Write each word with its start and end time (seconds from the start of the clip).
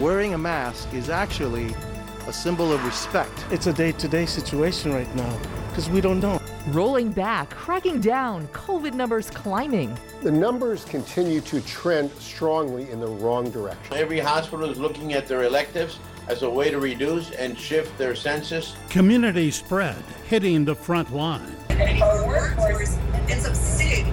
wearing 0.00 0.32
a 0.32 0.38
mask 0.38 0.92
is 0.94 1.10
actually 1.10 1.74
a 2.26 2.32
symbol 2.32 2.72
of 2.72 2.82
respect. 2.84 3.44
It's 3.50 3.66
a 3.66 3.72
day 3.72 3.92
to 3.92 4.08
day 4.08 4.24
situation 4.24 4.92
right 4.92 5.14
now 5.14 5.38
because 5.68 5.90
we 5.90 6.00
don't 6.00 6.20
know. 6.20 6.40
Rolling 6.68 7.10
back, 7.10 7.50
cracking 7.50 8.00
down, 8.00 8.46
COVID 8.48 8.94
numbers 8.94 9.30
climbing. 9.30 9.96
The 10.22 10.30
numbers 10.30 10.84
continue 10.84 11.40
to 11.42 11.60
trend 11.62 12.10
strongly 12.12 12.90
in 12.90 13.00
the 13.00 13.06
wrong 13.06 13.50
direction. 13.50 13.96
Every 13.96 14.20
hospital 14.20 14.68
is 14.70 14.78
looking 14.78 15.12
at 15.12 15.26
their 15.26 15.44
electives 15.44 15.98
as 16.28 16.42
a 16.42 16.50
way 16.50 16.70
to 16.70 16.78
reduce 16.78 17.30
and 17.32 17.58
shift 17.58 17.96
their 17.98 18.14
census. 18.14 18.76
Community 18.88 19.50
spread 19.50 19.96
hitting 20.28 20.64
the 20.64 20.74
front 20.74 21.14
line. 21.14 21.56
Our 21.70 22.26
workforce 22.26 22.96
ends 23.28 23.46
up 23.46 23.54
sick. 23.54 24.06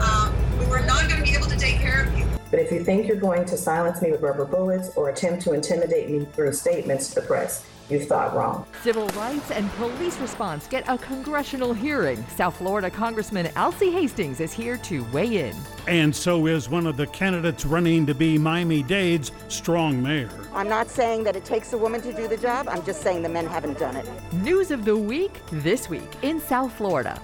Um, 0.00 0.34
we're 0.68 0.84
not 0.84 1.08
going 1.08 1.22
to 1.24 1.30
be 1.30 1.36
able 1.36 1.48
to 1.48 1.58
take 1.58 1.76
care 1.76 2.04
of 2.04 2.18
you. 2.18 2.33
But 2.54 2.62
if 2.62 2.70
you 2.70 2.84
think 2.84 3.08
you're 3.08 3.16
going 3.16 3.44
to 3.46 3.56
silence 3.56 4.00
me 4.00 4.12
with 4.12 4.22
rubber 4.22 4.44
bullets 4.44 4.90
or 4.94 5.08
attempt 5.08 5.42
to 5.42 5.54
intimidate 5.54 6.08
me 6.08 6.24
through 6.24 6.52
statements 6.52 7.08
to 7.08 7.16
the 7.16 7.22
press, 7.22 7.66
You've 7.90 8.06
thought 8.06 8.34
wrong. 8.34 8.64
Civil 8.82 9.08
rights 9.08 9.50
and 9.50 9.70
police 9.72 10.18
response 10.18 10.66
get 10.66 10.88
a 10.88 10.96
congressional 10.96 11.74
hearing. 11.74 12.24
South 12.28 12.56
Florida 12.56 12.88
Congressman 12.88 13.46
Alcee 13.56 13.92
Hastings 13.92 14.40
is 14.40 14.54
here 14.54 14.78
to 14.78 15.04
weigh 15.12 15.48
in. 15.48 15.56
And 15.86 16.16
so 16.16 16.46
is 16.46 16.70
one 16.70 16.86
of 16.86 16.96
the 16.96 17.06
candidates 17.08 17.66
running 17.66 18.06
to 18.06 18.14
be 18.14 18.38
Miami 18.38 18.82
Dade's 18.82 19.32
strong 19.48 20.02
mayor. 20.02 20.30
I'm 20.54 20.68
not 20.68 20.88
saying 20.88 21.24
that 21.24 21.36
it 21.36 21.44
takes 21.44 21.74
a 21.74 21.78
woman 21.78 22.00
to 22.02 22.12
do 22.14 22.26
the 22.26 22.38
job, 22.38 22.68
I'm 22.70 22.82
just 22.86 23.02
saying 23.02 23.20
the 23.20 23.28
men 23.28 23.46
haven't 23.46 23.78
done 23.78 23.96
it. 23.96 24.08
News 24.32 24.70
of 24.70 24.86
the 24.86 24.96
week 24.96 25.40
this 25.52 25.90
week 25.90 26.10
in 26.22 26.40
South 26.40 26.72
Florida. 26.72 27.20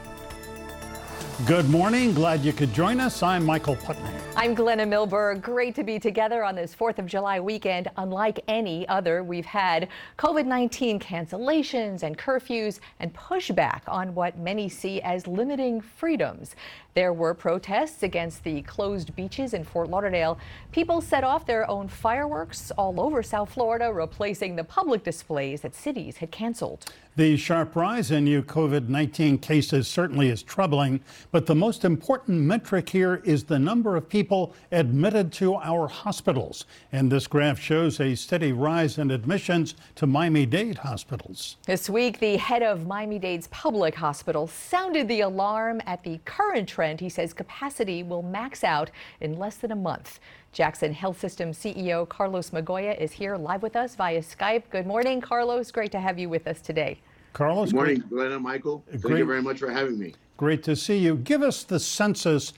Good 1.46 1.70
morning. 1.70 2.12
Glad 2.12 2.44
you 2.44 2.52
could 2.52 2.74
join 2.74 3.00
us. 3.00 3.22
I'm 3.22 3.46
Michael 3.46 3.74
Putney. 3.74 4.10
I'm 4.36 4.52
Glenna 4.52 4.84
Milberg. 4.84 5.40
Great 5.40 5.74
to 5.76 5.82
be 5.82 5.98
together 5.98 6.44
on 6.44 6.54
this 6.54 6.74
4th 6.74 6.98
of 6.98 7.06
July 7.06 7.40
weekend. 7.40 7.88
Unlike 7.96 8.40
any 8.46 8.86
other, 8.88 9.24
we've 9.24 9.46
had 9.46 9.88
COVID 10.18 10.44
19 10.44 11.00
cancellations 11.00 12.02
and 12.02 12.18
curfews 12.18 12.80
and 12.98 13.14
pushback 13.14 13.80
on 13.88 14.14
what 14.14 14.38
many 14.38 14.68
see 14.68 15.00
as 15.00 15.26
limiting 15.26 15.80
freedoms. 15.80 16.56
There 16.94 17.12
were 17.12 17.34
protests 17.34 18.02
against 18.02 18.42
the 18.42 18.62
closed 18.62 19.14
beaches 19.14 19.54
in 19.54 19.62
Fort 19.62 19.88
Lauderdale. 19.88 20.38
People 20.72 21.00
set 21.00 21.22
off 21.22 21.46
their 21.46 21.68
own 21.70 21.86
fireworks 21.86 22.72
all 22.72 23.00
over 23.00 23.22
South 23.22 23.52
Florida, 23.52 23.92
replacing 23.92 24.56
the 24.56 24.64
public 24.64 25.04
displays 25.04 25.60
that 25.60 25.74
cities 25.74 26.16
had 26.16 26.32
canceled. 26.32 26.92
The 27.16 27.36
sharp 27.36 27.76
rise 27.76 28.12
in 28.12 28.24
new 28.24 28.42
COVID 28.42 28.88
19 28.88 29.38
cases 29.38 29.88
certainly 29.88 30.28
is 30.28 30.42
troubling, 30.42 31.00
but 31.32 31.44
the 31.44 31.54
most 31.54 31.84
important 31.84 32.40
metric 32.40 32.88
here 32.88 33.20
is 33.24 33.44
the 33.44 33.58
number 33.58 33.96
of 33.96 34.08
people 34.08 34.54
admitted 34.72 35.32
to 35.34 35.56
our 35.56 35.88
hospitals. 35.88 36.64
And 36.92 37.10
this 37.10 37.26
graph 37.26 37.60
shows 37.60 38.00
a 38.00 38.14
steady 38.14 38.52
rise 38.52 38.96
in 38.96 39.10
admissions 39.10 39.74
to 39.96 40.06
Miami 40.06 40.46
Dade 40.46 40.78
hospitals. 40.78 41.56
This 41.66 41.90
week, 41.90 42.20
the 42.20 42.36
head 42.36 42.62
of 42.62 42.86
Miami 42.86 43.18
Dade's 43.18 43.48
public 43.48 43.94
hospital 43.96 44.46
sounded 44.46 45.06
the 45.08 45.20
alarm 45.20 45.82
at 45.86 46.02
the 46.02 46.20
current 46.24 46.68
trend. 46.80 46.98
He 46.98 47.10
says 47.10 47.34
capacity 47.34 48.02
will 48.02 48.22
max 48.22 48.64
out 48.64 48.90
in 49.20 49.38
less 49.38 49.58
than 49.58 49.70
a 49.70 49.76
month. 49.76 50.18
Jackson 50.52 50.94
Health 50.94 51.20
System 51.20 51.50
CEO 51.50 52.08
Carlos 52.08 52.52
Migoya 52.52 52.98
is 52.98 53.12
here 53.12 53.36
live 53.36 53.60
with 53.60 53.76
us 53.76 53.96
via 53.96 54.22
Skype. 54.22 54.62
Good 54.70 54.86
morning, 54.86 55.20
Carlos. 55.20 55.70
Great 55.70 55.92
to 55.92 56.00
have 56.00 56.18
you 56.18 56.30
with 56.30 56.46
us 56.46 56.62
today. 56.62 56.98
Carlos. 57.34 57.68
Good 57.68 57.74
morning, 57.74 58.04
Glenna, 58.08 58.40
Michael. 58.40 58.82
Thank 58.88 59.02
great, 59.02 59.18
you 59.18 59.26
very 59.26 59.42
much 59.42 59.58
for 59.58 59.70
having 59.70 59.98
me. 59.98 60.14
Great 60.38 60.62
to 60.62 60.74
see 60.74 60.96
you. 60.96 61.16
Give 61.16 61.42
us 61.42 61.64
the 61.64 61.78
census 61.78 62.54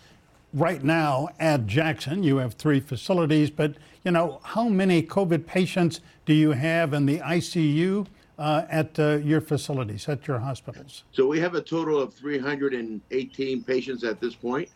right 0.55 0.85
now 0.85 1.29
at 1.41 1.67
Jackson. 1.67 2.23
You 2.23 2.37
have 2.37 2.55
three 2.55 2.79
facilities, 2.79 3.51
but 3.51 3.75
you 4.05 4.13
know 4.13 4.39
how 4.45 4.69
many 4.69 5.03
COVID 5.03 5.47
patients 5.47 6.01
do 6.27 6.33
you 6.33 6.53
have 6.53 6.95
in 6.95 7.07
the 7.07 7.19
ICU 7.19 8.07
uh, 8.43 8.67
at 8.69 8.99
uh, 8.99 9.19
your 9.23 9.41
facilities, 9.41 10.09
at 10.09 10.27
your 10.27 10.41
hospitals? 10.41 11.05
So 11.13 11.29
we 11.29 11.39
have 11.39 11.55
a 11.55 11.61
total 11.61 12.01
of 12.01 12.13
318 12.13 13.63
patients 13.63 14.03
at 14.03 14.21
this 14.21 14.35
point. 14.35 14.69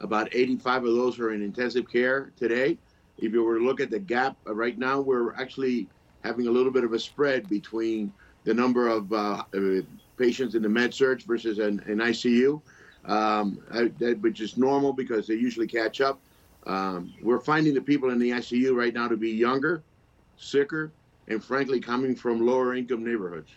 About 0.00 0.28
85 0.34 0.84
of 0.84 0.94
those 0.94 1.18
are 1.18 1.32
in 1.32 1.40
intensive 1.40 1.90
care 1.90 2.32
today. 2.36 2.76
If 3.16 3.32
you 3.32 3.42
were 3.42 3.58
to 3.58 3.64
look 3.64 3.80
at 3.80 3.90
the 3.90 3.98
gap 3.98 4.36
uh, 4.46 4.54
right 4.54 4.76
now, 4.76 5.00
we're 5.00 5.34
actually 5.36 5.88
having 6.22 6.48
a 6.48 6.50
little 6.50 6.70
bit 6.70 6.84
of 6.84 6.92
a 6.92 6.98
spread 6.98 7.48
between 7.48 8.12
the 8.44 8.52
number 8.52 8.88
of 8.88 9.10
uh, 9.10 9.42
uh 9.54 9.80
patients 10.18 10.54
in 10.54 10.62
the 10.62 10.68
med 10.68 10.92
surg 10.92 11.22
versus 11.22 11.58
an, 11.58 11.80
an 11.86 11.98
ICU, 11.98 12.60
um, 13.06 13.58
that, 13.98 14.18
which 14.20 14.40
is 14.40 14.58
normal 14.58 14.92
because 14.92 15.26
they 15.26 15.34
usually 15.34 15.66
catch 15.66 16.02
up. 16.02 16.20
Um, 16.66 17.14
we're 17.22 17.40
finding 17.40 17.72
the 17.72 17.80
people 17.80 18.10
in 18.10 18.18
the 18.18 18.30
ICU 18.30 18.76
right 18.76 18.92
now 18.92 19.08
to 19.08 19.16
be 19.16 19.30
younger, 19.30 19.82
sicker, 20.36 20.92
and 21.28 21.42
frankly 21.42 21.80
coming 21.80 22.14
from 22.14 22.46
lower 22.46 22.74
income 22.74 23.04
neighborhoods. 23.04 23.50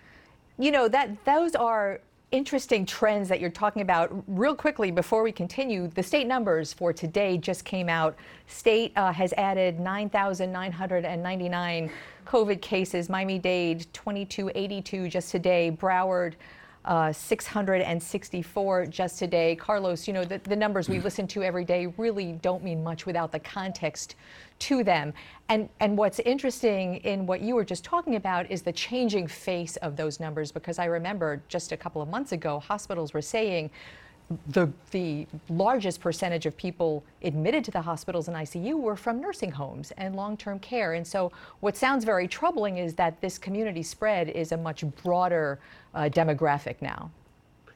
You 0.58 0.72
know 0.72 0.88
that 0.88 1.24
those 1.26 1.56
are 1.56 2.00
interesting 2.32 2.86
trends 2.86 3.30
that 3.30 3.40
you're 3.40 3.50
talking 3.50 3.82
about. 3.82 4.12
Real 4.28 4.54
quickly, 4.56 4.92
before 4.92 5.24
we 5.24 5.32
continue, 5.32 5.88
the 5.88 6.04
state 6.04 6.28
numbers 6.28 6.74
for 6.74 6.92
today 6.92 7.38
just 7.38 7.64
came 7.64 7.88
out. 7.88 8.18
State 8.48 8.92
uh, 8.98 9.14
has 9.14 9.32
added 9.34 9.80
9,999 9.80 11.92
COVID 12.26 12.62
cases. 12.62 13.08
Miami 13.10 13.40
Dade 13.40 13.88
2282 13.94 15.08
just 15.10 15.32
today. 15.32 15.72
Broward. 15.72 16.34
Uh, 16.88 17.12
664 17.12 18.86
just 18.86 19.20
today. 19.20 19.58
Carlos, 19.58 20.08
you 20.08 20.14
know, 20.14 20.24
the, 20.24 20.38
the 20.46 20.56
numbers 20.56 20.88
we 20.88 21.02
listen 21.02 21.28
to 21.28 21.44
every 21.44 21.66
day 21.66 21.88
really 21.98 22.32
don't 22.42 22.64
mean 22.64 22.82
much 22.82 23.06
without 23.06 23.30
the 23.30 23.40
context 23.40 24.16
to 24.60 24.86
them. 24.86 25.14
And, 25.50 25.68
and 25.82 25.98
what's 25.98 26.20
interesting 26.20 26.96
in 27.00 27.26
what 27.26 27.42
you 27.42 27.56
were 27.56 27.66
just 27.66 27.84
talking 27.84 28.16
about 28.16 28.50
is 28.50 28.62
the 28.62 28.72
changing 28.72 29.28
face 29.28 29.76
of 29.78 29.98
those 29.98 30.22
numbers, 30.22 30.50
because 30.50 30.80
I 30.80 30.86
remember 30.86 31.44
just 31.50 31.74
a 31.74 31.78
couple 31.78 32.02
of 32.02 32.08
months 32.08 32.32
ago, 32.32 32.58
hospitals 32.58 33.14
were 33.14 33.22
saying 33.22 33.70
the, 34.48 34.70
the 34.92 35.26
largest 35.50 36.02
percentage 36.02 36.46
of 36.46 36.58
people 36.58 37.04
admitted 37.24 37.64
to 37.66 37.72
the 37.72 37.82
hospitals 37.82 38.28
and 38.28 38.36
ICU 38.36 38.78
were 38.78 38.96
from 38.96 39.22
nursing 39.22 39.52
homes 39.52 39.92
and 39.98 40.16
long 40.16 40.36
term 40.36 40.60
care. 40.60 40.94
And 40.94 41.06
so, 41.06 41.32
what 41.62 41.78
sounds 41.78 42.04
very 42.04 42.28
troubling 42.28 42.78
is 42.78 42.94
that 42.96 43.20
this 43.22 43.38
community 43.38 43.84
spread 43.84 44.30
is 44.30 44.52
a 44.52 44.58
much 44.58 44.84
broader 45.04 45.60
uh, 45.96 46.10
demographic 46.12 46.76
now. 46.82 47.10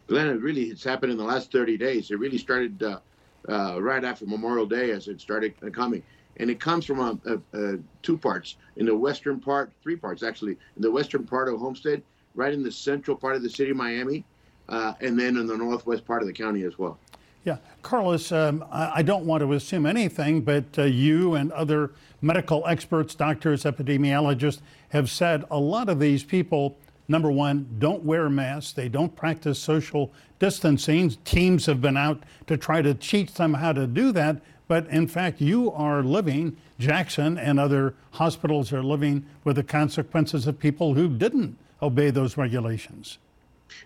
Glenn, 0.08 0.28
it 0.28 0.42
really 0.42 0.64
it's 0.64 0.84
happened 0.84 1.12
in 1.12 1.18
the 1.18 1.24
last 1.24 1.52
30 1.52 1.78
days. 1.78 2.12
It 2.12 2.20
really 2.20 2.38
started 2.38 2.84
uh, 2.84 3.00
uh, 3.48 3.82
right 3.82 4.04
after 4.04 4.26
Memorial 4.26 4.66
Day 4.66 4.92
as 4.92 5.08
it 5.08 5.22
started 5.22 5.54
coming 5.74 6.04
and 6.38 6.50
it 6.50 6.60
comes 6.60 6.86
from 6.86 7.00
a, 7.00 7.20
a, 7.26 7.74
a, 7.74 7.80
two 8.02 8.18
parts. 8.18 8.56
In 8.78 8.86
the 8.86 8.96
western 8.96 9.40
part, 9.40 9.72
three 9.84 9.96
parts 9.96 10.24
actually. 10.24 10.58
In 10.76 10.82
the 10.82 10.92
western 10.92 11.26
part 11.26 11.50
of 11.50 11.60
Homestead, 11.60 12.02
right 12.36 12.54
in 12.54 12.64
the 12.64 12.72
central 12.72 13.18
part 13.18 13.36
of 13.36 13.44
the 13.44 13.50
city 13.50 13.72
of 13.72 13.78
Miami, 13.78 14.26
uh, 14.72 14.94
and 15.02 15.20
then 15.20 15.38
in 15.38 15.46
the 15.46 15.58
northwest 15.58 16.06
part 16.06 16.22
of 16.22 16.28
the 16.28 16.34
county 16.34 16.64
as 16.64 16.80
well. 16.80 16.98
Yeah, 17.44 17.58
Carlos, 17.82 18.32
um, 18.32 18.64
I 18.72 19.02
don't 19.02 19.26
want 19.26 19.42
to 19.42 19.54
assume 19.54 19.88
anything, 19.88 20.42
but 20.42 20.66
uh, 20.78 20.84
you 20.84 21.34
and 21.34 21.52
other 21.54 21.92
medical 22.22 22.66
experts, 22.68 23.16
doctors, 23.16 23.64
epidemiologists 23.64 24.62
have 24.90 25.10
said 25.10 25.44
a 25.50 25.58
lot 25.58 25.90
of 25.90 26.00
these 26.00 26.24
people, 26.24 26.78
number 27.08 27.32
one, 27.32 27.68
don't 27.80 28.04
wear 28.04 28.30
masks, 28.30 28.74
they 28.74 28.90
don't 28.90 29.16
practice 29.16 29.58
social 29.58 30.12
distancing. 30.38 31.10
Teams 31.26 31.66
have 31.66 31.82
been 31.82 31.98
out 31.98 32.22
to 32.46 32.58
try 32.58 32.84
to 32.84 32.94
teach 32.94 33.34
them 33.34 33.56
how 33.56 33.74
to 33.74 33.88
do 33.88 34.12
that, 34.12 34.40
but 34.68 34.88
in 34.90 35.08
fact, 35.08 35.42
you 35.42 35.72
are 35.72 36.04
living, 36.04 36.56
Jackson 36.78 37.40
and 37.40 37.60
other 37.60 37.96
hospitals 38.12 38.72
are 38.72 38.84
living 38.84 39.26
with 39.44 39.56
the 39.56 39.64
consequences 39.64 40.46
of 40.46 40.60
people 40.60 40.94
who 40.94 41.10
didn't 41.10 41.58
obey 41.82 42.12
those 42.12 42.38
regulations. 42.38 43.18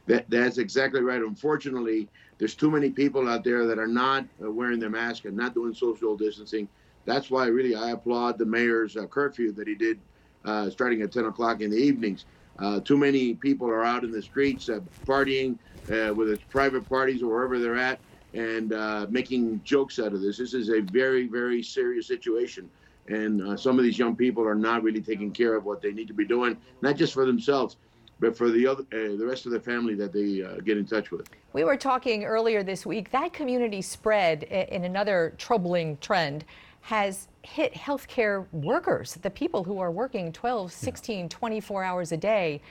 That, 0.07 0.29
that's 0.29 0.57
exactly 0.57 1.01
right. 1.01 1.22
Unfortunately, 1.22 2.07
there's 2.38 2.56
too 2.56 2.69
many 2.69 2.90
people 2.90 3.29
out 3.29 3.44
there 3.44 3.66
that 3.66 3.79
are 3.79 3.88
not 3.88 4.25
uh, 4.44 4.51
wearing 4.51 4.79
their 4.79 4.90
mask 4.90 5.25
and 5.25 5.35
not 5.35 5.53
doing 5.53 5.73
social 5.73 6.16
distancing. 6.18 6.68
That's 7.06 7.29
why, 7.29 7.47
really, 7.47 7.75
I 7.75 7.91
applaud 7.91 8.38
the 8.38 8.46
mayor's 8.46 8.97
uh, 8.97 9.06
curfew 9.06 9.51
that 9.53 9.68
he 9.68 9.75
did 9.75 10.00
uh, 10.44 10.70
starting 10.70 11.02
at 11.02 11.11
10 11.11 11.26
o'clock 11.26 11.61
in 11.61 11.72
the 11.72 11.78
evenings. 11.78 12.26
Uh, 12.59 12.79
too 12.79 12.97
many 12.97 13.34
people 13.34 13.67
are 13.67 13.84
out 13.84 14.03
in 14.03 14.11
the 14.11 14.22
streets 14.22 14.70
uh, 14.70 14.79
partying, 15.05 15.58
uh, 15.91 16.14
whether 16.14 16.34
it's 16.34 16.43
private 16.49 16.88
parties 16.88 17.22
or 17.22 17.28
wherever 17.28 17.59
they're 17.59 17.76
at, 17.76 17.99
and 18.34 18.70
making 19.11 19.61
jokes 19.64 19.97
out 19.97 20.14
of 20.14 20.22
this. 20.22 20.38
This 20.38 20.53
is 20.53 20.70
a 20.70 20.81
very, 20.81 21.28
very 21.28 21.64
serious 21.64 22.08
situation. 22.08 22.70
And 23.08 23.58
some 23.59 23.78
of 23.78 23.85
these 23.85 23.97
young 23.97 24.16
people 24.16 24.46
are 24.46 24.55
not 24.55 24.84
really 24.84 25.02
taking 25.02 25.31
care 25.31 25.55
of 25.55 25.64
what 25.64 25.81
they 25.81 25.91
need 25.91 26.08
to 26.08 26.14
be 26.14 26.26
doing, 26.26 26.58
not 26.81 26.96
just 26.96 27.14
for 27.14 27.26
themselves, 27.26 27.78
but 28.20 28.38
for 28.38 28.50
the 28.50 28.66
other, 28.67 28.84
uh, 28.94 29.17
the 29.17 29.26
rest 29.26 29.46
of 29.46 29.52
the 29.52 29.59
family 29.59 29.96
that 29.96 30.14
they 30.14 30.44
uh, 30.44 30.56
get 30.62 30.78
in 30.78 30.85
touch 30.85 31.12
with. 31.12 31.29
We 31.53 31.64
were 31.64 31.78
talking 31.78 32.23
earlier 32.23 32.64
this 32.64 32.85
week 32.85 33.12
that 33.12 33.34
community 33.34 33.82
spread 33.82 34.44
in 34.44 34.84
another 34.84 35.34
troubling 35.38 35.97
trend 35.97 36.46
has 36.82 37.28
hit 37.41 37.73
healthcare 37.73 38.46
workers, 38.52 39.16
the 39.16 39.29
people 39.29 39.64
who 39.64 39.79
are 39.79 39.91
working 39.91 40.32
12, 40.32 40.72
16, 40.72 41.29
24 41.29 41.84
hours 41.84 42.12
a 42.12 42.17
day 42.17 42.62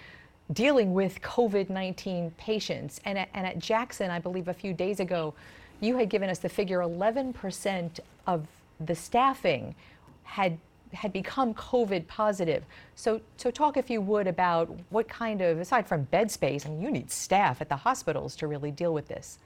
dealing 0.52 0.92
with 0.92 1.20
COVID 1.22 1.70
19 1.70 2.30
patients. 2.36 3.00
And 3.04 3.18
at, 3.18 3.28
and 3.34 3.46
at 3.46 3.58
Jackson, 3.58 4.10
I 4.10 4.18
believe 4.18 4.48
a 4.48 4.54
few 4.54 4.72
days 4.72 5.00
ago, 5.00 5.34
you 5.80 5.96
had 5.96 6.08
given 6.08 6.30
us 6.30 6.38
the 6.38 6.48
figure 6.48 6.78
11% 6.78 8.00
of 8.26 8.46
the 8.80 8.94
staffing 8.94 9.74
had 10.22 10.58
had 10.94 11.12
become 11.12 11.54
COVID 11.54 12.06
positive. 12.06 12.64
So, 12.94 13.20
so 13.36 13.50
talk 13.50 13.76
if 13.76 13.90
you 13.90 14.00
would 14.00 14.26
about 14.26 14.74
what 14.90 15.08
kind 15.08 15.40
of, 15.40 15.58
aside 15.58 15.86
from 15.86 16.04
bed 16.04 16.30
space, 16.30 16.64
I 16.66 16.70
mean, 16.70 16.80
you 16.80 16.90
need 16.90 17.10
staff 17.10 17.60
at 17.60 17.68
the 17.68 17.76
hospitals 17.76 18.36
to 18.36 18.46
really 18.46 18.70
deal 18.70 18.94
with 18.94 19.08
this. 19.08 19.38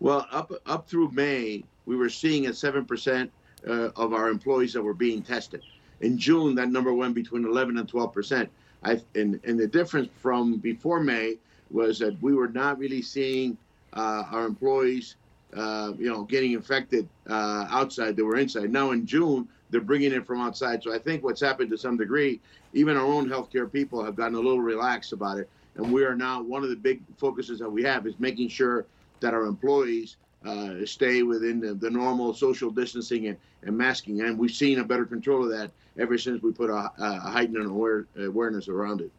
Well, 0.00 0.26
up 0.30 0.50
up 0.66 0.88
through 0.88 1.12
May, 1.12 1.62
we 1.86 1.94
were 1.94 2.08
seeing 2.08 2.48
a 2.48 2.54
seven 2.54 2.84
percent 2.84 3.30
uh, 3.66 3.90
of 3.96 4.12
our 4.12 4.28
employees 4.28 4.72
that 4.72 4.82
were 4.82 4.94
being 4.94 5.22
tested. 5.22 5.62
In 6.00 6.18
June, 6.18 6.56
that 6.56 6.70
number 6.70 6.92
went 6.92 7.14
between 7.14 7.44
11 7.44 7.78
and 7.78 7.88
12 7.88 8.12
percent. 8.12 8.50
And, 8.82 9.04
and 9.14 9.58
the 9.58 9.68
difference 9.68 10.08
from 10.18 10.56
before 10.56 10.98
May 10.98 11.36
was 11.70 12.00
that 12.00 12.20
we 12.20 12.34
were 12.34 12.48
not 12.48 12.78
really 12.78 13.00
seeing 13.00 13.56
uh, 13.92 14.24
our 14.30 14.44
employees, 14.44 15.16
uh, 15.54 15.92
you 15.98 16.08
know, 16.08 16.22
getting 16.24 16.52
infected 16.52 17.08
uh, 17.28 17.66
outside. 17.70 18.16
They 18.16 18.22
were 18.22 18.38
inside. 18.38 18.72
Now 18.72 18.92
in 18.92 19.06
June, 19.06 19.48
they're 19.70 19.80
bringing 19.80 20.12
it 20.12 20.26
from 20.26 20.40
outside. 20.40 20.82
So 20.82 20.94
I 20.94 20.98
think 20.98 21.24
what's 21.24 21.40
happened 21.40 21.70
to 21.70 21.78
some 21.78 21.96
degree, 21.96 22.40
even 22.72 22.96
our 22.96 23.04
own 23.04 23.28
healthcare 23.28 23.70
people 23.70 24.04
have 24.04 24.16
gotten 24.16 24.34
a 24.34 24.40
little 24.40 24.60
relaxed 24.60 25.12
about 25.12 25.38
it. 25.38 25.48
And 25.76 25.92
we 25.92 26.04
are 26.04 26.14
now 26.14 26.42
one 26.42 26.62
of 26.62 26.70
the 26.70 26.76
big 26.76 27.00
focuses 27.16 27.58
that 27.58 27.70
we 27.70 27.82
have 27.82 28.06
is 28.06 28.14
making 28.18 28.48
sure 28.48 28.86
that 29.20 29.32
our 29.32 29.44
employees 29.44 30.16
uh, 30.44 30.84
stay 30.84 31.22
within 31.22 31.60
the, 31.60 31.74
the, 31.74 31.88
normal 31.88 32.34
social 32.34 32.70
distancing 32.70 33.28
and, 33.28 33.38
and, 33.62 33.76
masking. 33.76 34.22
And 34.22 34.36
we've 34.36 34.50
seen 34.50 34.80
a 34.80 34.84
better 34.84 35.04
control 35.04 35.44
of 35.44 35.50
that 35.50 35.70
ever 35.98 36.18
since 36.18 36.42
we 36.42 36.52
put 36.52 36.68
a, 36.68 36.90
a 36.98 37.20
heightened 37.20 37.64
aware, 37.64 38.06
awareness 38.18 38.68
around 38.68 39.02
it. 39.02 39.12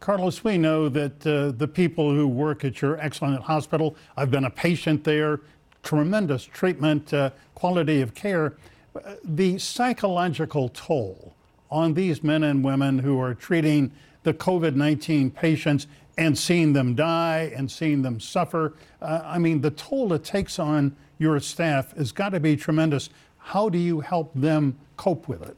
Carlos, 0.00 0.44
we 0.44 0.58
know 0.58 0.88
that 0.88 1.26
uh, 1.26 1.52
the 1.56 1.68
people 1.68 2.12
who 2.12 2.26
work 2.26 2.64
at 2.64 2.82
your 2.82 2.98
excellent 2.98 3.42
hospital, 3.42 3.96
I've 4.16 4.30
been 4.30 4.44
a 4.44 4.50
patient 4.50 5.04
there, 5.04 5.40
tremendous 5.84 6.44
treatment, 6.44 7.14
uh, 7.14 7.30
quality 7.54 8.00
of 8.00 8.14
care. 8.14 8.54
Uh, 8.96 9.14
the 9.22 9.58
psychological 9.58 10.68
toll 10.70 11.34
on 11.70 11.94
these 11.94 12.24
men 12.24 12.42
and 12.42 12.64
women 12.64 12.98
who 12.98 13.20
are 13.20 13.34
treating 13.34 13.92
the 14.24 14.34
COVID 14.34 14.74
19 14.74 15.30
patients 15.30 15.86
and 16.16 16.36
seeing 16.36 16.72
them 16.72 16.94
die 16.94 17.52
and 17.54 17.70
seeing 17.70 18.02
them 18.02 18.18
suffer. 18.18 18.74
Uh, 19.02 19.20
I 19.24 19.38
mean, 19.38 19.60
the 19.60 19.70
toll 19.70 20.12
it 20.12 20.24
takes 20.24 20.58
on 20.58 20.96
your 21.18 21.38
staff 21.40 21.96
has 21.96 22.12
got 22.12 22.30
to 22.30 22.40
be 22.40 22.56
tremendous. 22.56 23.10
How 23.38 23.68
do 23.68 23.78
you 23.78 24.00
help 24.00 24.32
them 24.34 24.78
cope 24.96 25.28
with 25.28 25.42
it? 25.42 25.56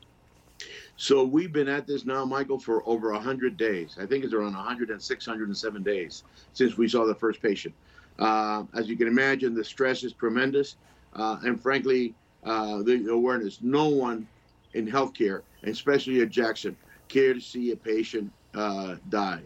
So 0.96 1.24
we've 1.24 1.52
been 1.52 1.68
at 1.68 1.86
this 1.86 2.06
now, 2.06 2.24
Michael, 2.24 2.58
for 2.58 2.82
over 2.88 3.12
100 3.12 3.56
days. 3.56 3.96
I 4.00 4.06
think 4.06 4.24
it's 4.24 4.32
around 4.32 4.54
106, 4.54 5.26
107 5.26 5.82
days 5.82 6.24
since 6.54 6.78
we 6.78 6.88
saw 6.88 7.04
the 7.04 7.14
first 7.14 7.42
patient. 7.42 7.74
Uh, 8.18 8.64
as 8.74 8.88
you 8.88 8.96
can 8.96 9.08
imagine, 9.08 9.54
the 9.54 9.64
stress 9.64 10.04
is 10.04 10.12
tremendous. 10.12 10.76
Uh, 11.14 11.38
and 11.44 11.60
frankly, 11.60 12.14
uh, 12.44 12.82
the 12.82 13.06
awareness. 13.10 13.58
No 13.62 13.88
one 13.88 14.26
in 14.74 14.86
healthcare, 14.86 15.42
especially 15.64 16.20
at 16.20 16.30
Jackson, 16.30 16.76
care 17.08 17.34
to 17.34 17.40
see 17.40 17.72
a 17.72 17.76
patient 17.76 18.30
uh, 18.54 18.96
die. 19.08 19.42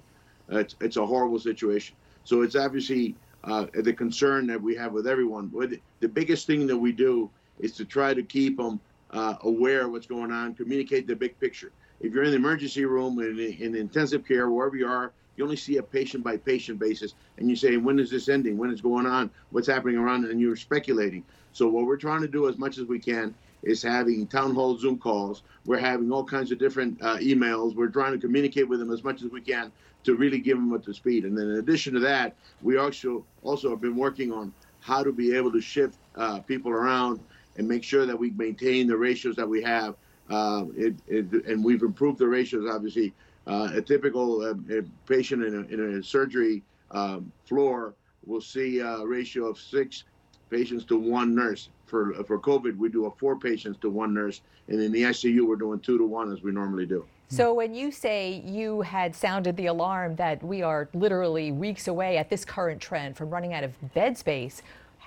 It's, 0.49 0.77
it's 0.81 0.97
a 0.97 1.07
horrible 1.07 1.39
situation. 1.39 1.97
So 2.25 2.43
it's 2.43 2.57
obviously 2.57 3.15
uh, 3.45 3.67
the 3.75 3.93
concern 3.93 4.47
that 4.49 4.61
we 4.61 4.75
have 4.77 4.93
with 4.93 5.07
everyone. 5.07 5.47
But 5.47 5.71
The 6.01 6.09
biggest 6.09 6.47
thing 6.47 6.67
that 6.67 6.77
we 6.77 6.93
do 6.93 7.31
is 7.59 7.73
to 7.77 7.85
try 7.85 8.15
to 8.15 8.23
keep 8.23 8.57
them 8.57 8.81
uh, 9.11 9.37
aware 9.43 9.87
of 9.87 9.93
what's 9.93 10.07
going 10.07 10.31
on, 10.31 10.55
communicate 10.55 11.07
the 11.07 11.17
big 11.17 11.39
picture. 11.41 11.73
If 12.01 12.13
you're 12.13 12.25
in 12.25 12.31
the 12.31 12.37
emergency 12.37 12.85
room 12.85 13.19
in, 13.21 13.39
in 13.39 13.75
intensive 13.75 14.27
care, 14.27 14.51
wherever 14.51 14.77
you 14.77 14.87
are, 14.87 15.13
you 15.41 15.45
only 15.45 15.57
see 15.57 15.79
a 15.79 15.83
patient 15.83 16.23
by 16.23 16.37
patient 16.37 16.79
basis, 16.79 17.15
and 17.39 17.49
you 17.49 17.57
say, 17.57 17.79
when 17.79 17.99
is 17.99 18.11
this 18.11 18.29
ending? 18.29 18.59
When 18.59 18.71
is 18.71 18.83
going 18.83 19.07
on? 19.07 19.31
What's 19.51 19.67
happening 19.67 19.97
around? 19.97 20.27
And 20.27 20.39
you're 20.39 20.55
speculating. 20.55 21.25
So 21.53 21.67
what 21.67 21.87
we're 21.87 21.97
trying 21.97 22.21
to 22.21 22.29
do 22.29 22.47
as 22.49 22.59
much 22.59 22.77
as 22.77 22.85
we 22.85 22.99
can 22.99 23.35
is 23.63 23.83
having 23.83 24.27
town 24.27 24.55
hall 24.55 24.77
Zoom 24.77 24.99
calls. 24.99 25.43
We're 25.65 25.79
having 25.79 26.13
all 26.13 26.25
kinds 26.25 26.53
of 26.53 26.59
different 26.59 27.01
uh, 27.01 27.17
emails. 27.17 27.75
We're 27.75 27.89
trying 27.89 28.13
to 28.13 28.19
communicate 28.19 28.69
with 28.69 28.81
them 28.81 28.93
as 28.93 29.03
much 29.03 29.23
as 29.23 29.31
we 29.31 29.41
can 29.41 29.73
to 30.05 30.15
really 30.15 30.39
give 30.39 30.59
them 30.59 30.73
up 30.75 30.85
to 30.85 30.93
speed. 30.93 31.25
And 31.25 31.37
then 31.37 31.47
in 31.47 31.57
addition 31.57 31.95
to 31.95 32.01
that, 32.01 32.37
we 32.61 32.77
also 32.77 33.25
also 33.43 33.71
have 33.71 33.81
been 33.81 33.97
working 33.97 34.33
on 34.33 34.53
how 34.81 35.03
to 35.03 35.13
be 35.13 35.35
able 35.35 35.53
to 35.53 35.61
shift 35.61 35.97
uh, 36.17 36.41
people 36.41 36.71
around 36.71 37.21
and 37.57 37.67
make 37.67 37.83
sure 37.83 38.05
that 38.05 38.19
we 38.19 38.31
maintain 38.31 38.87
the 38.87 38.97
ratios 38.97 39.37
that 39.37 39.49
we 39.49 39.63
have. 39.63 39.95
Uh, 40.29 40.67
it, 40.77 40.95
it, 41.09 41.33
and 41.47 41.65
we've 41.65 41.83
improved 41.83 42.19
the 42.19 42.29
ratios, 42.29 42.69
obviously. 42.71 43.13
Uh, 43.50 43.69
a 43.75 43.82
typical 43.82 44.43
uh, 44.43 44.79
a 44.79 44.82
patient 45.08 45.43
in 45.43 45.55
a, 45.55 45.75
in 45.75 45.99
a 45.99 46.02
surgery 46.02 46.62
um, 46.93 47.32
floor 47.47 47.94
will 48.25 48.41
see 48.41 48.79
a 48.79 49.05
ratio 49.05 49.47
of 49.47 49.58
six 49.58 50.05
patients 50.50 50.85
to 50.85 50.97
one 50.97 51.35
nurse. 51.35 51.69
For, 51.87 52.14
for 52.25 52.38
COVID, 52.38 52.76
we 52.76 52.88
do 52.88 53.06
a 53.06 53.11
four 53.11 53.37
patients 53.37 53.79
to 53.81 53.91
one 53.91 54.14
nurse. 54.14 54.43
And 54.69 54.81
in 54.81 54.93
the 54.93 55.02
ICU, 55.02 55.44
we're 55.47 55.56
doing 55.56 55.81
two 55.81 55.99
to 55.99 56.05
one 56.05 56.32
as 56.32 56.43
we 56.43 56.52
normally 56.52 56.87
do. 56.87 57.05
So 57.29 57.52
when 57.52 57.75
you 57.75 57.91
say 57.91 58.43
you 58.44 58.82
had 58.82 59.14
sounded 59.14 59.56
the 59.56 59.67
alarm 59.67 60.17
that 60.17 60.43
we 60.43 60.62
are 60.62 60.88
literally 60.94 61.50
weeks 61.50 61.88
away 61.88 62.19
at 62.19 62.29
this 62.31 62.44
current 62.44 62.81
trend 62.81 63.17
from 63.17 63.31
running 63.31 63.52
out 63.52 63.64
of 63.64 63.94
bed 63.94 64.17
space, 64.17 64.62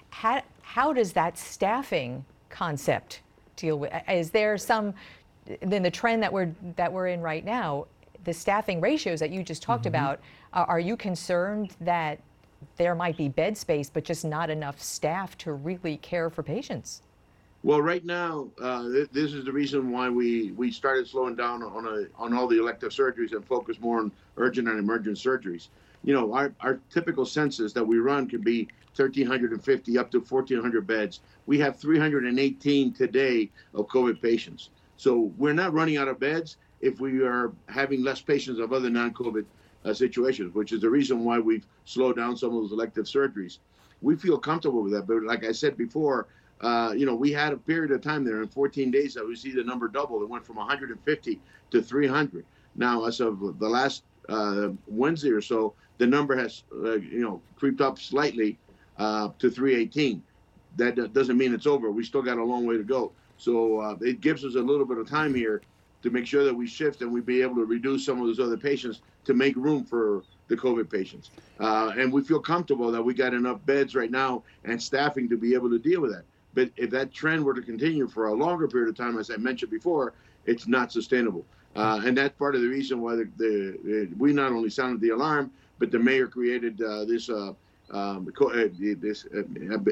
how, 0.09 0.41
how 0.61 0.91
does 0.91 1.13
that 1.13 1.37
staffing 1.37 2.25
concept 2.49 3.21
deal 3.55 3.79
with? 3.79 3.93
Is 4.09 4.31
there 4.31 4.57
some, 4.57 4.93
then 5.61 5.83
the 5.83 5.91
trend 5.91 6.23
that 6.23 6.31
we're, 6.31 6.53
that 6.75 6.91
we're 6.91 7.07
in 7.07 7.21
right 7.21 7.43
now, 7.43 7.87
the 8.23 8.33
staffing 8.33 8.81
ratios 8.81 9.19
that 9.19 9.31
you 9.31 9.43
just 9.43 9.61
talked 9.61 9.83
mm-hmm. 9.83 9.89
about, 9.89 10.19
uh, 10.53 10.65
are 10.67 10.79
you 10.79 10.95
concerned 10.95 11.75
that 11.81 12.19
there 12.77 12.95
might 12.95 13.17
be 13.17 13.27
bed 13.27 13.57
space, 13.57 13.89
but 13.89 14.03
just 14.03 14.23
not 14.23 14.49
enough 14.49 14.81
staff 14.81 15.37
to 15.39 15.53
really 15.53 15.97
care 15.97 16.29
for 16.29 16.43
patients? 16.43 17.01
Well, 17.63 17.81
right 17.81 18.03
now, 18.03 18.49
uh, 18.61 18.89
th- 18.89 19.09
this 19.11 19.33
is 19.33 19.45
the 19.45 19.51
reason 19.51 19.91
why 19.91 20.09
we, 20.09 20.51
we 20.51 20.69
started 20.71 21.07
slowing 21.07 21.35
down 21.35 21.63
on 21.63 21.87
a, 21.87 22.21
on 22.21 22.33
all 22.33 22.47
the 22.47 22.59
elective 22.59 22.91
surgeries 22.91 23.31
and 23.31 23.45
focus 23.45 23.79
more 23.79 23.99
on 23.99 24.11
urgent 24.37 24.67
and 24.67 24.77
emergent 24.77 25.17
surgeries. 25.17 25.69
You 26.03 26.13
know, 26.13 26.33
our, 26.33 26.53
our 26.59 26.79
typical 26.89 27.25
census 27.25 27.71
that 27.73 27.85
we 27.85 27.99
run 27.99 28.27
can 28.27 28.41
be 28.41 28.67
1,350 28.95 29.97
up 29.97 30.11
to 30.11 30.19
1,400 30.19 30.85
beds. 30.85 31.21
We 31.45 31.57
have 31.59 31.77
318 31.77 32.93
today 32.93 33.49
of 33.73 33.87
COVID 33.87 34.21
patients. 34.21 34.69
So 34.97 35.31
we're 35.37 35.53
not 35.53 35.73
running 35.73 35.97
out 35.97 36.07
of 36.09 36.19
beds 36.19 36.57
if 36.83 36.99
we 36.99 37.23
are 37.23 37.53
having 37.69 38.03
less 38.03 38.21
patients 38.21 38.59
of 38.59 38.73
other 38.73 38.89
non-COVID 38.89 39.45
uh, 39.85 39.93
situations, 39.93 40.53
which 40.53 40.73
is 40.73 40.81
the 40.81 40.89
reason 40.89 41.23
why 41.23 41.39
we've 41.39 41.65
slowed 41.85 42.17
down 42.17 42.35
some 42.35 42.49
of 42.49 42.61
those 42.61 42.71
elective 42.73 43.05
surgeries. 43.05 43.59
We 44.01 44.17
feel 44.17 44.37
comfortable 44.37 44.83
with 44.83 44.91
that, 44.91 45.07
but 45.07 45.23
like 45.23 45.45
I 45.45 45.53
said 45.53 45.77
before, 45.77 46.27
uh, 46.59 46.93
you 46.95 47.05
know, 47.05 47.15
we 47.15 47.31
had 47.31 47.53
a 47.53 47.57
period 47.57 47.91
of 47.91 48.01
time 48.01 48.23
there 48.25 48.41
in 48.41 48.49
14 48.49 48.91
days 48.91 49.13
that 49.13 49.25
we 49.25 49.35
see 49.35 49.51
the 49.51 49.63
number 49.63 49.87
double. 49.87 50.21
It 50.21 50.29
went 50.29 50.45
from 50.45 50.57
150 50.57 51.39
to 51.71 51.81
300. 51.81 52.45
Now, 52.75 53.05
as 53.05 53.19
of 53.21 53.59
the 53.59 53.69
last 53.69 54.03
uh, 54.29 54.69
Wednesday 54.87 55.31
or 55.31 55.41
so, 55.41 55.73
the 55.99 56.07
number 56.07 56.35
has, 56.35 56.63
uh, 56.73 56.95
you 56.95 57.21
know, 57.21 57.41
creeped 57.55 57.81
up 57.81 57.97
slightly 57.97 58.57
uh, 58.97 59.29
to 59.39 59.49
318. 59.49 60.21
That 60.75 61.13
doesn't 61.13 61.37
mean 61.37 61.53
it's 61.53 61.67
over. 61.67 61.91
We 61.91 62.03
still 62.03 62.21
got 62.21 62.37
a 62.37 62.43
long 62.43 62.65
way 62.65 62.77
to 62.77 62.83
go. 62.83 63.11
So 63.37 63.79
uh, 63.79 63.97
it 64.01 64.21
gives 64.21 64.43
us 64.43 64.55
a 64.55 64.61
little 64.61 64.85
bit 64.85 64.97
of 64.97 65.09
time 65.09 65.33
here 65.33 65.61
to 66.03 66.09
make 66.09 66.27
sure 66.27 66.43
that 66.43 66.53
we 66.53 66.67
shift 66.67 67.01
and 67.01 67.11
we 67.11 67.21
be 67.21 67.41
able 67.41 67.55
to 67.55 67.65
reduce 67.65 68.05
some 68.05 68.19
of 68.21 68.27
those 68.27 68.39
other 68.39 68.57
patients 68.57 69.01
to 69.25 69.33
make 69.33 69.55
room 69.55 69.83
for 69.83 70.23
the 70.49 70.55
COVID 70.55 70.89
patients. 70.89 71.31
Uh, 71.59 71.93
and 71.97 72.11
we 72.11 72.21
feel 72.21 72.39
comfortable 72.39 72.91
that 72.91 73.01
we 73.01 73.13
got 73.13 73.33
enough 73.33 73.65
beds 73.65 73.95
right 73.95 74.11
now 74.11 74.43
and 74.65 74.81
staffing 74.81 75.29
to 75.29 75.37
be 75.37 75.53
able 75.53 75.69
to 75.69 75.79
deal 75.79 76.01
with 76.01 76.11
that. 76.11 76.25
But 76.53 76.69
if 76.75 76.89
that 76.91 77.11
trend 77.11 77.43
were 77.43 77.53
to 77.53 77.61
continue 77.61 78.07
for 78.07 78.27
a 78.27 78.33
longer 78.33 78.67
period 78.67 78.89
of 78.89 78.95
time, 78.95 79.17
as 79.17 79.31
I 79.31 79.37
mentioned 79.37 79.71
before, 79.71 80.13
it's 80.45 80.67
not 80.67 80.91
sustainable. 80.91 81.45
Uh, 81.75 82.01
and 82.05 82.15
that's 82.15 82.37
part 82.37 82.53
of 82.53 82.61
the 82.61 82.67
reason 82.67 83.01
why 83.01 83.15
the, 83.15 83.27
the, 83.37 84.09
we 84.17 84.33
not 84.33 84.51
only 84.51 84.69
sounded 84.69 85.01
the 85.01 85.09
alarm, 85.09 85.49
but 85.79 85.89
the 85.89 85.97
mayor 85.97 86.27
created 86.27 86.79
uh, 86.81 87.05
this 87.05 87.29
uh, 87.29 87.53
um, 87.91 88.31
uh, 88.41 88.67
this 88.79 89.25
uh, 89.35 89.43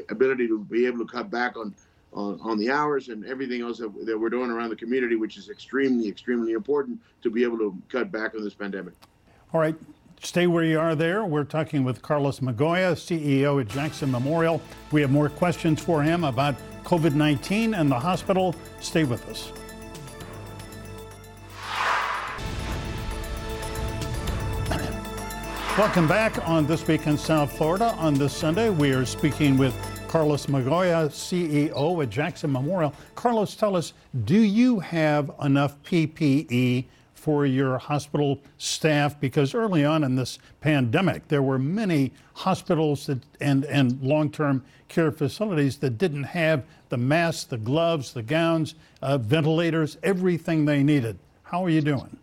ability 0.08 0.48
to 0.48 0.58
be 0.58 0.86
able 0.86 0.98
to 0.98 1.04
cut 1.04 1.30
back 1.30 1.56
on, 1.56 1.74
on, 2.12 2.58
the 2.58 2.70
hours 2.70 3.08
and 3.08 3.24
everything 3.26 3.62
else 3.62 3.78
that, 3.78 3.90
that 4.06 4.18
we're 4.18 4.30
doing 4.30 4.50
around 4.50 4.70
the 4.70 4.76
community, 4.76 5.16
which 5.16 5.36
is 5.36 5.48
extremely, 5.48 6.08
extremely 6.08 6.52
important 6.52 6.98
to 7.22 7.30
be 7.30 7.42
able 7.42 7.58
to 7.58 7.76
cut 7.88 8.12
back 8.12 8.34
on 8.34 8.44
this 8.44 8.54
pandemic. 8.54 8.94
All 9.52 9.60
right. 9.60 9.74
Stay 10.22 10.46
where 10.46 10.62
you 10.62 10.78
are 10.78 10.94
there. 10.94 11.24
We're 11.24 11.42
talking 11.44 11.82
with 11.82 12.00
Carlos 12.00 12.38
Migoya, 12.40 12.92
CEO 12.92 13.60
at 13.60 13.66
Jackson 13.68 14.08
Memorial. 14.10 14.62
We 14.92 15.00
have 15.00 15.10
more 15.10 15.28
questions 15.28 15.82
for 15.82 16.00
him 16.02 16.22
about 16.22 16.54
COVID 16.84 17.14
19 17.14 17.74
and 17.74 17.90
the 17.90 17.98
hospital. 17.98 18.54
Stay 18.80 19.02
with 19.02 19.28
us. 19.28 19.50
Welcome 25.76 26.06
back 26.06 26.48
on 26.48 26.68
This 26.68 26.86
Week 26.86 27.08
in 27.08 27.18
South 27.18 27.56
Florida. 27.56 27.92
On 27.98 28.14
this 28.14 28.32
Sunday, 28.32 28.70
we 28.70 28.92
are 28.92 29.04
speaking 29.04 29.58
with 29.58 29.74
Carlos 30.12 30.44
Migoya, 30.44 31.08
CEO 31.08 32.02
at 32.02 32.10
Jackson 32.10 32.52
Memorial. 32.52 32.92
Carlos, 33.14 33.56
tell 33.56 33.74
us, 33.74 33.94
do 34.26 34.38
you 34.38 34.78
have 34.78 35.30
enough 35.42 35.82
PPE 35.84 36.84
for 37.14 37.46
your 37.46 37.78
hospital 37.78 38.38
staff? 38.58 39.18
Because 39.18 39.54
early 39.54 39.86
on 39.86 40.04
in 40.04 40.14
this 40.14 40.38
pandemic, 40.60 41.28
there 41.28 41.40
were 41.40 41.58
many 41.58 42.12
hospitals 42.34 43.06
that, 43.06 43.20
and, 43.40 43.64
and 43.64 44.02
long 44.02 44.30
term 44.30 44.62
care 44.88 45.10
facilities 45.10 45.78
that 45.78 45.96
didn't 45.96 46.24
have 46.24 46.66
the 46.90 46.98
masks, 46.98 47.44
the 47.44 47.56
gloves, 47.56 48.12
the 48.12 48.22
gowns, 48.22 48.74
uh, 49.00 49.16
ventilators, 49.16 49.96
everything 50.02 50.66
they 50.66 50.82
needed. 50.82 51.18
How 51.42 51.64
are 51.64 51.70
you 51.70 51.80
doing? 51.80 52.18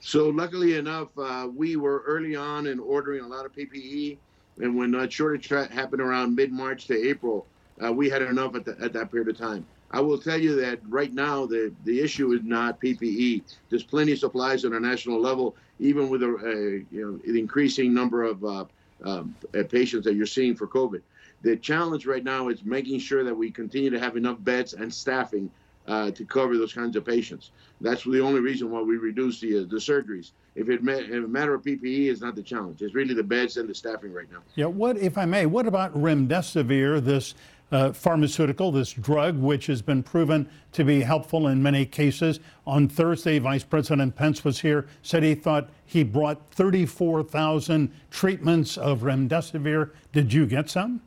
So 0.00 0.30
luckily 0.30 0.78
enough, 0.78 1.16
uh, 1.16 1.46
we 1.54 1.76
were 1.76 2.02
early 2.08 2.34
on 2.34 2.66
in 2.66 2.80
ordering 2.80 3.22
a 3.22 3.28
lot 3.28 3.46
of 3.46 3.52
PPE, 3.52 4.18
and 4.60 4.76
when 4.76 4.90
that 4.92 5.12
shortage 5.12 5.48
happened 5.48 6.00
around 6.00 6.34
mid-March 6.34 6.86
to 6.86 7.08
April, 7.08 7.46
uh, 7.84 7.92
we 7.92 8.08
had 8.08 8.22
enough 8.22 8.54
at, 8.54 8.64
the, 8.64 8.76
at 8.80 8.92
that 8.92 9.10
period 9.10 9.28
of 9.28 9.36
time. 9.36 9.66
I 9.90 10.00
will 10.00 10.18
tell 10.18 10.40
you 10.40 10.56
that 10.56 10.80
right 10.88 11.12
now 11.12 11.46
the, 11.46 11.72
the 11.84 12.00
issue 12.00 12.32
is 12.32 12.40
not 12.42 12.80
PPE. 12.80 13.42
There's 13.70 13.84
plenty 13.84 14.12
of 14.12 14.18
supplies 14.18 14.64
on 14.64 14.74
a 14.74 14.80
national 14.80 15.20
level, 15.20 15.54
even 15.78 16.08
with 16.08 16.22
a, 16.22 16.26
a 16.26 16.94
you 16.94 17.04
know 17.04 17.20
an 17.24 17.36
increasing 17.36 17.94
number 17.94 18.24
of 18.24 18.44
uh, 18.44 18.64
um, 19.04 19.36
uh, 19.56 19.62
patients 19.68 20.04
that 20.04 20.14
you're 20.14 20.26
seeing 20.26 20.56
for 20.56 20.66
COVID. 20.66 21.02
The 21.42 21.56
challenge 21.56 22.06
right 22.06 22.24
now 22.24 22.48
is 22.48 22.64
making 22.64 23.00
sure 23.00 23.22
that 23.22 23.34
we 23.34 23.50
continue 23.50 23.90
to 23.90 24.00
have 24.00 24.16
enough 24.16 24.38
beds 24.40 24.72
and 24.72 24.92
staffing 24.92 25.50
uh, 25.86 26.10
to 26.10 26.24
cover 26.24 26.56
those 26.56 26.72
kinds 26.72 26.96
of 26.96 27.04
patients. 27.04 27.50
That's 27.80 28.04
the 28.04 28.20
only 28.20 28.40
reason 28.40 28.70
why 28.70 28.80
we 28.80 28.96
reduce 28.96 29.40
the 29.40 29.58
uh, 29.58 29.60
the 29.62 29.76
surgeries. 29.76 30.32
If 30.54 30.68
it 30.68 30.82
ma- 30.82 30.92
if 30.92 31.24
a 31.24 31.28
matter 31.28 31.54
of 31.54 31.62
PPE 31.62 32.06
is 32.06 32.20
not 32.20 32.34
the 32.36 32.42
challenge, 32.42 32.80
it's 32.82 32.94
really 32.94 33.14
the 33.14 33.22
beds 33.22 33.56
and 33.56 33.68
the 33.68 33.74
staffing 33.74 34.12
right 34.12 34.30
now. 34.30 34.38
Yeah. 34.54 34.66
What, 34.66 34.96
if 34.98 35.18
I 35.18 35.24
may, 35.24 35.46
what 35.46 35.66
about 35.66 35.94
remdesivir, 35.94 37.04
this 37.04 37.34
uh, 37.72 37.92
pharmaceutical, 37.92 38.70
this 38.70 38.92
drug, 38.92 39.36
which 39.36 39.66
has 39.66 39.82
been 39.82 40.02
proven 40.02 40.48
to 40.72 40.84
be 40.84 41.00
helpful 41.00 41.48
in 41.48 41.62
many 41.62 41.84
cases? 41.84 42.40
On 42.66 42.88
Thursday, 42.88 43.38
Vice 43.38 43.64
President 43.64 44.14
Pence 44.14 44.44
was 44.44 44.60
here, 44.60 44.86
said 45.02 45.22
he 45.22 45.34
thought 45.34 45.68
he 45.84 46.04
brought 46.04 46.40
34,000 46.52 47.92
treatments 48.10 48.78
of 48.78 49.00
remdesivir. 49.00 49.90
Did 50.12 50.32
you 50.32 50.46
get 50.46 50.70
some? 50.70 51.02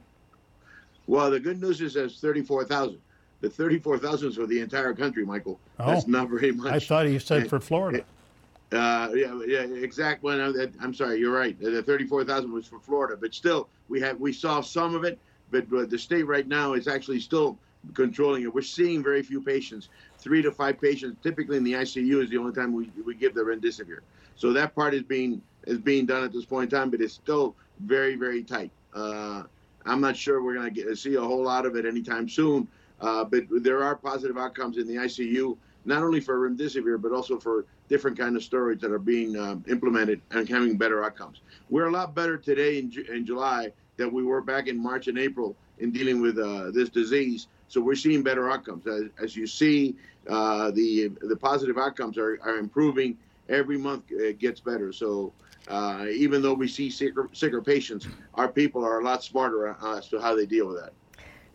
Well, 1.07 1.31
the 1.31 1.39
good 1.39 1.61
news 1.61 1.79
is 1.79 1.93
there's 1.93 2.19
34,000 2.19 2.99
the 3.41 3.49
34,000 3.49 4.29
is 4.29 4.35
for 4.35 4.47
the 4.47 4.59
entire 4.59 4.93
country, 4.93 5.25
Michael. 5.25 5.59
Oh, 5.79 5.87
That's 5.87 6.07
not 6.07 6.29
very 6.29 6.51
much. 6.51 6.73
I 6.73 6.79
thought 6.79 7.07
you 7.07 7.19
said 7.19 7.49
for 7.49 7.59
Florida. 7.59 8.03
Uh, 8.71 9.09
yeah, 9.15 9.39
yeah, 9.45 9.61
exact. 9.61 10.23
Well, 10.23 10.53
I'm 10.81 10.93
sorry, 10.93 11.19
you're 11.19 11.33
right. 11.33 11.57
The 11.59 11.81
34,000 11.81 12.51
was 12.51 12.67
for 12.67 12.79
Florida, 12.79 13.15
but 13.19 13.33
still, 13.33 13.69
we 13.87 14.01
have 14.01 14.19
we 14.19 14.33
saw 14.33 14.59
some 14.59 14.93
of 14.93 15.05
it, 15.05 15.19
but 15.51 15.69
the 15.69 15.97
state 15.97 16.23
right 16.23 16.47
now 16.47 16.73
is 16.73 16.87
actually 16.87 17.21
still 17.21 17.57
controlling 17.93 18.43
it. 18.43 18.53
We're 18.53 18.61
seeing 18.61 19.01
very 19.01 19.23
few 19.23 19.41
patients, 19.41 19.87
three 20.17 20.41
to 20.41 20.51
five 20.51 20.81
patients. 20.81 21.17
Typically 21.23 21.55
in 21.55 21.63
the 21.63 21.73
ICU 21.73 22.21
is 22.21 22.29
the 22.29 22.37
only 22.37 22.53
time 22.53 22.73
we, 22.73 22.91
we 23.05 23.15
give 23.15 23.33
the 23.33 23.41
remdesivir. 23.41 23.99
So 24.35 24.51
that 24.51 24.75
part 24.75 24.93
is 24.93 25.03
being 25.03 25.41
is 25.65 25.77
being 25.77 26.05
done 26.05 26.25
at 26.25 26.33
this 26.33 26.43
point 26.43 26.73
in 26.73 26.77
time, 26.77 26.89
but 26.89 26.99
it's 26.99 27.13
still 27.13 27.55
very 27.79 28.17
very 28.17 28.43
tight. 28.43 28.71
Uh, 28.93 29.43
I'm 29.85 30.01
not 30.01 30.17
sure 30.17 30.43
we're 30.43 30.55
going 30.55 30.73
to 30.73 30.95
see 30.95 31.15
a 31.15 31.21
whole 31.21 31.43
lot 31.43 31.65
of 31.65 31.77
it 31.77 31.85
anytime 31.85 32.27
soon. 32.27 32.67
Uh, 33.01 33.23
but 33.23 33.43
there 33.49 33.83
are 33.83 33.95
positive 33.95 34.37
outcomes 34.37 34.77
in 34.77 34.87
the 34.87 34.95
ICU, 34.95 35.57
not 35.85 36.03
only 36.03 36.19
for 36.19 36.49
remdesivir, 36.49 37.01
but 37.01 37.11
also 37.11 37.39
for 37.39 37.65
different 37.89 38.17
kind 38.17 38.35
of 38.35 38.41
steroids 38.41 38.81
that 38.81 38.91
are 38.91 38.99
being 38.99 39.37
um, 39.37 39.63
implemented 39.67 40.21
and 40.31 40.47
having 40.49 40.77
better 40.77 41.03
outcomes. 41.03 41.41
We're 41.69 41.87
a 41.87 41.91
lot 41.91 42.15
better 42.15 42.37
today 42.37 42.79
in, 42.79 42.91
in 43.09 43.25
July 43.25 43.71
than 43.97 44.13
we 44.13 44.23
were 44.23 44.41
back 44.41 44.67
in 44.67 44.81
March 44.81 45.07
and 45.07 45.17
April 45.17 45.55
in 45.79 45.91
dealing 45.91 46.21
with 46.21 46.37
uh, 46.37 46.71
this 46.71 46.89
disease. 46.89 47.47
So 47.67 47.81
we're 47.81 47.95
seeing 47.95 48.23
better 48.23 48.49
outcomes. 48.49 48.87
As, 48.87 49.03
as 49.21 49.35
you 49.35 49.47
see, 49.47 49.95
uh, 50.29 50.71
the 50.71 51.09
the 51.21 51.35
positive 51.35 51.77
outcomes 51.77 52.17
are, 52.17 52.39
are 52.43 52.57
improving 52.57 53.17
every 53.49 53.77
month. 53.77 54.03
It 54.09 54.39
gets 54.39 54.59
better. 54.59 54.91
So 54.91 55.33
uh, 55.67 56.05
even 56.09 56.41
though 56.41 56.53
we 56.53 56.67
see 56.67 56.89
sicker, 56.89 57.29
sicker 57.33 57.61
patients, 57.61 58.07
our 58.35 58.47
people 58.47 58.83
are 58.83 58.99
a 58.99 59.03
lot 59.03 59.23
smarter 59.23 59.75
as 59.85 60.07
to 60.09 60.19
how 60.19 60.35
they 60.35 60.45
deal 60.45 60.67
with 60.67 60.77
that. 60.77 60.93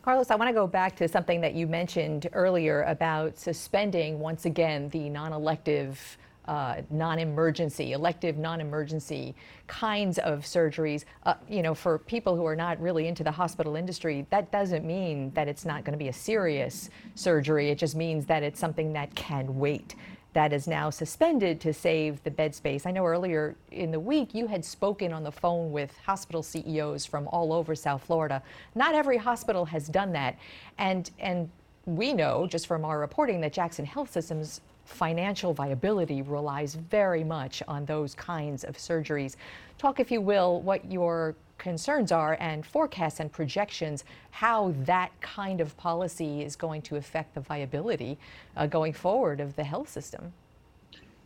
Carlos, 0.02 0.32
I 0.32 0.34
want 0.34 0.48
to 0.48 0.52
go 0.52 0.66
back 0.66 0.96
to 0.96 1.06
something 1.06 1.40
that 1.42 1.54
you 1.54 1.68
mentioned 1.68 2.28
earlier 2.32 2.82
about 2.82 3.38
suspending 3.38 4.18
once 4.18 4.46
again 4.46 4.88
the 4.88 5.08
non 5.08 5.32
elective, 5.32 6.18
uh, 6.46 6.82
non 6.90 7.20
emergency, 7.20 7.92
elective 7.92 8.36
non 8.36 8.60
emergency 8.60 9.32
kinds 9.68 10.18
of 10.18 10.40
surgeries. 10.40 11.04
Uh, 11.22 11.34
you 11.48 11.62
know, 11.62 11.72
for 11.72 11.98
people 12.00 12.34
who 12.34 12.44
are 12.44 12.56
not 12.56 12.80
really 12.80 13.06
into 13.06 13.22
the 13.22 13.30
hospital 13.30 13.76
industry, 13.76 14.26
that 14.30 14.50
doesn't 14.50 14.84
mean 14.84 15.30
that 15.34 15.46
it's 15.46 15.64
not 15.64 15.84
going 15.84 15.96
to 15.96 16.04
be 16.04 16.08
a 16.08 16.12
serious 16.12 16.90
surgery. 17.14 17.70
It 17.70 17.78
just 17.78 17.94
means 17.94 18.26
that 18.26 18.42
it's 18.42 18.58
something 18.58 18.92
that 18.94 19.14
can 19.14 19.56
wait 19.56 19.94
that 20.32 20.52
is 20.52 20.66
now 20.66 20.88
suspended 20.90 21.60
to 21.60 21.72
save 21.72 22.22
the 22.24 22.30
bed 22.30 22.54
space. 22.54 22.86
I 22.86 22.90
know 22.90 23.04
earlier 23.04 23.54
in 23.70 23.90
the 23.90 24.00
week 24.00 24.34
you 24.34 24.46
had 24.46 24.64
spoken 24.64 25.12
on 25.12 25.22
the 25.22 25.32
phone 25.32 25.72
with 25.72 25.96
hospital 25.98 26.42
CEOs 26.42 27.04
from 27.04 27.28
all 27.28 27.52
over 27.52 27.74
South 27.74 28.04
Florida. 28.04 28.42
Not 28.74 28.94
every 28.94 29.18
hospital 29.18 29.66
has 29.66 29.88
done 29.88 30.12
that. 30.12 30.38
And 30.78 31.10
and 31.18 31.50
we 31.84 32.12
know 32.12 32.46
just 32.46 32.66
from 32.66 32.84
our 32.84 32.98
reporting 32.98 33.40
that 33.40 33.52
Jackson 33.52 33.84
Health 33.84 34.10
Systems 34.12 34.60
financial 34.92 35.54
viability 35.54 36.22
relies 36.22 36.74
very 36.74 37.24
much 37.24 37.62
on 37.66 37.84
those 37.84 38.14
kinds 38.14 38.64
of 38.64 38.76
surgeries. 38.76 39.36
Talk, 39.78 40.00
if 40.00 40.10
you 40.10 40.20
will, 40.20 40.60
what 40.62 40.90
your 40.90 41.34
concerns 41.58 42.10
are 42.10 42.36
and 42.40 42.66
forecasts 42.66 43.20
and 43.20 43.30
projections 43.30 44.04
how 44.32 44.74
that 44.80 45.10
kind 45.20 45.60
of 45.60 45.76
policy 45.76 46.42
is 46.42 46.56
going 46.56 46.82
to 46.82 46.96
affect 46.96 47.34
the 47.34 47.40
viability 47.40 48.18
uh, 48.56 48.66
going 48.66 48.92
forward 48.92 49.40
of 49.40 49.54
the 49.54 49.62
health 49.62 49.88
system. 49.88 50.32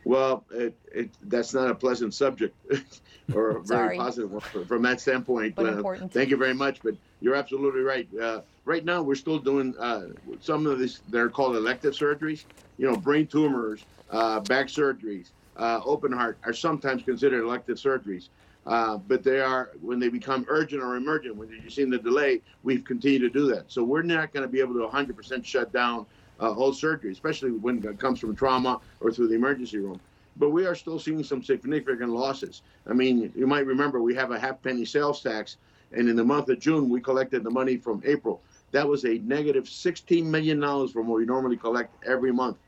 Well, 0.06 0.46
it, 0.52 0.78
it, 0.94 1.10
that's 1.20 1.52
not 1.52 1.68
a 1.68 1.74
pleasant 1.74 2.14
subject 2.14 2.56
or 3.34 3.56
a 3.56 3.62
very 3.64 3.96
positive 3.96 4.30
one 4.30 4.40
from 4.40 4.82
that 4.82 5.00
standpoint. 5.00 5.56
But 5.56 5.66
uh, 5.66 5.72
important. 5.72 6.12
Thank 6.12 6.30
you 6.30 6.36
very 6.36 6.54
much. 6.54 6.80
But 6.84 6.94
you're 7.18 7.34
absolutely 7.34 7.80
right. 7.80 8.06
Uh, 8.16 8.42
right 8.64 8.84
now, 8.84 9.02
we're 9.02 9.16
still 9.16 9.40
doing 9.40 9.74
uh, 9.80 10.02
some 10.38 10.64
of 10.68 10.78
these, 10.78 11.02
they're 11.08 11.28
called 11.28 11.56
elective 11.56 11.94
surgeries. 11.94 12.44
You 12.78 12.88
know, 12.88 12.96
brain 12.96 13.26
tumors, 13.26 13.84
uh, 14.08 14.38
back 14.38 14.68
surgeries, 14.68 15.32
uh, 15.56 15.80
open 15.84 16.12
heart 16.12 16.38
are 16.44 16.52
sometimes 16.52 17.02
considered 17.02 17.42
elective 17.42 17.78
surgeries. 17.78 18.28
Uh, 18.64 18.98
but 18.98 19.24
they 19.24 19.40
are 19.40 19.70
when 19.80 19.98
they 19.98 20.08
become 20.08 20.44
urgent 20.48 20.82
or 20.82 20.94
emergent. 20.94 21.34
When 21.34 21.48
you've 21.48 21.72
seen 21.72 21.90
the 21.90 21.98
delay, 21.98 22.42
we've 22.62 22.84
continued 22.84 23.32
to 23.32 23.40
do 23.40 23.52
that. 23.54 23.72
So 23.72 23.82
we're 23.82 24.02
not 24.02 24.32
going 24.32 24.44
to 24.44 24.48
be 24.48 24.60
able 24.60 24.74
to 24.74 24.86
100% 24.86 25.44
shut 25.44 25.72
down 25.72 26.06
uh, 26.40 26.52
whole 26.52 26.72
surgery, 26.72 27.12
especially 27.12 27.50
when 27.50 27.84
it 27.84 27.98
comes 27.98 28.20
from 28.20 28.34
trauma 28.34 28.80
or 29.00 29.10
through 29.10 29.28
the 29.28 29.34
emergency 29.34 29.78
room. 29.78 30.00
But 30.36 30.50
we 30.50 30.66
are 30.66 30.74
still 30.74 30.98
seeing 30.98 31.24
some 31.24 31.42
significant 31.42 32.10
losses. 32.10 32.62
I 32.86 32.92
mean, 32.92 33.32
you 33.34 33.46
might 33.46 33.66
remember 33.66 34.02
we 34.02 34.14
have 34.16 34.30
a 34.32 34.38
half 34.38 34.62
penny 34.62 34.84
sales 34.84 35.22
tax, 35.22 35.56
and 35.92 36.08
in 36.08 36.16
the 36.16 36.24
month 36.24 36.48
of 36.48 36.58
June 36.58 36.88
we 36.88 37.00
collected 37.00 37.42
the 37.42 37.50
money 37.50 37.76
from 37.76 38.02
April. 38.04 38.42
That 38.72 38.86
was 38.86 39.04
a 39.04 39.18
negative 39.18 39.28
negative 39.28 39.68
16 39.68 40.30
million 40.30 40.60
dollars 40.60 40.92
from 40.92 41.06
what 41.06 41.16
we 41.18 41.24
normally 41.24 41.56
collect 41.56 41.94
every 42.04 42.32
month. 42.32 42.58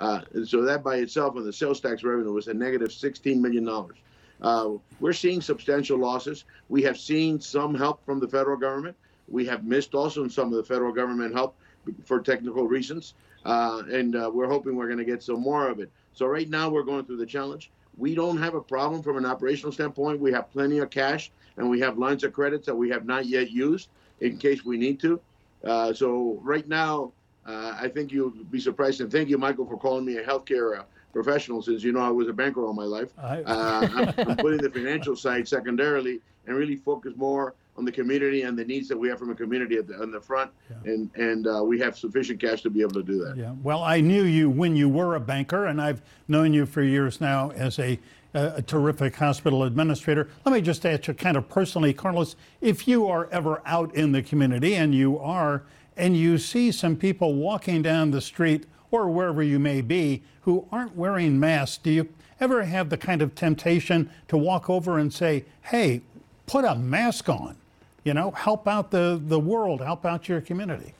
Uh, 0.00 0.20
and 0.34 0.46
so 0.46 0.62
that 0.62 0.82
by 0.82 0.96
itself, 0.96 1.36
on 1.36 1.44
the 1.44 1.52
sales 1.52 1.80
tax 1.80 2.02
revenue, 2.02 2.32
was 2.32 2.48
a 2.48 2.54
negative 2.54 2.80
negative 2.80 2.92
16 2.92 3.40
million 3.40 3.64
dollars. 3.64 3.96
Uh, 4.42 4.70
we're 5.00 5.12
seeing 5.12 5.40
substantial 5.40 5.98
losses. 5.98 6.44
We 6.68 6.82
have 6.82 6.98
seen 6.98 7.40
some 7.40 7.74
help 7.74 8.04
from 8.04 8.20
the 8.20 8.28
federal 8.28 8.56
government. 8.56 8.96
We 9.28 9.46
have 9.46 9.64
missed 9.64 9.94
also 9.94 10.26
some 10.28 10.48
of 10.52 10.56
the 10.56 10.64
federal 10.64 10.92
government 10.92 11.34
help 11.34 11.56
for 12.04 12.20
technical 12.20 12.66
reasons, 12.66 13.14
uh, 13.44 13.82
and 13.90 14.16
uh, 14.16 14.30
we're 14.32 14.48
hoping 14.48 14.76
we're 14.76 14.86
going 14.86 14.98
to 14.98 15.04
get 15.04 15.22
some 15.22 15.40
more 15.40 15.68
of 15.68 15.80
it. 15.80 15.90
So 16.12 16.26
right 16.26 16.48
now 16.48 16.68
we're 16.68 16.82
going 16.82 17.04
through 17.04 17.18
the 17.18 17.26
challenge. 17.26 17.70
We 17.96 18.14
don't 18.14 18.38
have 18.38 18.54
a 18.54 18.60
problem 18.60 19.02
from 19.02 19.16
an 19.16 19.26
operational 19.26 19.72
standpoint. 19.72 20.20
We 20.20 20.32
have 20.32 20.50
plenty 20.50 20.78
of 20.78 20.90
cash, 20.90 21.30
and 21.56 21.68
we 21.68 21.80
have 21.80 21.98
lines 21.98 22.24
of 22.24 22.32
credits 22.32 22.66
that 22.66 22.74
we 22.74 22.90
have 22.90 23.04
not 23.04 23.26
yet 23.26 23.50
used 23.50 23.88
in 24.20 24.38
case 24.38 24.64
we 24.64 24.76
need 24.76 25.00
to. 25.00 25.20
Uh, 25.64 25.92
so 25.92 26.38
right 26.42 26.66
now, 26.68 27.12
uh, 27.46 27.76
I 27.78 27.88
think 27.88 28.10
you'll 28.10 28.30
be 28.30 28.60
surprised, 28.60 29.00
and 29.00 29.10
thank 29.10 29.28
you, 29.28 29.38
Michael, 29.38 29.66
for 29.66 29.76
calling 29.76 30.04
me 30.04 30.16
a 30.16 30.24
healthcare 30.24 30.78
uh, 30.78 30.84
professional 31.12 31.62
since 31.62 31.82
you 31.82 31.92
know 31.92 32.00
I 32.00 32.10
was 32.10 32.28
a 32.28 32.32
banker 32.32 32.64
all 32.64 32.72
my 32.72 32.84
life. 32.84 33.10
Uh, 33.46 33.88
I'm, 33.92 34.30
I'm, 34.30 34.36
putting 34.36 34.60
the 34.60 34.70
financial 34.70 35.14
side 35.14 35.46
secondarily 35.46 36.20
and 36.46 36.56
really 36.56 36.76
focus 36.76 37.12
more 37.16 37.54
on 37.76 37.84
the 37.84 37.92
community 37.92 38.42
and 38.42 38.56
the 38.56 38.64
needs 38.64 38.88
that 38.88 38.96
we 38.96 39.08
have 39.08 39.18
from 39.18 39.30
a 39.30 39.34
community 39.34 39.76
at 39.76 39.86
the, 39.86 40.00
on 40.00 40.10
the 40.10 40.20
front, 40.20 40.50
yeah. 40.70 40.92
and 40.92 41.10
and 41.16 41.46
uh, 41.46 41.62
we 41.62 41.78
have 41.80 41.98
sufficient 41.98 42.40
cash 42.40 42.62
to 42.62 42.70
be 42.70 42.80
able 42.80 42.92
to 42.92 43.02
do 43.02 43.24
that. 43.24 43.36
Yeah. 43.36 43.52
Well, 43.62 43.82
I 43.82 44.00
knew 44.00 44.24
you 44.24 44.48
when 44.48 44.76
you 44.76 44.88
were 44.88 45.16
a 45.16 45.20
banker, 45.20 45.66
and 45.66 45.80
I've 45.80 46.02
known 46.28 46.52
you 46.52 46.66
for 46.66 46.82
years 46.82 47.20
now 47.20 47.50
as 47.50 47.78
a 47.78 47.98
a 48.34 48.62
terrific 48.62 49.14
hospital 49.14 49.62
administrator. 49.62 50.28
Let 50.44 50.52
me 50.52 50.60
just 50.60 50.84
ask 50.84 51.06
you 51.06 51.14
kind 51.14 51.36
of 51.36 51.48
personally, 51.48 51.94
Carlos, 51.94 52.34
if 52.60 52.88
you 52.88 53.06
are 53.06 53.28
ever 53.30 53.62
out 53.64 53.94
in 53.94 54.10
the 54.10 54.22
community, 54.22 54.74
and 54.74 54.92
you 54.92 55.18
are, 55.20 55.62
and 55.96 56.16
you 56.16 56.38
see 56.38 56.72
some 56.72 56.96
people 56.96 57.34
walking 57.34 57.80
down 57.80 58.10
the 58.10 58.20
street 58.20 58.66
or 58.90 59.08
wherever 59.08 59.42
you 59.42 59.58
may 59.60 59.80
be 59.80 60.22
who 60.42 60.66
aren't 60.72 60.96
wearing 60.96 61.38
masks, 61.38 61.78
do 61.78 61.90
you 61.90 62.08
ever 62.40 62.64
have 62.64 62.90
the 62.90 62.96
kind 62.96 63.22
of 63.22 63.34
temptation 63.34 64.10
to 64.28 64.36
walk 64.36 64.68
over 64.68 64.98
and 64.98 65.12
say, 65.12 65.44
hey, 65.62 66.02
put 66.46 66.64
a 66.64 66.74
mask 66.74 67.28
on? 67.28 67.56
You 68.04 68.12
know, 68.12 68.30
help 68.32 68.68
out 68.68 68.90
the, 68.90 69.20
the 69.24 69.40
world, 69.40 69.80
help 69.80 70.04
out 70.04 70.28
your 70.28 70.40
community. 70.42 70.92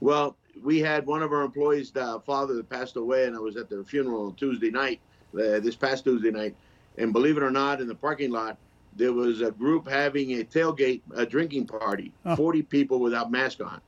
Well, 0.00 0.36
we 0.62 0.78
had 0.78 1.04
one 1.06 1.22
of 1.22 1.32
our 1.32 1.42
employees' 1.42 1.92
uh, 1.96 2.20
father 2.20 2.54
that 2.54 2.70
passed 2.70 2.96
away, 2.96 3.24
and 3.26 3.34
I 3.34 3.40
was 3.40 3.56
at 3.56 3.68
their 3.68 3.82
funeral 3.82 4.26
on 4.26 4.34
Tuesday 4.34 4.70
night. 4.70 5.00
uh, 5.34 5.58
this 5.60 5.74
past 5.74 6.04
Tuesday 6.04 6.30
night, 6.30 6.54
and 6.98 7.12
believe 7.12 7.36
it 7.38 7.42
or 7.42 7.50
not, 7.50 7.80
in 7.80 7.88
the 7.88 7.94
parking 7.94 8.30
lot 8.30 8.56
there 8.94 9.14
was 9.14 9.40
a 9.40 9.50
group 9.50 9.88
having 9.88 10.32
a 10.38 10.44
tailgate, 10.44 11.00
a 11.14 11.24
drinking 11.24 11.66
party, 11.66 12.12
Oh. 12.26 12.36
40 12.36 12.60
people 12.64 13.00
without 13.00 13.30
mask 13.32 13.62
on. 13.62 13.80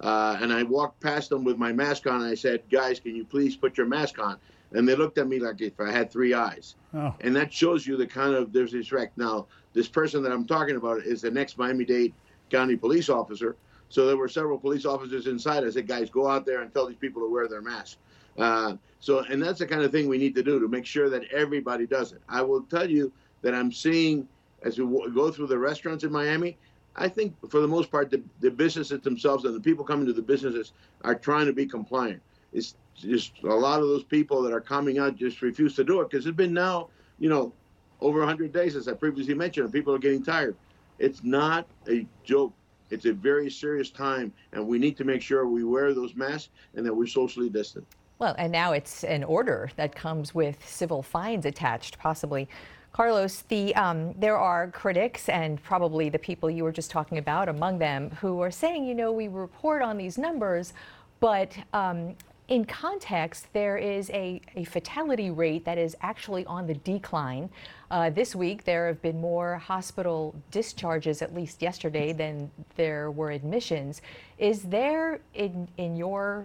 Uh, 0.00 0.36
and 0.40 0.52
I 0.52 0.64
walked 0.64 0.98
past 1.00 1.30
them 1.30 1.44
with 1.44 1.56
my 1.58 1.72
mask 1.72 2.08
on, 2.08 2.20
and 2.22 2.28
I 2.30 2.34
said, 2.34 2.62
"Guys, 2.68 2.98
can 2.98 3.14
you 3.14 3.24
please 3.24 3.54
put 3.56 3.78
your 3.78 3.86
mask 3.86 4.18
on?" 4.18 4.36
And 4.72 4.86
they 4.88 4.96
looked 4.96 5.16
at 5.18 5.28
me 5.28 5.38
like 5.38 5.60
if 5.60 5.78
I 5.80 5.92
had 5.92 6.10
three 6.10 6.34
eyes. 6.34 6.74
Oh. 6.92 7.14
And 7.20 7.34
that 7.36 7.52
shows 7.52 7.86
you 7.86 7.96
the 7.96 8.06
kind 8.08 8.34
of 8.34 8.52
disrespect. 8.52 9.16
Now, 9.16 9.46
this 9.72 9.88
person 9.88 10.22
that 10.22 10.32
I'm 10.32 10.46
talking 10.46 10.76
about 10.76 11.02
is 11.02 11.20
the 11.20 11.30
next 11.30 11.58
Miami-Dade 11.58 12.14
County 12.50 12.76
police 12.76 13.08
officer. 13.08 13.56
So 13.88 14.06
there 14.06 14.16
were 14.16 14.28
several 14.28 14.58
police 14.58 14.84
officers 14.84 15.26
inside. 15.26 15.64
I 15.64 15.70
said, 15.70 15.86
"Guys, 15.86 16.10
go 16.10 16.28
out 16.28 16.44
there 16.44 16.60
and 16.62 16.72
tell 16.72 16.86
these 16.86 16.96
people 16.96 17.22
to 17.22 17.30
wear 17.30 17.48
their 17.48 17.62
masks." 17.62 17.98
Uh, 18.36 18.76
so, 19.00 19.20
and 19.20 19.42
that's 19.42 19.58
the 19.58 19.66
kind 19.66 19.82
of 19.82 19.90
thing 19.90 20.08
we 20.08 20.18
need 20.18 20.34
to 20.34 20.42
do 20.42 20.60
to 20.60 20.68
make 20.68 20.86
sure 20.86 21.08
that 21.10 21.24
everybody 21.32 21.86
does 21.86 22.12
it. 22.12 22.22
I 22.28 22.42
will 22.42 22.62
tell 22.62 22.88
you 22.88 23.12
that 23.42 23.54
I'm 23.54 23.72
seeing 23.72 24.28
as 24.62 24.78
we 24.78 24.84
w- 24.84 25.12
go 25.12 25.30
through 25.30 25.46
the 25.46 25.58
restaurants 25.58 26.04
in 26.04 26.12
Miami. 26.12 26.56
I 26.96 27.08
think 27.08 27.34
for 27.48 27.60
the 27.60 27.68
most 27.68 27.90
part, 27.90 28.10
the, 28.10 28.22
the 28.40 28.50
businesses 28.50 29.00
themselves 29.00 29.44
and 29.44 29.54
the 29.54 29.60
people 29.60 29.84
coming 29.84 30.06
to 30.06 30.12
the 30.12 30.22
businesses 30.22 30.72
are 31.02 31.14
trying 31.14 31.46
to 31.46 31.52
be 31.52 31.66
compliant. 31.66 32.20
It's 32.52 32.74
just 32.96 33.32
a 33.44 33.54
lot 33.54 33.80
of 33.80 33.88
those 33.88 34.02
people 34.04 34.42
that 34.42 34.52
are 34.52 34.60
coming 34.60 34.98
out 34.98 35.16
just 35.16 35.40
refuse 35.42 35.76
to 35.76 35.84
do 35.84 36.00
it 36.00 36.10
because 36.10 36.26
it's 36.26 36.36
been 36.36 36.52
now, 36.52 36.88
you 37.18 37.28
know, 37.28 37.52
over 38.00 38.18
100 38.20 38.52
days, 38.52 38.76
as 38.76 38.88
I 38.88 38.94
previously 38.94 39.34
mentioned, 39.34 39.64
and 39.64 39.72
people 39.72 39.94
are 39.94 39.98
getting 39.98 40.22
tired. 40.22 40.56
It's 40.98 41.22
not 41.24 41.66
a 41.88 42.06
joke. 42.24 42.52
It's 42.90 43.04
a 43.04 43.12
very 43.12 43.50
serious 43.50 43.90
time, 43.90 44.32
and 44.52 44.66
we 44.66 44.78
need 44.78 44.96
to 44.96 45.04
make 45.04 45.20
sure 45.20 45.46
we 45.46 45.64
wear 45.64 45.92
those 45.92 46.14
masks 46.14 46.50
and 46.74 46.86
that 46.86 46.94
we're 46.94 47.06
socially 47.06 47.50
distant. 47.50 47.86
Well, 48.18 48.34
and 48.38 48.50
now 48.50 48.72
it's 48.72 49.04
an 49.04 49.22
order 49.24 49.70
that 49.76 49.94
comes 49.94 50.34
with 50.34 50.66
civil 50.66 51.02
fines 51.02 51.44
attached, 51.44 51.98
possibly. 51.98 52.48
Carlos, 52.92 53.42
the, 53.48 53.74
um, 53.76 54.12
there 54.18 54.38
are 54.38 54.70
critics 54.70 55.28
and 55.28 55.62
probably 55.62 56.08
the 56.08 56.18
people 56.18 56.50
you 56.50 56.64
were 56.64 56.72
just 56.72 56.90
talking 56.90 57.18
about 57.18 57.48
among 57.48 57.78
them 57.78 58.10
who 58.20 58.40
are 58.40 58.50
saying, 58.50 58.86
you 58.86 58.94
know, 58.94 59.12
we 59.12 59.28
report 59.28 59.82
on 59.82 59.96
these 59.96 60.18
numbers, 60.18 60.72
but 61.20 61.56
um, 61.74 62.16
in 62.48 62.64
context, 62.64 63.46
there 63.52 63.76
is 63.76 64.10
a, 64.10 64.40
a 64.56 64.64
fatality 64.64 65.30
rate 65.30 65.64
that 65.64 65.78
is 65.78 65.96
actually 66.00 66.44
on 66.46 66.66
the 66.66 66.74
decline. 66.74 67.50
Uh, 67.90 68.10
this 68.10 68.34
week, 68.36 68.64
there 68.64 68.86
have 68.86 69.00
been 69.00 69.18
more 69.18 69.56
hospital 69.56 70.34
discharges, 70.50 71.22
at 71.22 71.34
least 71.34 71.62
yesterday, 71.62 72.12
than 72.12 72.50
there 72.76 73.10
were 73.10 73.30
admissions. 73.30 74.02
Is 74.38 74.62
there, 74.62 75.20
in, 75.34 75.66
in 75.78 75.96
your 75.96 76.44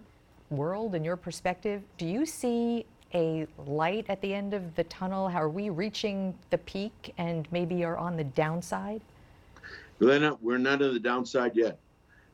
world, 0.49 0.95
in 0.95 1.03
your 1.03 1.17
perspective, 1.17 1.81
do 1.97 2.05
you 2.05 2.25
see 2.25 2.85
a 3.13 3.45
light 3.67 4.05
at 4.07 4.21
the 4.21 4.33
end 4.33 4.53
of 4.53 4.73
the 4.75 4.85
tunnel? 4.85 5.27
How 5.27 5.41
Are 5.41 5.49
we 5.49 5.69
reaching 5.69 6.33
the 6.49 6.59
peak 6.59 7.13
and 7.17 7.45
maybe 7.51 7.83
are 7.83 7.97
on 7.97 8.15
the 8.15 8.23
downside? 8.23 9.01
Glenna, 9.99 10.37
we're 10.41 10.57
not 10.57 10.81
on 10.81 10.93
the 10.93 10.99
downside 10.99 11.55
yet. 11.55 11.77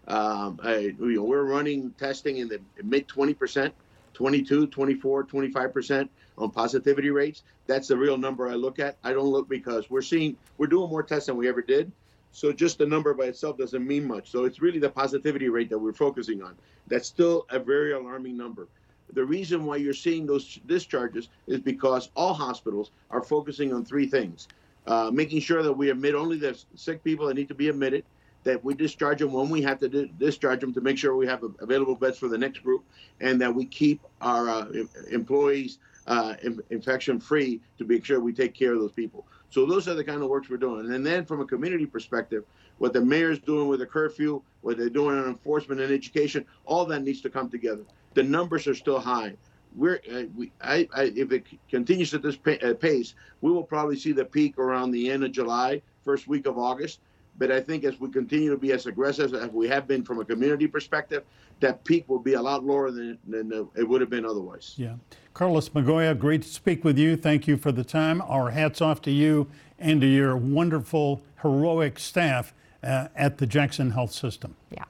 Um, 0.08 0.60
I, 0.64 0.96
we're 1.00 1.44
running 1.44 1.92
testing 1.98 2.38
in 2.38 2.48
the 2.48 2.62
mid 2.84 3.08
20%, 3.08 3.72
22, 4.14 4.68
24, 4.68 5.24
25% 5.26 6.10
on 6.40 6.52
positivity 6.52 7.12
rates. 7.12 7.44
That's 7.68 7.88
the 7.88 7.98
real 7.98 8.18
number 8.18 8.48
I 8.50 8.56
look 8.56 8.80
at. 8.80 8.98
I 9.04 9.14
don't 9.14 9.28
look 9.28 9.48
because 9.50 9.90
we're 9.90 10.02
seeing, 10.02 10.38
we're 10.58 10.68
doing 10.68 10.90
more 10.90 11.04
tests 11.04 11.28
than 11.28 11.38
we 11.38 11.48
ever 11.48 11.62
did. 11.62 11.92
So 12.32 12.52
just 12.52 12.78
the 12.78 12.86
number 12.86 13.14
by 13.14 13.26
itself 13.26 13.58
doesn't 13.58 13.86
mean 13.86 14.08
much. 14.08 14.30
So 14.30 14.46
it's 14.46 14.62
really 14.62 14.80
the 14.80 14.90
positivity 14.90 15.50
rate 15.50 15.70
that 15.70 15.80
we're 15.80 15.94
focusing 15.94 16.42
on. 16.42 16.56
That's 16.88 17.08
still 17.08 17.46
a 17.50 17.60
very 17.60 17.94
alarming 17.94 18.38
number. 18.38 18.68
The 19.14 19.26
reason 19.26 19.66
why 19.66 19.78
you're 19.78 19.94
seeing 19.94 20.28
those 20.28 20.60
discharges 20.68 21.30
is 21.48 21.60
because 21.60 22.10
all 22.16 22.34
hospitals 22.34 22.92
are 23.10 23.24
focusing 23.24 23.74
on 23.74 23.84
three 23.84 24.06
things 24.06 24.48
uh, 24.90 25.12
making 25.14 25.40
sure 25.40 25.64
that 25.64 25.72
we 25.72 25.92
admit 25.92 26.16
only 26.16 26.38
the 26.38 26.60
sick 26.76 27.04
people 27.04 27.28
that 27.28 27.36
need 27.36 27.48
to 27.48 27.54
be 27.54 27.70
admitted, 27.70 28.04
that 28.44 28.64
we 28.64 28.74
discharge 28.74 29.20
them 29.20 29.32
when 29.32 29.50
we 29.50 29.62
have 29.62 29.80
to 29.80 29.88
di- 29.88 30.12
discharge 30.18 30.62
them 30.62 30.74
to 30.74 30.82
make 30.82 30.98
sure 30.98 31.16
we 31.16 31.28
have 31.28 31.44
available 31.60 31.96
beds 31.96 32.18
for 32.18 32.28
the 32.28 32.38
next 32.38 32.60
group, 32.60 32.84
and 33.22 33.40
that 33.40 33.54
we 33.54 33.66
keep 33.66 34.02
our 34.22 34.50
uh, 34.50 34.66
employees 35.12 35.78
uh, 36.10 36.34
in- 36.44 36.62
infection 36.72 37.20
free 37.20 37.62
to 37.78 37.86
make 37.86 38.04
sure 38.04 38.20
we 38.20 38.34
take 38.34 38.54
care 38.54 38.74
of 38.74 38.80
those 38.80 38.92
people. 38.92 39.26
So 39.50 39.66
those 39.66 39.88
are 39.88 39.94
the 39.94 40.04
kind 40.04 40.22
of 40.22 40.30
works 40.30 40.50
we're 40.50 40.58
doing. 40.58 40.92
And 40.92 41.06
then 41.06 41.24
from 41.24 41.40
a 41.40 41.46
community 41.46 41.86
perspective, 41.86 42.44
what 42.80 42.94
the 42.94 43.02
mayor's 43.02 43.40
doing 43.40 43.68
with 43.68 43.80
the 43.80 43.86
curfew, 43.86 44.42
what 44.62 44.78
they're 44.78 44.90
doing 44.90 45.18
on 45.18 45.28
enforcement 45.28 45.80
and 45.80 45.94
education, 45.94 46.46
all 46.66 46.86
that 46.86 47.04
needs 47.04 47.22
to 47.22 47.30
come 47.30 47.50
together. 47.50 47.84
The 48.16 48.24
numbers 48.24 48.68
are 48.68 48.76
still 48.76 49.00
high. 49.00 49.36
We're, 49.76 50.02
uh, 50.12 50.24
we, 50.36 50.52
I, 50.62 50.88
I, 50.96 51.04
if 51.16 51.32
it 51.32 51.46
continues 51.70 52.14
at 52.14 52.24
this 52.24 52.38
uh, 52.64 52.74
pace, 52.74 53.14
we 53.42 53.52
will 53.52 53.64
probably 53.64 53.98
see 53.98 54.12
the 54.12 54.26
peak 54.26 54.58
around 54.58 54.92
the 54.92 55.12
end 55.12 55.24
of 55.24 55.32
July, 55.32 55.82
first 56.04 56.28
week 56.28 56.48
of 56.48 56.58
August. 56.58 57.00
But 57.38 57.52
I 57.52 57.62
think 57.62 57.86
as 57.86 58.00
we 58.00 58.10
continue 58.10 58.50
to 58.50 58.58
be 58.58 58.72
as 58.74 58.86
aggressive 58.86 59.34
as 59.34 59.50
we 59.52 59.70
have 59.70 59.88
been 59.88 60.04
from 60.04 60.20
a 60.20 60.26
community 60.26 60.68
perspective, 60.68 61.24
that 61.62 61.84
peak 61.86 62.10
will 62.10 62.20
be 62.20 62.34
a 62.34 62.42
lot 62.42 62.66
lower 62.66 62.92
than, 62.92 63.18
than 63.28 63.70
it 63.76 63.88
would 63.88 64.02
have 64.02 64.10
been 64.10 64.26
otherwise. 64.26 64.74
Yeah. 64.76 64.96
Carlos 65.40 65.70
Migoya, 65.70 66.20
great 66.20 66.42
to 66.42 66.50
speak 66.50 66.84
with 66.84 66.98
you. 66.98 67.16
Thank 67.16 67.48
you 67.48 67.56
for 67.56 67.72
the 67.72 67.86
time. 67.86 68.22
Our 68.24 68.50
hats 68.50 68.82
off 68.82 69.02
to 69.04 69.10
you 69.10 69.48
and 69.80 70.02
to 70.02 70.06
your 70.06 70.36
wonderful, 70.36 71.22
heroic 71.42 71.98
staff 71.98 72.54
uh, 72.84 73.08
at 73.16 73.38
the 73.38 73.48
Jackson 73.48 73.92
Health 73.92 74.12
System. 74.12 74.54
Yeah. 74.70 74.84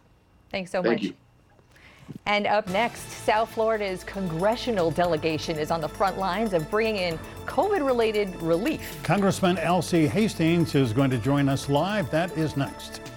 Thanks 0.49 0.71
so 0.71 0.81
Thank 0.81 1.03
much. 1.03 1.03
you. 1.03 1.13
And 2.25 2.47
up 2.47 2.67
next, 2.69 3.07
South 3.11 3.51
Florida's 3.51 4.03
congressional 4.03 4.89
delegation 4.89 5.59
is 5.59 5.69
on 5.69 5.81
the 5.81 5.87
front 5.87 6.17
lines 6.17 6.53
of 6.53 6.67
bringing 6.71 6.95
in 6.95 7.19
COVID 7.45 7.85
related 7.85 8.35
relief. 8.41 8.97
Congressman 9.03 9.57
Alcee 9.57 10.07
Hastings 10.07 10.73
is 10.73 10.93
going 10.93 11.11
to 11.11 11.19
join 11.19 11.47
us 11.47 11.69
live. 11.69 12.09
That 12.09 12.35
is 12.35 12.57
next. 12.57 13.08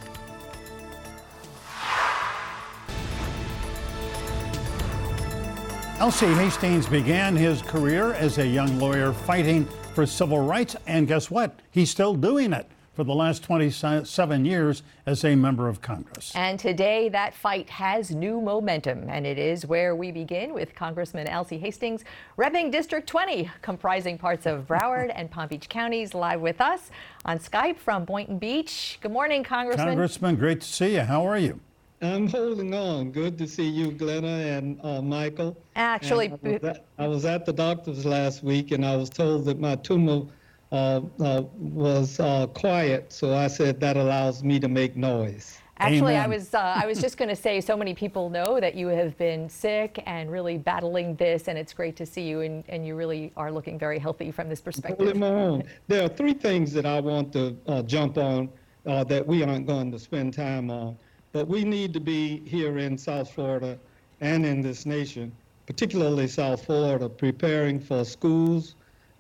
Alcee 6.03 6.35
Hastings 6.35 6.89
began 6.89 7.37
his 7.37 7.63
career 7.63 8.13
as 8.15 8.39
a 8.39 8.45
young 8.45 8.77
lawyer 8.81 9.13
fighting 9.13 9.65
for 9.95 10.05
civil 10.05 10.41
rights, 10.41 10.75
and 10.89 11.07
guess 11.07 11.31
what? 11.31 11.61
He's 11.71 11.91
still 11.91 12.15
doing 12.15 12.53
it 12.53 12.67
for 12.93 13.05
the 13.05 13.15
last 13.15 13.45
27 13.45 14.45
years 14.45 14.83
as 15.07 15.25
a 15.25 15.37
member 15.37 15.69
of 15.69 15.81
Congress. 15.81 16.33
And 16.35 16.59
today, 16.59 17.09
that 17.11 17.35
fight 17.35 17.71
has 17.71 18.11
new 18.11 18.41
momentum, 18.41 19.09
and 19.09 19.25
it 19.25 19.39
is 19.39 19.65
where 19.65 19.95
we 19.95 20.11
begin 20.11 20.55
with 20.55 20.75
Congressman 20.75 21.29
Alcee 21.29 21.61
Hastings, 21.61 22.03
repping 22.37 22.73
District 22.73 23.07
20, 23.07 23.49
comprising 23.63 24.19
parts 24.19 24.45
of 24.45 24.67
Broward 24.67 25.13
and 25.15 25.31
Palm 25.31 25.47
Beach 25.47 25.69
counties, 25.69 26.15
live 26.15 26.41
with 26.41 26.61
us 26.61 26.91
on 27.25 27.39
Skype 27.39 27.77
from 27.77 28.05
Boynton 28.05 28.39
Beach. 28.39 28.99
Good 29.01 29.13
morning, 29.13 29.45
Congressman. 29.45 29.87
Congressman, 29.87 30.35
great 30.35 30.63
to 30.63 30.67
see 30.67 30.95
you. 30.95 31.03
How 31.03 31.25
are 31.25 31.39
you? 31.39 31.61
I'm 32.03 32.29
holding 32.29 32.75
on. 32.75 33.13
Good 33.13 33.39
to 33.39 33.47
see 33.47 33.69
you, 33.69 33.93
Glenna 33.93 34.27
and 34.27 34.81
uh, 34.83 35.01
Michael. 35.01 35.57
Actually, 35.77 36.27
And 36.27 36.39
I, 36.45 36.51
was 36.51 36.65
at, 36.65 36.87
I 36.99 37.07
was 37.07 37.25
at 37.25 37.47
the 37.47 37.53
doctor's 37.53 38.05
last 38.05 38.43
week, 38.43 38.73
and 38.73 38.85
I 38.85 38.97
was 38.97 39.09
told 39.09 39.45
that 39.45 39.61
my 39.61 39.77
tumor 39.77 40.27
uh, 40.73 41.01
uh, 41.21 41.43
was 41.57 42.19
uh, 42.19 42.49
quiet. 42.49 43.13
So 43.13 43.35
I 43.35 43.47
said 43.47 43.79
that 43.81 43.97
allows 43.97 44.43
me 44.43 44.59
to 44.59 44.69
make 44.69 44.97
noise. 44.97 45.59
Actually, 45.79 46.17
I 46.17 46.27
was 46.27 46.55
uh, 46.55 46.59
I 46.61 46.87
was 46.87 47.01
just 47.01 47.17
going 47.17 47.29
to 47.29 47.37
say, 47.37 47.61
so 47.61 47.77
many 47.77 47.95
people 47.95 48.31
know 48.31 48.61
that 48.61 48.75
you 48.75 48.89
have 48.89 49.17
been 49.17 49.49
sick 49.49 50.03
and 50.07 50.31
really 50.31 50.59
battling 50.59 51.17
this, 51.17 51.49
and 51.49 51.57
it's 51.59 51.73
great 51.73 51.97
to 51.97 52.07
see 52.07 52.23
you, 52.23 52.41
and, 52.41 52.63
and 52.69 52.87
you 52.87 52.95
really 52.95 53.33
are 53.37 53.51
looking 53.51 53.79
very 53.79 53.99
healthy 53.99 54.31
from 54.31 54.49
this 54.49 54.61
perspective. 54.61 55.17
my 55.17 55.27
own. 55.27 55.65
There 55.89 56.05
are 56.05 56.09
three 56.09 56.35
things 56.35 56.73
that 56.73 56.87
I 56.87 57.01
want 57.01 57.33
to 57.33 57.57
uh, 57.67 57.83
jump 57.83 58.19
on 58.19 58.49
uh, 58.87 59.05
that 59.05 59.27
we 59.27 59.43
aren't 59.43 59.67
going 59.67 59.91
to 59.93 59.99
spend 59.99 60.35
time 60.35 60.71
on. 60.71 60.97
But 61.33 61.49
we 61.49 61.65
need 61.65 61.95
to 61.95 62.01
be 62.01 62.41
here 62.41 62.79
in 62.79 62.99
South 62.99 63.33
Florida 63.33 63.79
and 64.21 64.45
in 64.45 64.61
this 64.61 64.85
nation, 64.87 65.33
particularly 65.67 66.29
South 66.29 66.65
Florida, 66.65 67.09
preparing 67.09 67.81
for 67.81 68.05
schools 68.05 68.75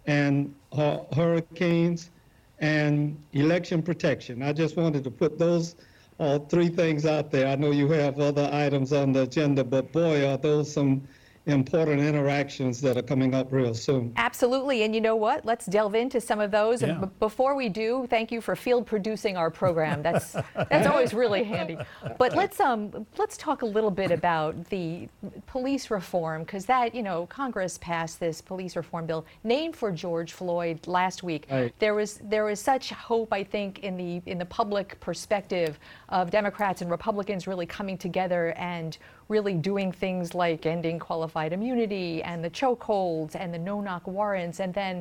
and 0.06 0.54
hu- 0.74 1.04
hurricanes 1.14 2.10
and 2.58 3.20
election 3.32 3.82
protection. 3.82 4.42
I 4.42 4.52
just 4.52 4.76
wanted 4.76 5.04
to 5.04 5.10
put 5.10 5.38
those 5.38 5.74
uh, 6.20 6.38
three 6.38 6.68
things 6.68 7.06
out 7.06 7.30
there. 7.30 7.48
I 7.48 7.56
know 7.56 7.70
you 7.70 7.88
have 7.88 8.20
other 8.20 8.48
items 8.52 8.92
on 8.92 9.12
the 9.12 9.22
agenda, 9.22 9.64
but 9.64 9.90
boy, 9.90 10.28
are 10.28 10.36
those 10.36 10.72
some 10.72 11.02
important 11.46 12.00
interactions 12.00 12.80
that 12.80 12.96
are 12.96 13.02
coming 13.02 13.34
up 13.34 13.52
real 13.52 13.74
soon. 13.74 14.12
Absolutely, 14.16 14.84
and 14.84 14.94
you 14.94 15.00
know 15.00 15.16
what? 15.16 15.44
Let's 15.44 15.66
delve 15.66 15.94
into 15.94 16.20
some 16.20 16.40
of 16.40 16.50
those. 16.50 16.82
Yeah. 16.82 16.90
And 16.90 17.00
b- 17.02 17.08
before 17.18 17.56
we 17.56 17.68
do, 17.68 18.06
thank 18.08 18.30
you 18.30 18.40
for 18.40 18.54
field 18.54 18.86
producing 18.86 19.36
our 19.36 19.50
program. 19.50 20.02
That's 20.02 20.32
that's 20.54 20.86
always 20.86 21.12
really 21.12 21.42
handy. 21.42 21.78
But 22.18 22.36
let's 22.36 22.60
um 22.60 23.06
let's 23.18 23.36
talk 23.36 23.62
a 23.62 23.66
little 23.66 23.90
bit 23.90 24.10
about 24.10 24.68
the 24.70 25.08
police 25.46 25.90
reform 25.90 26.42
because 26.42 26.64
that 26.66 26.94
you 26.94 27.02
know 27.02 27.26
Congress 27.26 27.78
passed 27.78 28.20
this 28.20 28.40
police 28.40 28.76
reform 28.76 29.06
bill 29.06 29.26
named 29.42 29.74
for 29.74 29.90
George 29.90 30.32
Floyd 30.32 30.86
last 30.86 31.22
week. 31.22 31.46
Right. 31.50 31.74
There 31.80 31.94
was 31.94 32.20
there 32.22 32.44
was 32.44 32.60
such 32.60 32.90
hope 32.90 33.32
I 33.32 33.42
think 33.42 33.80
in 33.80 33.96
the 33.96 34.22
in 34.30 34.38
the 34.38 34.46
public 34.46 35.00
perspective 35.00 35.78
of 36.08 36.30
Democrats 36.30 36.82
and 36.82 36.90
Republicans 36.90 37.46
really 37.46 37.66
coming 37.66 37.98
together 37.98 38.52
and 38.56 38.96
really 39.36 39.54
doing 39.54 39.90
things 40.04 40.34
like 40.44 40.60
ending 40.66 40.98
qualified 41.08 41.52
immunity 41.52 42.22
and 42.22 42.38
the 42.46 42.50
chokeholds 42.60 43.34
and 43.34 43.48
the 43.56 43.58
no-knock 43.70 44.04
warrants, 44.06 44.60
and 44.60 44.72
then 44.74 44.94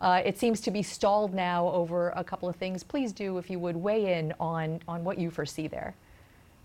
uh, 0.00 0.22
it 0.30 0.38
seems 0.38 0.60
to 0.66 0.70
be 0.70 0.82
stalled 0.82 1.32
now 1.32 1.60
over 1.80 2.00
a 2.10 2.24
couple 2.30 2.48
of 2.48 2.56
things. 2.56 2.78
Please 2.84 3.10
do, 3.12 3.38
if 3.38 3.46
you 3.52 3.58
would, 3.64 3.76
weigh 3.76 4.04
in 4.18 4.26
on 4.38 4.80
on 4.86 4.98
what 5.06 5.16
you 5.22 5.30
foresee 5.30 5.68
there. 5.68 5.92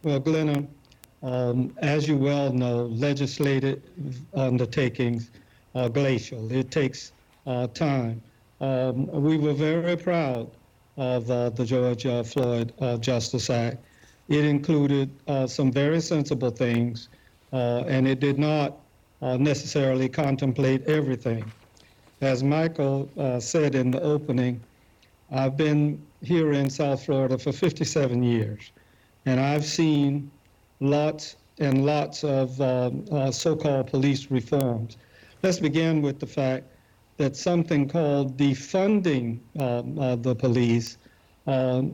Well, 0.03 0.19
Glenna, 0.19 0.59
um, 1.21 1.57
as 1.77 2.07
you 2.09 2.17
well 2.17 2.51
know, 2.51 2.77
legislative 3.09 3.81
undertakings 4.33 5.31
are 5.73 5.89
glacial. 5.89 6.51
It 6.51 6.69
takes 6.69 7.13
uh, 7.47 7.67
time. 7.67 8.21
Um, 8.59 9.07
we 9.27 9.37
were 9.37 9.53
very 9.53 9.95
proud 9.95 10.45
of 10.97 11.31
uh, 11.31 11.49
the 11.57 11.65
George 11.65 12.05
Floyd 12.31 12.67
uh, 12.79 12.97
Justice 12.97 13.49
Act. 13.49 13.77
It 14.29 14.45
included 14.45 15.09
uh, 15.27 15.47
some 15.47 15.71
very 15.71 16.01
sensible 16.01 16.51
things, 16.65 17.09
Uh, 17.53 17.83
and 17.87 18.07
it 18.07 18.19
did 18.19 18.39
not 18.39 18.79
uh, 19.21 19.37
necessarily 19.37 20.09
contemplate 20.09 20.83
everything. 20.87 21.45
As 22.19 22.43
Michael 22.43 23.07
uh, 23.15 23.39
said 23.39 23.75
in 23.75 23.91
the 23.91 24.01
opening, 24.01 24.59
I've 25.31 25.55
been 25.55 26.03
here 26.23 26.53
in 26.53 26.67
South 26.69 27.05
Florida 27.05 27.37
for 27.37 27.51
57 27.51 28.23
years, 28.23 28.71
and 29.27 29.39
I've 29.39 29.65
seen 29.65 30.31
lots 30.79 31.35
and 31.59 31.85
lots 31.85 32.23
of 32.23 32.59
uh, 32.59 33.31
so-called 33.31 33.85
police 33.87 34.31
reforms. 34.31 34.97
Let's 35.43 35.59
begin 35.59 36.01
with 36.01 36.19
the 36.19 36.25
fact 36.25 36.65
that 37.17 37.37
something 37.37 37.87
called 37.87 38.35
defunding 38.35 39.37
uh, 39.59 40.15
the 40.15 40.33
police 40.33 40.97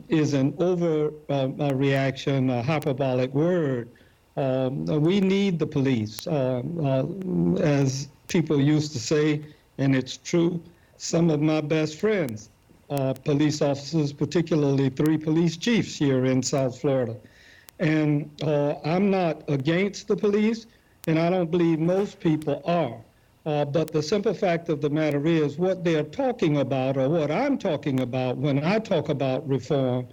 is 0.08 0.32
an 0.32 0.52
overreaction, 0.54 2.50
a 2.58 2.62
hyperbolic 2.62 3.34
word. 3.34 3.90
Um, 4.36 4.86
we 4.86 5.20
need 5.20 5.58
the 5.58 5.66
police. 5.66 6.26
Uh, 6.26 6.62
uh, 6.82 7.06
as 7.60 8.08
people 8.28 8.60
used 8.60 8.92
to 8.92 8.98
say, 8.98 9.42
and 9.78 9.94
it's 9.94 10.16
true, 10.16 10.62
some 10.96 11.30
of 11.30 11.40
my 11.40 11.60
best 11.60 11.98
friends, 11.98 12.50
uh, 12.90 13.14
police 13.24 13.62
officers, 13.62 14.12
particularly 14.12 14.90
three 14.90 15.18
police 15.18 15.56
chiefs 15.56 15.96
here 15.96 16.26
in 16.26 16.42
South 16.42 16.80
Florida. 16.80 17.16
And 17.78 18.30
uh, 18.42 18.74
I'm 18.84 19.10
not 19.10 19.42
against 19.48 20.08
the 20.08 20.16
police, 20.16 20.66
and 21.06 21.18
I 21.18 21.30
don't 21.30 21.50
believe 21.50 21.78
most 21.78 22.20
people 22.20 22.62
are. 22.66 22.98
Uh, 23.46 23.64
but 23.64 23.90
the 23.90 24.02
simple 24.02 24.34
fact 24.34 24.68
of 24.68 24.82
the 24.82 24.90
matter 24.90 25.26
is, 25.26 25.56
what 25.56 25.82
they're 25.82 26.04
talking 26.04 26.58
about, 26.58 26.98
or 26.98 27.08
what 27.08 27.30
I'm 27.30 27.56
talking 27.56 28.00
about 28.00 28.36
when 28.36 28.62
I 28.62 28.78
talk 28.78 29.08
about 29.08 29.48
reform, 29.48 30.08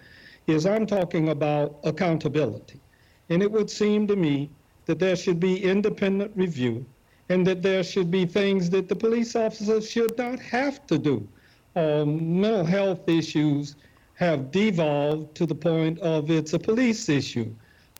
is 0.47 0.65
I'm 0.65 0.85
talking 0.85 1.29
about 1.29 1.77
accountability. 1.83 2.79
And 3.29 3.43
it 3.43 3.51
would 3.51 3.69
seem 3.69 4.07
to 4.07 4.15
me 4.15 4.49
that 4.85 4.99
there 4.99 5.15
should 5.15 5.39
be 5.39 5.63
independent 5.63 6.31
review 6.35 6.85
and 7.29 7.45
that 7.45 7.61
there 7.61 7.83
should 7.83 8.09
be 8.09 8.25
things 8.25 8.69
that 8.69 8.87
the 8.87 8.95
police 8.95 9.35
officers 9.35 9.89
should 9.89 10.17
not 10.17 10.39
have 10.39 10.85
to 10.87 10.97
do. 10.97 11.27
Um, 11.75 12.41
mental 12.41 12.65
health 12.65 13.07
issues 13.07 13.75
have 14.15 14.49
devolved 14.49 15.35
to 15.35 15.45
the 15.45 15.55
point 15.55 15.99
of 15.99 16.31
it's 16.31 16.53
a 16.53 16.59
police 16.59 17.09
issue. 17.09 17.53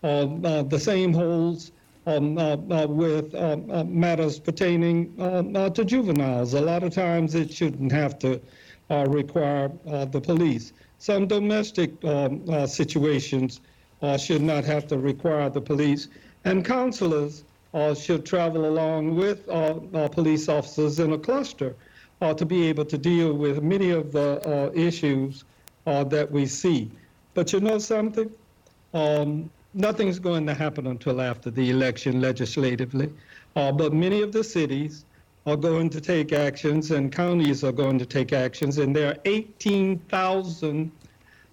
Uh, 0.03 0.27
uh, 0.43 0.63
the 0.63 0.79
same 0.79 1.13
holds 1.13 1.71
um, 2.07 2.37
uh, 2.37 2.55
uh, 2.71 2.87
with 2.87 3.35
um, 3.35 3.69
uh, 3.69 3.83
matters 3.83 4.39
pertaining 4.39 5.13
um, 5.19 5.55
uh, 5.55 5.69
to 5.69 5.83
juveniles. 5.83 6.53
A 6.53 6.61
lot 6.61 6.81
of 6.81 6.93
times 6.93 7.35
it 7.35 7.53
shouldn't 7.53 7.91
have 7.91 8.17
to 8.19 8.41
uh, 8.89 9.05
require 9.09 9.69
the 9.85 10.21
police. 10.21 10.71
Some 10.99 11.27
domestic 11.27 11.91
um, 12.05 12.45
situations 14.01 14.25
should 14.25 14.41
not 14.41 14.63
have 14.65 14.87
to 14.87 14.97
require 14.97 15.49
the 15.49 15.61
police. 15.61 16.07
And 16.45 16.63
counselors 16.63 17.43
uh, 17.73 17.93
should 17.93 18.25
travel 18.25 18.65
along 18.65 19.15
with 19.15 19.47
uh, 19.49 20.07
police 20.09 20.49
officers 20.49 20.99
in 20.99 21.13
a 21.13 21.17
cluster 21.17 21.75
to 22.35 22.45
be 22.45 22.67
able 22.67 22.85
to 22.85 22.97
deal 22.97 23.33
with 23.33 23.61
many 23.61 23.91
of 23.91 24.11
the 24.11 24.71
issues 24.73 25.43
that 25.85 26.31
we 26.31 26.45
see. 26.45 26.89
But 27.33 27.53
you 27.53 27.59
know 27.59 27.77
something? 27.77 28.31
Um, 28.93 29.51
nothing's 29.73 30.19
going 30.19 30.45
to 30.47 30.53
happen 30.53 30.87
until 30.87 31.21
after 31.21 31.51
the 31.51 31.69
election 31.69 32.21
legislatively. 32.21 33.13
Uh, 33.55 33.71
but 33.71 33.93
many 33.93 34.21
of 34.21 34.31
the 34.31 34.43
cities 34.43 35.05
are 35.45 35.55
going 35.55 35.89
to 35.89 36.01
take 36.01 36.33
actions 36.33 36.91
and 36.91 37.11
counties 37.11 37.63
are 37.63 37.71
going 37.71 37.97
to 37.99 38.05
take 38.05 38.33
actions. 38.33 38.77
And 38.77 38.95
there 38.95 39.09
are 39.11 39.17
18,000 39.25 40.91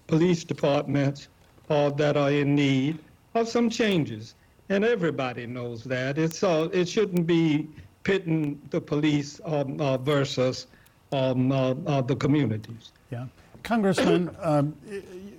police 0.06 0.44
departments 0.44 1.28
uh, 1.70 1.90
that 1.90 2.16
are 2.16 2.30
in 2.30 2.54
need 2.54 2.98
of 3.34 3.48
some 3.48 3.68
changes. 3.70 4.34
And 4.68 4.84
everybody 4.84 5.46
knows 5.46 5.84
that. 5.84 6.18
It's, 6.18 6.42
uh, 6.42 6.68
it 6.72 6.88
shouldn't 6.88 7.26
be 7.26 7.68
pitting 8.02 8.60
the 8.70 8.80
police 8.80 9.40
um, 9.44 9.80
uh, 9.80 9.98
versus 9.98 10.66
um, 11.12 11.52
uh, 11.52 11.74
uh, 11.86 12.00
the 12.02 12.16
communities. 12.16 12.92
Yeah. 13.10 13.26
Congressman, 13.62 14.34
um, 14.40 14.76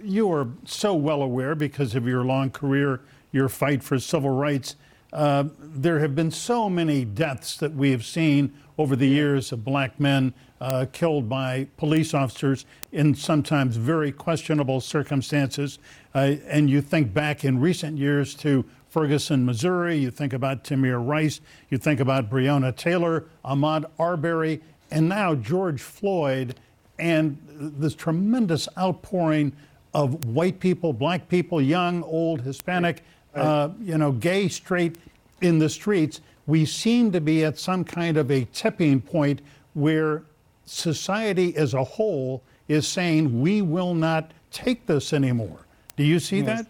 you 0.04 0.32
are 0.32 0.48
so 0.66 0.94
well 0.94 1.22
aware 1.22 1.56
because 1.56 1.96
of 1.96 2.08
your 2.08 2.24
long 2.24 2.50
career, 2.50 3.02
your 3.32 3.50
fight 3.50 3.84
for 3.84 4.00
civil 4.00 4.32
rights. 4.32 4.76
Uh, 5.15 5.45
there 5.60 5.99
have 5.99 6.13
been 6.13 6.30
so 6.30 6.69
many 6.69 7.06
deaths 7.06 7.56
that 7.56 7.73
we 7.73 7.91
have 7.91 8.04
seen 8.04 8.54
over 8.78 8.97
the 8.97 9.08
years 9.08 9.54
of 9.54 9.63
black 9.63 9.97
men 9.97 10.34
uh, 10.60 10.86
killed 10.91 11.30
by 11.30 11.65
police 11.78 12.13
officers 12.13 12.65
in 12.91 13.15
sometimes 13.15 13.78
very 13.78 14.12
questionable 14.12 14.82
circumstances. 14.82 15.80
Uh, 16.13 16.36
and 16.47 16.69
you 16.69 16.82
think 16.82 17.13
back 17.13 17.45
in 17.45 17.62
recent 17.62 17.97
years 17.97 18.36
to 18.36 18.65
Ferguson, 18.89 19.45
Missouri, 19.45 19.95
you 19.95 20.12
think 20.12 20.34
about 20.34 20.65
Tamir 20.65 21.06
Rice, 21.06 21.39
you 21.69 21.78
think 21.78 22.01
about 22.01 22.30
Breonna 22.30 22.75
Taylor, 22.75 23.23
Ahmaud 23.45 23.86
Arbery, 23.97 24.62
and 24.91 25.08
now 25.08 25.34
George 25.34 25.82
Floyd, 25.82 26.56
and 26.99 27.38
this 27.47 27.95
tremendous 27.95 28.67
outpouring 28.78 29.54
of 29.93 30.25
white 30.25 30.60
people, 30.60 30.91
black 30.91 31.30
people, 31.30 31.62
young, 31.62 32.04
old, 32.04 32.41
Hispanic, 32.41 33.01
uh, 33.36 33.69
you 33.82 33.98
know, 33.98 34.12
gay, 34.12 34.48
straight 34.48 34.98
in 35.41 35.60
the 35.60 35.69
streets. 35.69 36.21
We 36.48 36.65
seem 36.65 37.12
to 37.12 37.21
be 37.21 37.43
at 37.43 37.58
some 37.58 37.84
kind 37.84 38.17
of 38.17 38.32
a 38.32 38.45
tipping 38.54 39.02
point 39.02 39.41
where 39.74 40.24
society 40.65 41.56
as 41.58 41.74
a 41.74 41.84
whole 41.84 42.43
is 42.67 42.88
saying 42.88 43.41
we 43.41 43.62
will 43.62 43.93
not 43.93 44.32
take 44.52 44.86
this 44.86 45.13
anymore. 45.13 45.60
Do 45.98 46.04
you 46.04 46.19
see 46.19 46.39
yes. 46.39 46.63
that? 46.63 46.67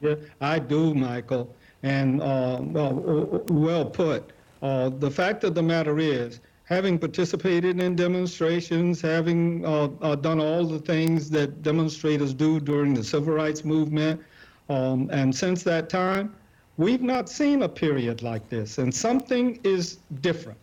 Yeah, 0.00 0.26
I 0.40 0.58
do, 0.58 0.94
Michael. 0.94 1.54
And 1.82 2.20
uh, 2.22 2.58
well, 2.60 3.44
well 3.48 3.84
put. 3.84 4.30
Uh, 4.62 4.88
the 4.88 5.10
fact 5.10 5.44
of 5.44 5.54
the 5.54 5.62
matter 5.62 5.98
is, 5.98 6.40
having 6.64 6.98
participated 6.98 7.80
in 7.80 7.96
demonstrations, 7.96 9.00
having 9.00 9.64
uh, 9.64 9.88
uh, 10.02 10.14
done 10.14 10.40
all 10.40 10.66
the 10.66 10.78
things 10.78 11.30
that 11.30 11.62
demonstrators 11.62 12.34
do 12.34 12.60
during 12.60 12.92
the 12.92 13.02
civil 13.02 13.34
rights 13.34 13.64
movement. 13.64 14.20
Um, 14.68 15.08
and 15.12 15.34
since 15.34 15.62
that 15.64 15.88
time, 15.88 16.34
we've 16.76 17.02
not 17.02 17.28
seen 17.28 17.62
a 17.62 17.68
period 17.68 18.22
like 18.22 18.48
this, 18.48 18.78
and 18.78 18.94
something 18.94 19.58
is 19.64 19.98
different. 20.20 20.58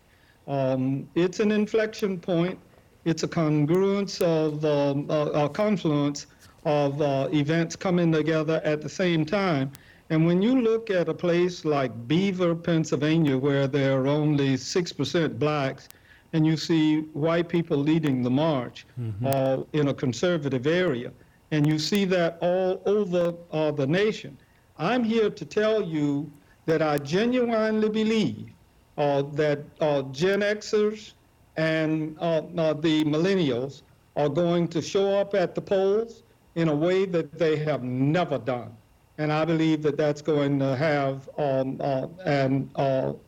Um, 0.48 1.08
it's 1.16 1.40
an 1.40 1.52
inflection 1.52 2.20
point. 2.20 2.60
It's 3.04 3.24
a 3.24 3.28
congruence 3.28 4.22
of 4.22 4.64
um, 4.66 5.10
uh, 5.10 5.46
a 5.46 5.50
confluence 5.50 6.28
of 6.66 7.02
uh, 7.02 7.30
events 7.32 7.76
coming 7.76 8.12
together 8.12 8.62
at 8.64 8.82
the 8.82 8.90
same 8.90 9.26
time. 9.26 9.72
And 10.10 10.26
when 10.26 10.42
you 10.42 10.62
look 10.62 10.90
at 10.90 11.10
a 11.10 11.14
place 11.14 11.66
like 11.66 12.08
Beaver, 12.08 12.56
Pennsylvania, 12.56 13.38
where 13.38 13.68
there 13.68 14.00
are 14.00 14.08
only 14.08 14.56
6% 14.56 15.40
blacks, 15.40 15.90
and 16.34 16.46
you 16.46 16.58
see 16.58 17.02
white 17.14 17.50
people 17.50 17.78
leading 17.78 18.22
the 18.22 18.30
march 18.30 18.86
mm-hmm. 19.00 19.26
uh, 19.26 19.64
in 19.74 19.88
a 19.88 19.94
conservative 19.94 20.68
area, 20.68 21.12
and 21.56 21.66
you 21.66 21.80
see 21.80 22.04
that 22.04 22.38
all 22.42 22.82
over 22.86 23.34
uh, 23.52 23.72
the 23.72 23.88
nation. 23.88 24.38
I'm 24.78 25.04
here 25.06 25.30
to 25.30 25.46
tell 25.46 25.82
you 25.82 26.30
that 26.66 26.82
I 26.82 26.98
genuinely 26.98 27.90
believe 27.90 28.50
uh, 28.98 29.22
that 29.42 29.60
uh, 29.80 30.02
Gen 30.12 30.42
Xers 30.42 31.14
and 31.56 32.18
uh, 32.20 32.42
uh, 32.58 32.74
the 32.74 33.06
millennials 33.06 33.84
are 34.18 34.28
going 34.28 34.68
to 34.70 34.82
show 34.82 35.18
up 35.18 35.34
at 35.34 35.56
the 35.56 35.62
polls 35.62 36.24
in 36.56 36.68
a 36.68 36.76
way 36.76 37.06
that 37.06 37.38
they 37.40 37.56
have 37.56 37.84
never 37.84 38.38
done. 38.38 38.76
And 39.18 39.32
I 39.32 39.46
believe 39.46 39.82
that 39.84 39.96
that's 39.96 40.22
going 40.22 40.60
to 40.60 40.76
have 40.76 41.30
um, 41.38 41.80
an 42.26 42.70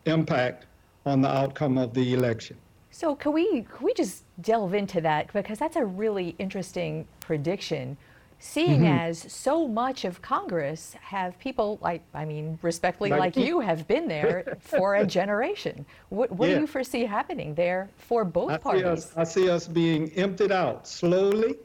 impact 0.06 0.66
on 1.06 1.22
the 1.22 1.30
outcome 1.30 1.78
of 1.78 1.94
the 1.94 2.14
election. 2.14 2.58
So 2.92 3.16
can 3.16 3.32
we 3.32 3.62
can 3.62 3.86
we 3.86 3.94
just 3.94 4.24
delve 4.42 4.74
into 4.74 5.00
that 5.02 5.32
because 5.32 5.60
that's 5.60 5.76
a 5.76 5.86
really 5.86 6.36
interesting 6.40 7.08
prediction. 7.20 7.96
Seeing 8.40 8.82
mm-hmm. 8.82 9.10
as 9.10 9.32
so 9.34 9.68
much 9.68 10.06
of 10.06 10.22
Congress 10.22 10.96
have 11.02 11.40
people 11.40 11.80
like 11.82 12.04
I 12.14 12.24
mean 12.24 12.60
respectfully 12.62 13.10
like, 13.10 13.36
like 13.36 13.38
you 13.38 13.60
have 13.62 13.88
been 13.88 14.08
there 14.08 14.58
for 14.62 14.96
a 14.96 15.08
generation. 15.08 15.86
What 16.10 16.32
what 16.32 16.50
yeah. 16.50 16.56
do 16.56 16.62
you 16.62 16.68
foresee 16.68 17.06
happening 17.06 17.56
there 17.56 17.90
for 17.98 18.24
both 18.24 18.52
I 18.52 18.58
parties? 18.58 18.84
See 18.84 18.90
us, 18.90 19.14
I 19.18 19.24
see 19.24 19.50
us 19.50 19.68
being 19.68 20.12
emptied 20.12 20.52
out 20.52 20.88
slowly 20.88 21.56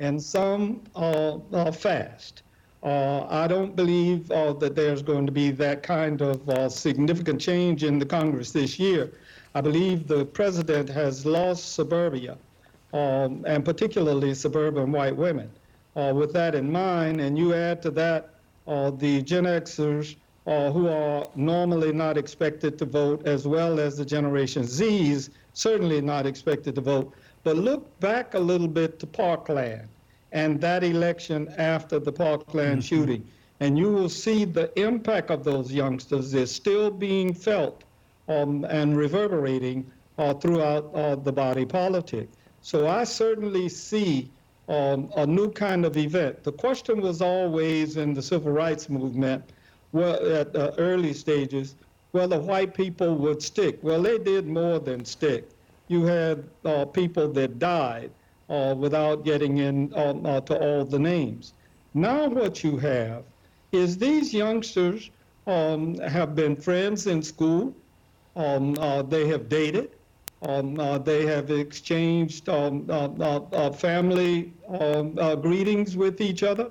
and 0.00 0.22
some 0.22 0.82
uh, 0.96 1.38
uh, 1.52 1.70
fast. 1.70 2.42
Uh, 2.82 3.26
I 3.28 3.46
don't 3.46 3.76
believe 3.76 4.30
uh, 4.32 4.54
that 4.54 4.74
there's 4.74 5.02
going 5.02 5.26
to 5.26 5.32
be 5.32 5.50
that 5.52 5.82
kind 5.82 6.20
of 6.20 6.48
uh, 6.48 6.68
significant 6.68 7.40
change 7.40 7.84
in 7.84 7.98
the 7.98 8.06
Congress 8.06 8.50
this 8.50 8.78
year. 8.78 9.12
I 9.54 9.60
believe 9.60 10.08
the 10.08 10.24
president 10.24 10.88
has 10.88 11.24
lost 11.24 11.74
suburbia, 11.74 12.36
um, 12.92 13.44
and 13.46 13.64
particularly 13.64 14.34
suburban 14.34 14.90
white 14.90 15.16
women. 15.16 15.50
Uh, 15.94 16.12
with 16.14 16.32
that 16.32 16.54
in 16.54 16.72
mind, 16.72 17.20
and 17.20 17.36
you 17.36 17.52
add 17.52 17.82
to 17.82 17.90
that 17.90 18.30
uh, 18.66 18.90
the 18.90 19.20
Gen 19.22 19.44
Xers 19.44 20.16
uh, 20.46 20.70
who 20.72 20.88
are 20.88 21.24
normally 21.34 21.92
not 21.92 22.16
expected 22.16 22.78
to 22.78 22.84
vote, 22.84 23.26
as 23.26 23.46
well 23.46 23.78
as 23.78 23.96
the 23.98 24.04
Generation 24.04 24.62
Zs, 24.62 25.30
certainly 25.52 26.00
not 26.00 26.26
expected 26.26 26.74
to 26.74 26.80
vote. 26.80 27.12
But 27.44 27.56
look 27.56 28.00
back 28.00 28.34
a 28.34 28.38
little 28.38 28.68
bit 28.68 28.98
to 29.00 29.06
Parkland 29.06 29.88
and 30.32 30.60
that 30.60 30.82
election 30.82 31.48
after 31.58 31.98
the 31.98 32.12
Parkland 32.12 32.80
mm-hmm. 32.82 32.96
shooting, 32.96 33.28
and 33.60 33.78
you 33.78 33.92
will 33.92 34.08
see 34.08 34.44
the 34.44 34.76
impact 34.80 35.30
of 35.30 35.44
those 35.44 35.70
youngsters 35.70 36.34
is 36.34 36.50
still 36.50 36.90
being 36.90 37.34
felt 37.34 37.84
um, 38.28 38.64
and 38.64 38.96
reverberating 38.96 39.90
uh, 40.18 40.32
throughout 40.34 40.90
uh, 40.94 41.16
the 41.16 41.32
body 41.32 41.64
politic. 41.64 42.28
So 42.62 42.88
I 42.88 43.04
certainly 43.04 43.68
see 43.68 44.30
um, 44.68 45.10
a 45.16 45.26
new 45.26 45.50
kind 45.50 45.84
of 45.84 45.96
event. 45.96 46.42
The 46.44 46.52
question 46.52 47.00
was 47.00 47.20
always 47.20 47.96
in 47.96 48.14
the 48.14 48.22
civil 48.22 48.52
rights 48.52 48.88
movement, 48.88 49.44
well, 49.92 50.14
at 50.34 50.54
uh, 50.54 50.72
early 50.78 51.12
stages, 51.12 51.74
whether 52.12 52.38
white 52.38 52.74
people 52.74 53.16
would 53.16 53.42
stick. 53.42 53.78
Well, 53.82 54.02
they 54.02 54.18
did 54.18 54.46
more 54.46 54.78
than 54.78 55.04
stick. 55.04 55.48
You 55.88 56.04
had 56.04 56.44
uh, 56.64 56.84
people 56.86 57.28
that 57.32 57.58
died 57.58 58.10
uh, 58.48 58.74
without 58.78 59.24
getting 59.24 59.58
in 59.58 59.92
uh, 59.94 60.40
to 60.40 60.56
all 60.58 60.84
the 60.84 60.98
names. 60.98 61.54
Now, 61.94 62.28
what 62.28 62.62
you 62.62 62.76
have 62.78 63.24
is 63.72 63.96
these 63.96 64.32
youngsters 64.32 65.10
um, 65.46 65.98
have 65.98 66.34
been 66.34 66.56
friends 66.56 67.06
in 67.06 67.22
school. 67.22 67.74
Um, 68.36 68.76
uh, 68.78 69.02
they 69.02 69.26
have 69.28 69.48
dated. 69.48 69.90
Um, 70.42 70.78
uh, 70.78 70.98
they 70.98 71.24
have 71.26 71.50
exchanged 71.50 72.48
um, 72.48 72.86
uh, 72.90 73.06
uh, 73.06 73.70
family 73.70 74.52
um, 74.80 75.14
greetings 75.40 75.96
with 75.96 76.20
each 76.20 76.42
other. 76.42 76.70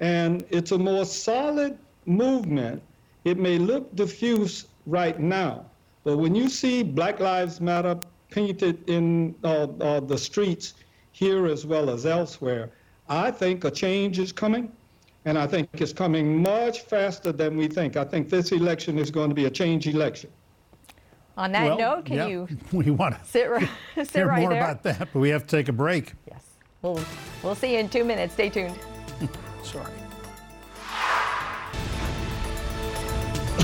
And 0.00 0.44
it's 0.50 0.72
a 0.72 0.78
more 0.78 1.06
solid 1.06 1.78
movement. 2.04 2.82
It 3.24 3.38
may 3.38 3.58
look 3.58 3.94
diffuse 3.96 4.66
right 4.86 5.18
now, 5.18 5.64
but 6.04 6.18
when 6.18 6.34
you 6.34 6.48
see 6.48 6.82
Black 6.82 7.18
Lives 7.18 7.60
Matter 7.60 7.98
painted 8.30 8.88
in 8.88 9.34
the 9.42 10.16
streets 10.18 10.74
here 11.12 11.46
as 11.46 11.64
well 11.64 11.88
as 11.90 12.04
elsewhere, 12.04 12.70
I 13.08 13.30
think 13.30 13.64
a 13.64 13.70
change 13.70 14.18
is 14.18 14.32
coming. 14.32 14.70
And 15.24 15.36
I 15.36 15.46
think 15.46 15.68
it's 15.72 15.92
coming 15.92 16.40
much 16.40 16.82
faster 16.82 17.32
than 17.32 17.56
we 17.56 17.66
think. 17.66 17.96
I 17.96 18.04
think 18.04 18.28
this 18.28 18.52
election 18.52 18.96
is 18.96 19.10
going 19.10 19.30
to 19.30 19.34
be 19.34 19.46
a 19.46 19.50
change 19.50 19.88
election. 19.88 20.30
On 21.38 21.52
that 21.52 21.64
well, 21.66 21.78
note, 21.78 22.06
can 22.06 22.16
yeah, 22.16 22.26
you 22.26 22.48
we 22.72 22.90
want 22.90 23.14
to 23.14 23.24
sit, 23.28 23.50
right, 23.50 23.68
sit 23.96 24.10
hear 24.10 24.26
right 24.26 24.40
more 24.40 24.50
there? 24.50 24.62
about 24.62 24.82
that, 24.84 25.08
but 25.12 25.20
we 25.20 25.28
have 25.30 25.46
to 25.46 25.56
take 25.56 25.68
a 25.68 25.72
break. 25.72 26.14
Yes. 26.26 26.42
We'll, 26.82 27.00
we'll 27.42 27.54
see 27.54 27.74
you 27.74 27.80
in 27.80 27.88
two 27.88 28.04
minutes. 28.04 28.34
Stay 28.34 28.48
tuned. 28.48 28.78
Sorry. 29.62 29.92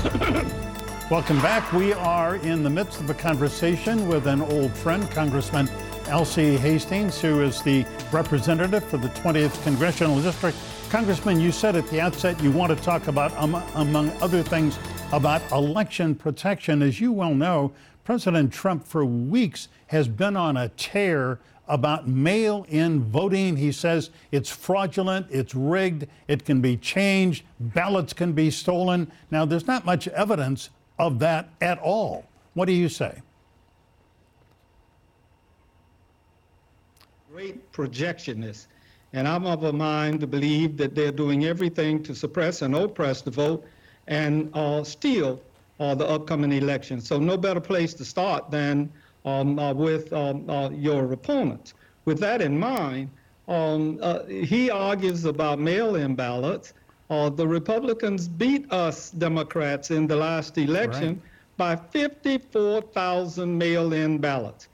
Welcome 1.09 1.41
back. 1.41 1.71
We 1.73 1.93
are 1.93 2.35
in 2.37 2.63
the 2.63 2.69
midst 2.69 2.99
of 2.99 3.09
a 3.09 3.13
conversation 3.13 4.07
with 4.07 4.27
an 4.27 4.41
old 4.41 4.71
friend, 4.73 5.09
Congressman 5.11 5.67
Alcee 6.05 6.57
Hastings, 6.57 7.21
who 7.21 7.41
is 7.41 7.61
the 7.61 7.85
representative 8.11 8.83
for 8.83 8.97
the 8.97 9.09
20th 9.09 9.63
Congressional 9.63 10.21
District. 10.21 10.57
Congressman, 10.89 11.39
you 11.39 11.51
said 11.51 11.75
at 11.75 11.87
the 11.89 12.01
outset 12.01 12.41
you 12.43 12.51
want 12.51 12.75
to 12.75 12.83
talk 12.83 13.07
about, 13.07 13.31
um, 13.37 13.55
among 13.75 14.11
other 14.21 14.43
things, 14.43 14.77
about 15.13 15.41
election 15.51 16.15
protection. 16.15 16.81
As 16.81 16.99
you 16.99 17.13
well 17.13 17.35
know, 17.35 17.71
President 18.03 18.51
Trump 18.51 18.85
for 18.85 19.05
weeks 19.05 19.69
has 19.87 20.07
been 20.07 20.35
on 20.35 20.57
a 20.57 20.69
tear 20.69 21.39
about 21.67 22.07
mail 22.07 22.65
in 22.67 23.03
voting. 23.03 23.55
He 23.55 23.71
says 23.71 24.09
it's 24.31 24.49
fraudulent, 24.49 25.27
it's 25.29 25.55
rigged, 25.55 26.07
it 26.27 26.43
can 26.43 26.59
be 26.59 26.75
changed, 26.75 27.45
ballots 27.59 28.11
can 28.11 28.33
be 28.33 28.49
stolen. 28.51 29.09
Now, 29.31 29.45
there's 29.45 29.67
not 29.67 29.85
much 29.85 30.07
evidence 30.09 30.71
of 30.99 31.19
that 31.19 31.49
at 31.61 31.79
all. 31.79 32.25
What 32.55 32.65
do 32.65 32.73
you 32.73 32.89
say? 32.89 33.21
great 37.33 37.71
projectionists. 37.71 38.67
And 39.13 39.27
I'm 39.27 39.47
of 39.47 39.63
a 39.63 39.73
mind 39.73 40.19
to 40.21 40.27
believe 40.27 40.77
that 40.77 40.93
they're 40.93 41.11
doing 41.11 41.45
everything 41.45 42.03
to 42.03 42.13
suppress 42.13 42.61
and 42.61 42.75
oppress 42.75 43.21
the 43.21 43.31
vote 43.31 43.65
and 44.07 44.49
uh, 44.53 44.83
steal 44.83 45.39
uh, 45.79 45.95
the 45.95 46.07
upcoming 46.07 46.51
election. 46.51 47.01
So 47.01 47.19
no 47.19 47.37
better 47.37 47.59
place 47.59 47.93
to 47.95 48.05
start 48.05 48.51
than 48.51 48.91
um, 49.25 49.57
uh, 49.57 49.73
with 49.73 50.11
um, 50.13 50.49
uh, 50.49 50.69
your 50.69 51.11
opponents. 51.11 51.73
With 52.05 52.19
that 52.19 52.41
in 52.41 52.59
mind, 52.59 53.09
um, 53.47 53.99
uh, 54.01 54.23
he 54.25 54.69
argues 54.69 55.25
about 55.25 55.59
mail-in 55.59 56.15
ballots. 56.15 56.73
Uh, 57.09 57.29
the 57.29 57.47
Republicans 57.47 58.27
beat 58.27 58.71
us 58.71 59.11
Democrats 59.11 59.91
in 59.91 60.07
the 60.07 60.15
last 60.15 60.57
election 60.57 61.21
right. 61.57 61.57
by 61.57 61.75
54,000 61.75 63.57
mail-in 63.57 64.17
ballots. 64.17 64.67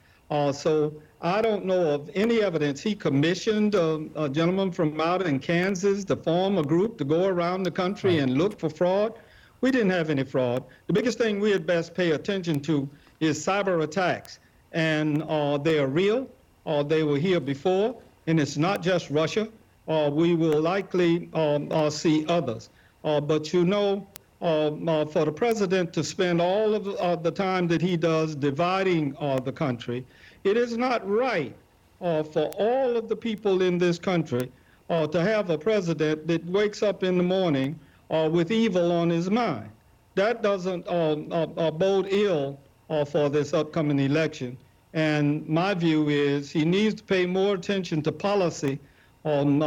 so 0.51 0.93
I 1.21 1.41
don't 1.41 1.65
know 1.65 1.89
of 1.95 2.09
any 2.15 2.41
evidence. 2.41 2.81
He 2.81 2.95
commissioned 2.95 3.75
a, 3.75 4.07
a, 4.15 4.29
gentleman 4.29 4.71
from 4.71 5.01
out 5.01 5.21
in 5.27 5.39
Kansas 5.39 6.05
to 6.05 6.15
form 6.15 6.57
a 6.57 6.63
group 6.63 6.97
to 6.99 7.03
go 7.03 7.27
around 7.27 7.63
the 7.63 7.71
country 7.71 8.19
and 8.19 8.37
look 8.37 8.57
for 8.57 8.69
fraud. 8.69 9.19
We 9.59 9.69
didn't 9.69 9.89
have 9.89 10.09
any 10.09 10.23
fraud. 10.23 10.63
The 10.87 10.93
biggest 10.93 11.17
thing 11.17 11.41
we 11.41 11.51
had 11.51 11.65
best 11.65 11.93
pay 11.93 12.11
attention 12.11 12.61
to 12.61 12.89
is 13.19 13.37
cyber 13.37 13.83
attacks. 13.83 14.39
And 14.71 15.23
uh, 15.23 15.57
they 15.57 15.79
are 15.79 15.87
real, 15.87 16.29
uh, 16.65 16.83
they 16.83 17.03
were 17.03 17.17
here 17.17 17.41
before, 17.41 18.01
and 18.27 18.39
it's 18.39 18.55
not 18.55 18.81
just 18.81 19.09
Russia. 19.09 19.49
Uh, 19.89 20.09
we 20.13 20.35
will 20.35 20.61
likely 20.61 21.29
um, 21.33 21.67
uh, 21.71 21.89
see 21.89 22.25
others. 22.27 22.69
Uh, 23.03 23.19
but 23.19 23.51
you 23.51 23.65
know, 23.65 24.07
um, 24.41 24.87
uh, 24.87 25.03
for 25.03 25.25
the 25.25 25.31
president 25.33 25.91
to 25.91 26.03
spend 26.03 26.39
all 26.39 26.73
of 26.73 27.23
the 27.23 27.31
time 27.31 27.67
that 27.67 27.81
he 27.81 27.97
does 27.97 28.35
dividing 28.35 29.11
the 29.43 29.51
country, 29.51 30.05
it 30.43 30.57
is 30.57 30.77
not 30.77 31.07
right 31.07 31.55
uh, 32.01 32.23
for 32.23 32.47
all 32.57 32.97
of 32.97 33.09
the 33.09 33.15
people 33.15 33.61
in 33.61 33.77
this 33.77 33.99
country 33.99 34.51
uh, 34.89 35.07
to 35.07 35.21
have 35.21 35.49
a 35.49 35.57
president 35.57 36.27
that 36.27 36.43
wakes 36.45 36.81
up 36.81 37.03
in 37.03 37.17
the 37.17 37.23
morning 37.23 37.79
uh, 38.09 38.29
with 38.31 38.51
evil 38.51 38.91
on 38.91 39.09
his 39.09 39.29
mind. 39.29 39.69
That 40.15 40.41
doesn't 40.41 40.87
um, 40.87 41.31
uh, 41.31 41.43
uh, 41.43 41.71
bode 41.71 42.07
ill 42.09 42.59
uh, 42.89 43.05
for 43.05 43.29
this 43.29 43.53
upcoming 43.53 43.99
election. 43.99 44.57
And 44.93 45.47
my 45.47 45.75
view 45.75 46.09
is 46.09 46.51
he 46.51 46.65
needs 46.65 46.95
to 46.95 47.03
pay 47.03 47.25
more 47.25 47.53
attention 47.53 48.01
to 48.03 48.11
policy 48.11 48.79
um, 49.25 49.59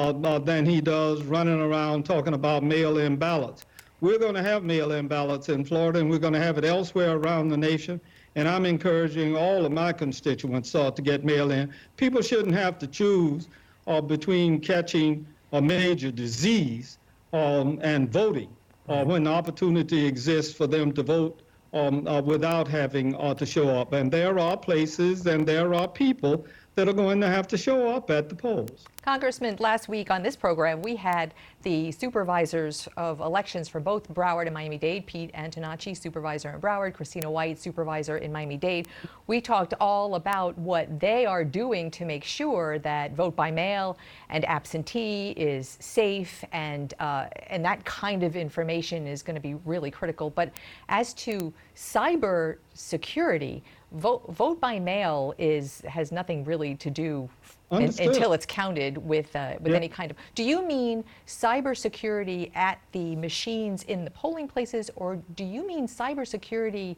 than 0.44 0.66
he 0.66 0.80
does 0.80 1.22
running 1.22 1.60
around 1.60 2.04
talking 2.04 2.34
about 2.34 2.64
mail-in 2.64 3.16
ballots. 3.16 3.64
We're 4.00 4.18
going 4.18 4.34
to 4.34 4.42
have 4.42 4.64
mail-in 4.64 5.06
ballots 5.06 5.48
in 5.48 5.64
Florida, 5.64 6.00
and 6.00 6.10
we're 6.10 6.18
going 6.18 6.32
to 6.32 6.40
have 6.40 6.58
it 6.58 6.64
elsewhere 6.64 7.16
around 7.16 7.50
the 7.50 7.56
nation. 7.56 8.00
And 8.34 8.48
I'm 8.48 8.64
encouraging 8.64 9.36
all 9.36 9.66
of 9.66 9.72
my 9.72 9.92
constituents 9.92 10.74
uh, 10.74 10.90
to 10.90 11.02
get 11.02 11.24
mail 11.24 11.50
in. 11.50 11.72
People 11.96 12.22
shouldn't 12.22 12.54
have 12.54 12.78
to 12.78 12.86
choose 12.86 13.48
uh, 13.86 14.00
between 14.00 14.60
catching 14.60 15.26
a 15.52 15.60
major 15.60 16.10
disease 16.10 16.98
um, 17.32 17.78
and 17.82 18.10
voting 18.10 18.48
uh, 18.88 19.04
when 19.04 19.24
the 19.24 19.30
opportunity 19.30 20.06
exists 20.06 20.54
for 20.54 20.66
them 20.66 20.92
to 20.92 21.02
vote 21.02 21.42
um, 21.74 22.06
uh, 22.06 22.20
without 22.20 22.68
having 22.68 23.14
uh, 23.16 23.34
to 23.34 23.46
show 23.46 23.68
up. 23.68 23.92
And 23.92 24.10
there 24.10 24.38
are 24.38 24.56
places 24.56 25.26
and 25.26 25.46
there 25.46 25.74
are 25.74 25.88
people 25.88 26.46
that 26.74 26.88
are 26.88 26.94
going 26.94 27.20
to 27.20 27.26
have 27.26 27.46
to 27.48 27.58
show 27.58 27.88
up 27.88 28.10
at 28.10 28.28
the 28.28 28.34
polls. 28.34 28.84
Congressman, 29.02 29.56
last 29.58 29.88
week 29.88 30.10
on 30.10 30.22
this 30.22 30.36
program, 30.36 30.80
we 30.80 30.94
had 30.94 31.34
the 31.62 31.90
supervisors 31.90 32.88
of 32.96 33.20
elections 33.20 33.68
for 33.68 33.80
both 33.80 34.08
Broward 34.14 34.46
and 34.46 34.54
Miami 34.54 34.78
Dade, 34.78 35.06
Pete 35.06 35.32
Antonacci, 35.34 35.96
supervisor 35.96 36.50
in 36.50 36.60
Broward, 36.60 36.94
Christina 36.94 37.30
White, 37.30 37.58
supervisor 37.58 38.18
in 38.18 38.32
Miami 38.32 38.56
Dade. 38.56 38.88
We 39.26 39.40
talked 39.40 39.74
all 39.80 40.14
about 40.14 40.56
what 40.56 41.00
they 41.00 41.26
are 41.26 41.44
doing 41.44 41.90
to 41.92 42.04
make 42.04 42.22
sure 42.22 42.78
that 42.80 43.12
vote 43.12 43.34
by 43.34 43.50
mail 43.50 43.98
and 44.28 44.44
absentee 44.44 45.30
is 45.32 45.76
safe, 45.80 46.44
and 46.52 46.94
uh, 47.00 47.26
and 47.48 47.64
that 47.64 47.84
kind 47.84 48.22
of 48.22 48.36
information 48.36 49.06
is 49.06 49.22
going 49.22 49.34
to 49.34 49.40
be 49.40 49.54
really 49.64 49.90
critical. 49.90 50.30
But 50.30 50.52
as 50.88 51.12
to 51.14 51.52
cyber 51.74 52.58
security, 52.72 53.62
vote 53.94 54.24
vote 54.30 54.60
by 54.60 54.78
mail 54.78 55.34
is 55.38 55.82
has 55.82 56.12
nothing 56.12 56.44
really 56.44 56.74
to 56.76 56.90
do 56.90 57.28
in, 57.70 57.82
until 57.82 58.32
it's 58.32 58.46
counted 58.46 58.98
with 58.98 59.34
uh, 59.36 59.54
with 59.60 59.74
any 59.74 59.88
kind 59.88 60.10
of. 60.10 60.16
Do 60.34 60.42
you 60.42 60.66
mean 60.66 61.04
cybersecurity 61.26 62.54
at 62.54 62.80
the 62.92 63.16
machines 63.16 63.84
in 63.84 64.04
the 64.04 64.10
polling 64.10 64.48
places, 64.48 64.90
or 64.96 65.16
do 65.36 65.44
you 65.44 65.66
mean 65.66 65.86
cybersecurity? 65.86 66.96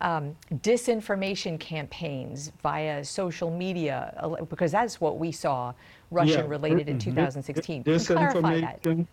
Um, 0.00 0.36
disinformation 0.54 1.58
campaigns 1.60 2.50
via 2.64 3.04
social 3.04 3.48
media, 3.48 4.12
because 4.50 4.72
that's 4.72 5.00
what 5.00 5.18
we 5.18 5.30
saw 5.30 5.72
Russian 6.10 6.48
related 6.48 6.88
in 6.88 6.98
2016. 6.98 7.84
Disinformation, 7.84 9.06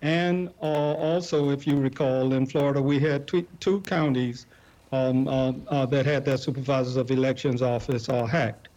And 0.00 0.48
uh, 0.62 0.94
also, 0.94 1.50
if 1.50 1.66
you 1.66 1.76
recall, 1.76 2.32
in 2.32 2.46
Florida, 2.46 2.80
we 2.80 3.00
had 3.00 3.26
two 3.26 3.80
counties 3.80 4.46
um, 4.92 5.28
uh, 5.28 5.52
uh, 5.68 5.86
that 5.86 6.06
had 6.06 6.24
their 6.24 6.36
supervisors 6.36 6.96
of 6.96 7.10
elections 7.10 7.62
office 7.62 8.08
uh, 8.08 8.24
hacked. 8.24 8.68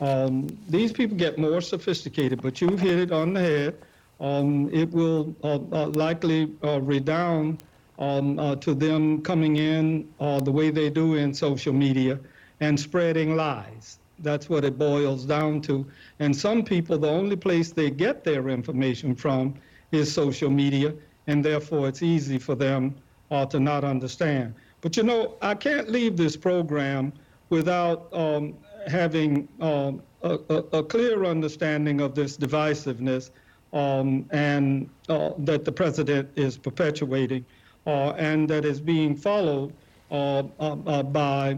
Um, 0.00 0.46
these 0.68 0.92
people 0.92 1.16
get 1.16 1.38
more 1.38 1.60
sophisticated, 1.60 2.42
but 2.42 2.60
you've 2.60 2.80
hit 2.80 2.98
it 2.98 3.12
on 3.12 3.32
the 3.32 3.40
head. 3.40 3.78
Um, 4.20 4.70
it 4.72 4.90
will 4.90 5.34
uh, 5.42 5.58
uh, 5.72 5.88
likely 5.88 6.52
uh, 6.62 6.80
redound 6.80 7.62
um, 7.98 8.58
to 8.60 8.74
them 8.74 9.22
coming 9.22 9.56
in 9.56 10.08
the 10.18 10.52
way 10.52 10.70
they 10.70 10.90
do 10.90 11.14
in 11.14 11.32
social 11.32 11.72
media 11.72 12.18
and 12.60 12.78
spreading 12.78 13.36
lies. 13.36 13.98
That's 14.18 14.48
what 14.48 14.64
it 14.64 14.78
boils 14.78 15.24
down 15.24 15.60
to. 15.62 15.86
And 16.20 16.34
some 16.34 16.62
people, 16.62 16.98
the 16.98 17.08
only 17.08 17.36
place 17.36 17.72
they 17.72 17.90
get 17.90 18.24
their 18.24 18.48
information 18.48 19.14
from 19.14 19.54
is 19.92 20.12
social 20.12 20.50
media, 20.50 20.94
and 21.26 21.44
therefore 21.44 21.88
it's 21.88 22.02
easy 22.02 22.38
for 22.38 22.54
them 22.54 22.94
uh, 23.30 23.46
to 23.46 23.60
not 23.60 23.84
understand. 23.84 24.54
But 24.80 24.96
you 24.96 25.02
know, 25.02 25.34
I 25.42 25.54
can't 25.54 25.88
leave 25.88 26.16
this 26.16 26.36
program 26.36 27.12
without 27.50 28.08
um, 28.12 28.54
having 28.86 29.48
um, 29.60 30.02
a, 30.22 30.38
a, 30.48 30.54
a, 30.78 30.82
clear 30.82 31.24
understanding 31.24 32.00
of 32.00 32.14
this 32.14 32.36
divisiveness 32.36 33.30
um, 33.72 34.26
and 34.30 34.88
uh, 35.08 35.30
that 35.38 35.64
the 35.64 35.72
president 35.72 36.28
is 36.36 36.56
perpetuating 36.56 37.44
uh, 37.86 38.10
and 38.10 38.48
that 38.48 38.64
is 38.64 38.80
being 38.80 39.14
followed 39.14 39.72
uh, 40.10 40.42
uh, 40.60 40.76
uh 40.86 41.02
by 41.02 41.54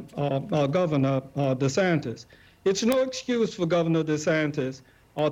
Governor 0.70 1.20
DeSantis. 1.36 2.26
It's 2.64 2.82
no 2.82 3.00
excuse 3.00 3.54
for 3.54 3.66
Governor 3.66 4.04
DeSantis 4.04 4.82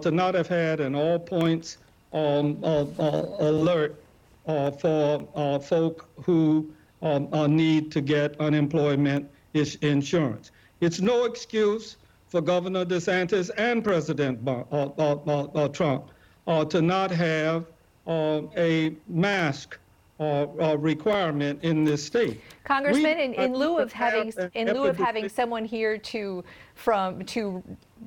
to 0.00 0.10
not 0.10 0.34
have 0.34 0.48
had 0.48 0.80
an 0.80 0.94
all 0.94 1.18
points 1.18 1.78
um, 2.12 2.58
alert 2.62 4.02
for 4.44 5.60
folk 5.60 6.08
who 6.24 6.70
um, 7.02 7.56
need 7.56 7.92
to 7.92 8.00
get 8.00 8.38
unemployment 8.40 9.30
insurance. 9.54 10.50
It's 10.80 11.00
no 11.00 11.24
excuse 11.24 11.96
for 12.28 12.40
Governor 12.40 12.84
DeSantis 12.84 13.50
and 13.56 13.82
President 13.82 14.46
uh, 14.46 14.64
uh, 14.70 15.48
uh, 15.54 15.68
Trump 15.68 16.10
to 16.68 16.82
not 16.82 17.10
have 17.10 17.66
um, 18.06 18.50
a 18.56 18.94
mask 19.08 19.78
uh, 20.18 20.46
uh, 20.60 20.78
requirement 20.78 21.62
in 21.62 21.84
this 21.84 22.04
state. 22.04 22.40
Congressman, 22.64 23.18
we, 23.18 23.24
in, 23.24 23.34
in 23.34 23.54
lieu 23.54 23.78
of 23.78 23.92
having 23.92 24.32
in 24.54 24.72
lieu 24.72 24.84
of 24.84 24.96
having 24.96 25.28
someone 25.28 25.64
here 25.64 25.98
to 25.98 26.42
from 26.74 27.22
to 27.26 27.62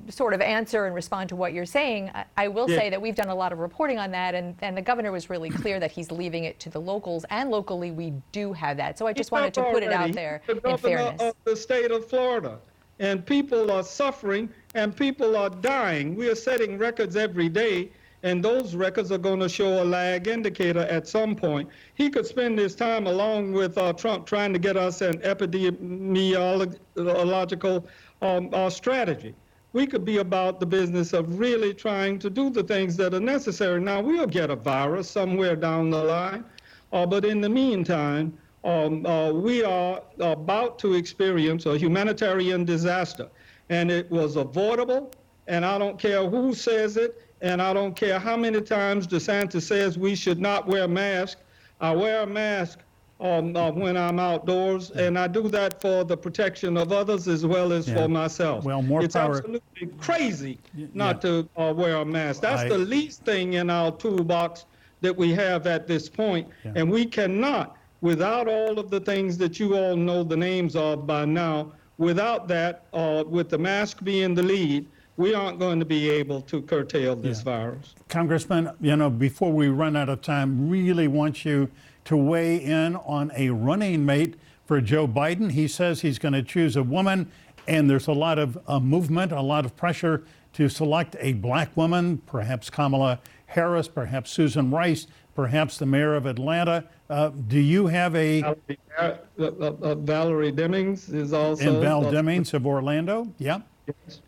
sort 0.08 0.34
of 0.34 0.40
answer 0.40 0.86
and 0.86 0.94
respond 0.94 1.28
to 1.28 1.36
what 1.36 1.52
you're 1.52 1.64
saying, 1.64 2.10
I, 2.14 2.24
I 2.36 2.48
will 2.48 2.68
yeah. 2.68 2.78
say 2.78 2.90
that 2.90 3.00
we've 3.00 3.14
done 3.14 3.28
a 3.28 3.34
lot 3.34 3.52
of 3.52 3.58
reporting 3.58 3.98
on 3.98 4.10
that, 4.10 4.34
and, 4.34 4.56
and 4.60 4.76
the 4.76 4.82
governor 4.82 5.12
was 5.12 5.30
really 5.30 5.50
clear 5.50 5.78
that 5.78 5.92
he's 5.92 6.10
leaving 6.10 6.44
it 6.44 6.58
to 6.60 6.70
the 6.70 6.80
locals, 6.80 7.24
and 7.30 7.50
locally 7.50 7.90
we 7.90 8.12
do 8.32 8.52
have 8.52 8.76
that. 8.78 8.98
So 8.98 9.06
I 9.06 9.12
just 9.12 9.30
wanted 9.30 9.54
to 9.54 9.62
put 9.64 9.82
it 9.82 9.92
out 9.92 10.12
there 10.12 10.42
the 10.46 10.60
in 10.68 10.76
fairness. 10.78 11.22
Of 11.22 11.34
the 11.44 11.54
state 11.54 11.90
of 11.90 12.08
Florida, 12.08 12.58
and 12.98 13.24
people 13.24 13.70
are 13.70 13.82
suffering 13.82 14.48
and 14.74 14.94
people 14.94 15.36
are 15.36 15.50
dying. 15.50 16.14
We 16.14 16.28
are 16.28 16.34
setting 16.34 16.78
records 16.78 17.16
every 17.16 17.48
day 17.48 17.90
and 18.22 18.44
those 18.44 18.74
records 18.74 19.10
are 19.10 19.16
going 19.18 19.40
to 19.40 19.48
show 19.48 19.82
a 19.82 19.84
lag 19.84 20.28
indicator 20.28 20.80
at 20.80 21.08
some 21.08 21.34
point. 21.34 21.70
He 21.94 22.10
could 22.10 22.26
spend 22.26 22.58
his 22.58 22.74
time 22.74 23.06
along 23.06 23.52
with 23.52 23.78
uh, 23.78 23.94
Trump 23.94 24.26
trying 24.26 24.52
to 24.52 24.58
get 24.58 24.76
us 24.76 25.00
an 25.00 25.16
epidemiological 25.18 27.84
um, 28.22 28.50
uh, 28.52 28.68
strategy. 28.68 29.34
We 29.72 29.86
could 29.86 30.04
be 30.04 30.18
about 30.18 30.60
the 30.60 30.66
business 30.66 31.12
of 31.12 31.38
really 31.38 31.72
trying 31.72 32.18
to 32.18 32.28
do 32.28 32.50
the 32.50 32.64
things 32.64 32.96
that 32.96 33.14
are 33.14 33.20
necessary. 33.20 33.80
Now, 33.80 34.00
we'll 34.00 34.26
get 34.26 34.50
a 34.50 34.56
virus 34.56 35.08
somewhere 35.08 35.54
down 35.54 35.90
the 35.90 36.02
line, 36.02 36.44
uh, 36.92 37.06
but 37.06 37.24
in 37.24 37.40
the 37.40 37.48
meantime, 37.48 38.36
um, 38.64 39.06
uh, 39.06 39.32
we 39.32 39.62
are 39.64 40.02
about 40.18 40.80
to 40.80 40.94
experience 40.94 41.66
a 41.66 41.78
humanitarian 41.78 42.64
disaster, 42.64 43.28
and 43.70 43.90
it 43.90 44.10
was 44.10 44.36
avoidable, 44.36 45.12
and 45.46 45.64
I 45.64 45.78
don't 45.78 45.98
care 45.98 46.28
who 46.28 46.52
says 46.52 46.98
it, 46.98 47.29
and 47.40 47.60
I 47.62 47.72
don't 47.72 47.94
care 47.94 48.18
how 48.18 48.36
many 48.36 48.60
times 48.60 49.06
DeSantis 49.06 49.62
says 49.62 49.98
we 49.98 50.14
should 50.14 50.40
not 50.40 50.66
wear 50.66 50.86
masks. 50.86 51.40
I 51.80 51.92
wear 51.92 52.22
a 52.22 52.26
mask 52.26 52.80
um, 53.20 53.54
uh, 53.56 53.70
when 53.70 53.96
I'm 53.96 54.18
outdoors, 54.18 54.90
yeah. 54.94 55.04
and 55.04 55.18
I 55.18 55.26
do 55.26 55.48
that 55.48 55.80
for 55.80 56.04
the 56.04 56.16
protection 56.16 56.76
of 56.76 56.92
others 56.92 57.28
as 57.28 57.44
well 57.44 57.72
as 57.72 57.88
yeah. 57.88 57.94
for 57.94 58.08
myself. 58.08 58.64
Well, 58.64 58.82
more 58.82 59.04
it's 59.04 59.14
power. 59.14 59.36
absolutely 59.36 59.88
crazy 59.98 60.58
not 60.94 61.16
yeah. 61.16 61.30
to 61.30 61.48
uh, 61.56 61.72
wear 61.74 61.96
a 61.96 62.04
mask. 62.04 62.42
That's 62.42 62.62
I... 62.62 62.68
the 62.68 62.78
least 62.78 63.24
thing 63.24 63.54
in 63.54 63.70
our 63.70 63.92
toolbox 63.92 64.64
that 65.02 65.16
we 65.16 65.32
have 65.32 65.66
at 65.66 65.86
this 65.86 66.08
point, 66.08 66.48
and 66.64 66.90
we 66.90 67.06
cannot, 67.06 67.76
without 68.02 68.48
all 68.48 68.78
of 68.78 68.90
the 68.90 69.00
things 69.00 69.38
that 69.38 69.58
you 69.58 69.74
all 69.76 69.96
know 69.96 70.22
the 70.22 70.36
names 70.36 70.76
of 70.76 71.06
by 71.06 71.24
now, 71.24 71.72
without 71.96 72.48
that, 72.48 72.84
uh, 72.92 73.24
with 73.26 73.48
the 73.48 73.58
mask 73.58 74.02
being 74.02 74.34
the 74.34 74.42
lead, 74.42 74.86
we 75.20 75.34
aren't 75.34 75.58
going 75.58 75.78
to 75.78 75.84
be 75.84 76.08
able 76.08 76.40
to 76.40 76.62
curtail 76.62 77.14
this 77.14 77.38
yeah. 77.38 77.44
virus. 77.44 77.94
Congressman, 78.08 78.70
you 78.80 78.96
know, 78.96 79.10
before 79.10 79.52
we 79.52 79.68
run 79.68 79.94
out 79.94 80.08
of 80.08 80.22
time, 80.22 80.70
really 80.70 81.06
want 81.06 81.44
you 81.44 81.70
to 82.06 82.16
weigh 82.16 82.56
in 82.56 82.96
on 82.96 83.30
a 83.36 83.50
running 83.50 84.06
mate 84.06 84.36
for 84.64 84.80
Joe 84.80 85.06
Biden. 85.06 85.52
He 85.52 85.68
says 85.68 86.00
he's 86.00 86.18
going 86.18 86.32
to 86.32 86.42
choose 86.42 86.74
a 86.74 86.82
woman, 86.82 87.30
and 87.68 87.88
there's 87.90 88.06
a 88.06 88.12
lot 88.12 88.38
of 88.38 88.58
uh, 88.66 88.80
movement, 88.80 89.30
a 89.30 89.42
lot 89.42 89.66
of 89.66 89.76
pressure 89.76 90.24
to 90.54 90.70
select 90.70 91.16
a 91.20 91.34
black 91.34 91.76
woman, 91.76 92.16
perhaps 92.26 92.70
Kamala 92.70 93.20
Harris, 93.44 93.88
perhaps 93.88 94.30
Susan 94.30 94.70
Rice, 94.70 95.06
perhaps 95.34 95.76
the 95.76 95.86
mayor 95.86 96.14
of 96.14 96.24
Atlanta. 96.24 96.84
Uh, 97.10 97.28
do 97.28 97.60
you 97.60 97.88
have 97.88 98.16
a. 98.16 98.40
Valerie, 98.40 98.78
uh, 98.98 99.12
uh, 99.38 99.44
uh 99.44 99.94
Valerie 99.96 100.52
Demings 100.52 101.12
is 101.12 101.34
also. 101.34 101.74
And 101.74 101.82
Val 101.82 102.04
Demings 102.04 102.54
of 102.54 102.66
Orlando? 102.66 103.30
Yeah. 103.38 103.60
Yes. 103.86 104.20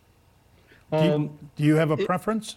Do 0.92 0.98
you, 0.98 1.12
um, 1.12 1.38
do 1.57 1.64
you 1.64 1.74
have 1.76 1.90
a 1.90 1.96
preference? 1.96 2.57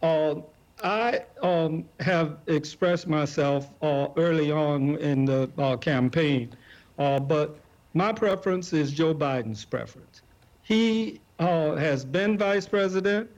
Uh, 0.00 0.36
I 0.84 1.24
um, 1.42 1.84
have 1.98 2.38
expressed 2.46 3.08
myself 3.08 3.72
uh, 3.82 4.08
early 4.16 4.52
on 4.52 4.96
in 4.98 5.24
the 5.24 5.50
uh, 5.58 5.76
campaign, 5.76 6.54
uh, 7.00 7.18
but 7.18 7.58
my 7.94 8.12
preference 8.12 8.72
is 8.72 8.92
Joe 8.92 9.12
Biden's 9.12 9.64
preference. 9.64 10.22
He 10.62 11.20
uh, 11.40 11.74
has 11.74 12.04
been 12.04 12.38
vice 12.38 12.66
president. 12.66 13.28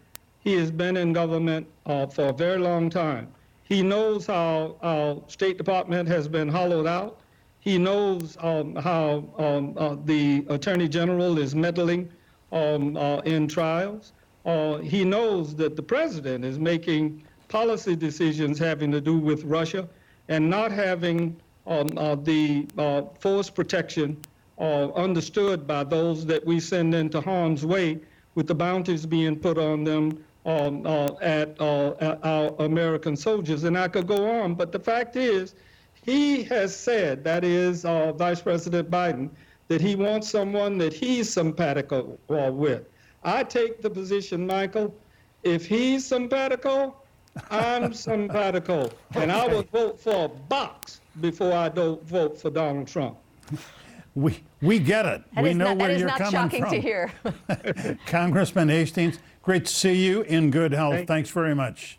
He 0.40 0.52
has 0.54 0.70
been 0.70 0.98
in 0.98 1.14
government 1.14 1.66
uh, 1.86 2.06
for 2.06 2.28
a 2.28 2.32
very 2.32 2.58
long 2.58 2.90
time. 2.90 3.28
He 3.64 3.82
knows 3.82 4.26
how 4.26 4.76
our 4.82 5.22
State 5.28 5.56
Department 5.56 6.08
has 6.08 6.28
been 6.28 6.48
hollowed 6.48 6.86
out. 6.86 7.20
He 7.60 7.78
knows 7.78 8.36
um, 8.40 8.76
how 8.76 9.24
um, 9.38 10.02
the 10.04 10.44
Attorney 10.50 10.88
General 10.88 11.38
is 11.38 11.54
meddling 11.54 12.10
um, 12.52 12.96
in 13.24 13.48
trials 13.48 14.12
uh, 14.46 14.78
he 14.78 15.04
knows 15.04 15.54
that 15.56 15.74
the 15.74 15.82
president 15.82 16.44
is 16.44 16.58
making 16.58 17.22
policy 17.48 17.96
decisions 17.96 18.58
having 18.58 18.92
to 18.92 19.00
do 19.00 19.18
with 19.18 19.42
Russia 19.44 19.88
and 20.28 20.48
not 20.48 20.70
having 20.70 21.36
um, 21.66 21.88
uh, 21.96 22.14
the 22.14 22.66
uh, 22.78 23.02
force 23.18 23.50
protection 23.50 24.16
uh, 24.58 24.92
understood 24.92 25.66
by 25.66 25.82
those 25.82 26.24
that 26.26 26.44
we 26.46 26.60
send 26.60 26.94
into 26.94 27.20
harm's 27.20 27.66
way 27.66 27.98
with 28.36 28.46
the 28.46 28.54
bounties 28.54 29.04
being 29.04 29.36
put 29.36 29.58
on 29.58 29.82
them 29.82 30.24
um, 30.44 30.86
uh, 30.86 31.08
at, 31.20 31.60
uh, 31.60 31.90
at 32.00 32.24
our 32.24 32.54
American 32.60 33.16
soldiers. 33.16 33.64
And 33.64 33.76
I 33.76 33.88
could 33.88 34.06
go 34.06 34.30
on, 34.42 34.54
but 34.54 34.70
the 34.70 34.78
fact 34.78 35.16
is, 35.16 35.56
he 36.04 36.44
has 36.44 36.76
said, 36.76 37.24
that 37.24 37.42
is 37.42 37.82
Vice 37.82 38.40
President 38.40 38.88
Biden, 38.88 39.28
that 39.66 39.80
he 39.80 39.96
wants 39.96 40.30
someone 40.30 40.78
that 40.78 40.92
he's 40.92 41.32
simpatico 41.32 42.16
with. 42.28 42.86
I 43.22 43.44
take 43.44 43.82
the 43.82 43.90
position, 43.90 44.46
Michael, 44.46 44.94
if 45.42 45.66
he's 45.66 46.06
simpatico, 46.06 46.96
I'm 47.50 47.92
simpatico. 47.94 48.90
And 49.14 49.30
I 49.30 49.46
will 49.46 49.62
vote 49.64 50.00
for 50.00 50.24
a 50.24 50.28
box 50.28 51.00
before 51.20 51.52
I 51.52 51.68
don't 51.68 52.02
vote 52.02 52.40
for 52.40 52.50
Donald 52.50 52.88
Trump. 52.88 53.18
We, 54.14 54.42
we 54.62 54.78
get 54.78 55.04
it. 55.04 55.22
That 55.34 55.44
we 55.44 55.52
know 55.52 55.74
not, 55.74 55.76
where 55.76 55.98
you're 55.98 56.08
coming 56.08 56.48
from. 56.48 56.48
That 56.48 56.54
is 56.54 56.62
not 56.62 56.70
shocking 56.70 56.70
to 56.70 57.88
hear. 57.88 57.98
Congressman 58.06 58.68
Hastings, 58.68 59.18
great 59.42 59.66
to 59.66 59.74
see 59.74 59.94
you 59.94 60.22
in 60.22 60.50
good 60.50 60.72
health. 60.72 60.94
Thank 60.94 61.08
Thanks 61.08 61.30
very 61.30 61.54
much. 61.54 61.96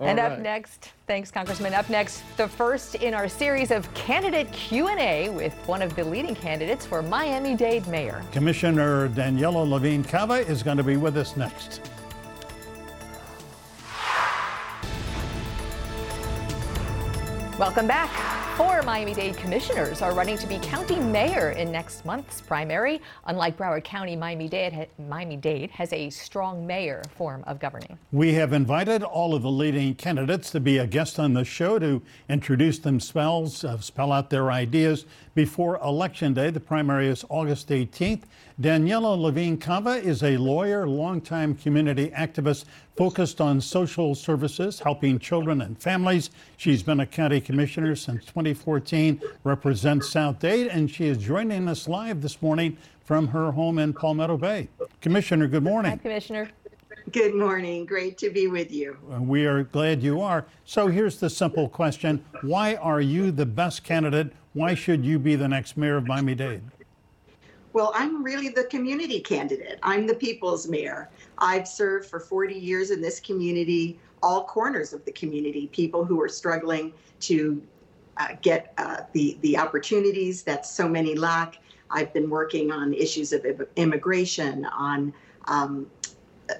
And 0.00 0.18
right. 0.18 0.32
up 0.32 0.38
next, 0.38 0.92
thanks 1.06 1.30
Congressman. 1.30 1.74
Up 1.74 1.88
next, 1.90 2.22
the 2.36 2.46
first 2.46 2.94
in 2.96 3.14
our 3.14 3.28
series 3.28 3.70
of 3.70 3.92
candidate 3.94 4.50
Q&A 4.52 5.28
with 5.30 5.54
one 5.66 5.82
of 5.82 5.96
the 5.96 6.04
leading 6.04 6.34
candidates 6.34 6.86
for 6.86 7.02
Miami-Dade 7.02 7.86
mayor. 7.88 8.22
Commissioner 8.32 9.08
Daniela 9.08 9.68
Levine 9.68 10.04
Cava 10.04 10.34
is 10.34 10.62
going 10.62 10.76
to 10.76 10.84
be 10.84 10.96
with 10.96 11.16
us 11.16 11.36
next. 11.36 11.80
Welcome 17.58 17.88
back. 17.88 18.56
Four 18.56 18.82
Miami 18.82 19.14
Dade 19.14 19.36
commissioners 19.36 20.00
are 20.00 20.14
running 20.14 20.38
to 20.38 20.46
be 20.46 20.60
county 20.60 20.94
mayor 21.00 21.50
in 21.50 21.72
next 21.72 22.04
month's 22.04 22.40
primary. 22.40 23.00
Unlike 23.26 23.56
Broward 23.56 23.82
County, 23.82 24.14
Miami-Dade, 24.14 24.88
Miami-Dade 25.08 25.68
has 25.70 25.92
a 25.92 26.08
strong 26.10 26.64
mayor 26.64 27.02
form 27.16 27.42
of 27.48 27.58
governing. 27.58 27.98
We 28.12 28.32
have 28.34 28.52
invited 28.52 29.02
all 29.02 29.34
of 29.34 29.42
the 29.42 29.50
leading 29.50 29.96
candidates 29.96 30.52
to 30.52 30.60
be 30.60 30.78
a 30.78 30.86
guest 30.86 31.18
on 31.18 31.34
the 31.34 31.44
show 31.44 31.80
to 31.80 32.00
introduce 32.28 32.78
themselves, 32.78 33.64
uh, 33.64 33.78
spell 33.80 34.12
out 34.12 34.30
their 34.30 34.52
ideas 34.52 35.04
before 35.38 35.78
Election 35.84 36.34
Day. 36.34 36.50
The 36.50 36.58
primary 36.58 37.06
is 37.06 37.24
August 37.28 37.68
18th. 37.68 38.22
Daniela 38.60 39.16
Levine 39.16 39.56
Cava 39.56 39.90
is 39.92 40.24
a 40.24 40.36
lawyer, 40.36 40.88
longtime 40.88 41.54
community 41.54 42.10
activist 42.10 42.64
focused 42.96 43.40
on 43.40 43.60
social 43.60 44.16
services, 44.16 44.80
helping 44.80 45.16
children 45.20 45.62
and 45.62 45.80
families. 45.80 46.30
She's 46.56 46.82
been 46.82 46.98
a 46.98 47.06
county 47.06 47.40
commissioner 47.40 47.94
since 47.94 48.24
2014, 48.24 49.22
represents 49.44 50.10
South 50.10 50.40
Dade, 50.40 50.66
and 50.66 50.90
she 50.90 51.06
is 51.06 51.18
joining 51.18 51.68
us 51.68 51.86
live 51.86 52.20
this 52.20 52.42
morning 52.42 52.76
from 53.04 53.28
her 53.28 53.52
home 53.52 53.78
in 53.78 53.92
Palmetto 53.92 54.38
Bay. 54.38 54.68
Commissioner, 55.00 55.46
good 55.46 55.62
morning. 55.62 55.92
Hi, 55.92 55.98
Commissioner. 55.98 56.50
Good 57.12 57.36
morning. 57.36 57.86
Great 57.86 58.18
to 58.18 58.28
be 58.28 58.48
with 58.48 58.72
you. 58.72 58.96
Uh, 59.10 59.22
we 59.22 59.46
are 59.46 59.62
glad 59.62 60.02
you 60.02 60.20
are. 60.20 60.46
So 60.64 60.88
here's 60.88 61.20
the 61.20 61.30
simple 61.30 61.68
question 61.68 62.24
Why 62.42 62.74
are 62.74 63.00
you 63.00 63.30
the 63.30 63.46
best 63.46 63.84
candidate? 63.84 64.32
Why 64.58 64.74
should 64.74 65.04
you 65.04 65.20
be 65.20 65.36
the 65.36 65.46
next 65.46 65.76
mayor 65.76 65.98
of 65.98 66.08
Miami 66.08 66.34
Dade? 66.34 66.64
Well, 67.74 67.92
I'm 67.94 68.24
really 68.24 68.48
the 68.48 68.64
community 68.64 69.20
candidate. 69.20 69.78
I'm 69.84 70.04
the 70.04 70.16
people's 70.16 70.66
mayor. 70.66 71.10
I've 71.38 71.68
served 71.68 72.06
for 72.10 72.18
40 72.18 72.56
years 72.56 72.90
in 72.90 73.00
this 73.00 73.20
community, 73.20 74.00
all 74.20 74.42
corners 74.42 74.92
of 74.92 75.04
the 75.04 75.12
community, 75.12 75.68
people 75.68 76.04
who 76.04 76.20
are 76.20 76.28
struggling 76.28 76.92
to 77.20 77.62
uh, 78.16 78.30
get 78.42 78.74
uh, 78.78 79.02
the, 79.12 79.38
the 79.42 79.56
opportunities 79.56 80.42
that 80.42 80.66
so 80.66 80.88
many 80.88 81.14
lack. 81.14 81.58
I've 81.92 82.12
been 82.12 82.28
working 82.28 82.72
on 82.72 82.92
issues 82.94 83.32
of 83.32 83.46
immigration, 83.76 84.64
on 84.64 85.14
um, 85.44 85.88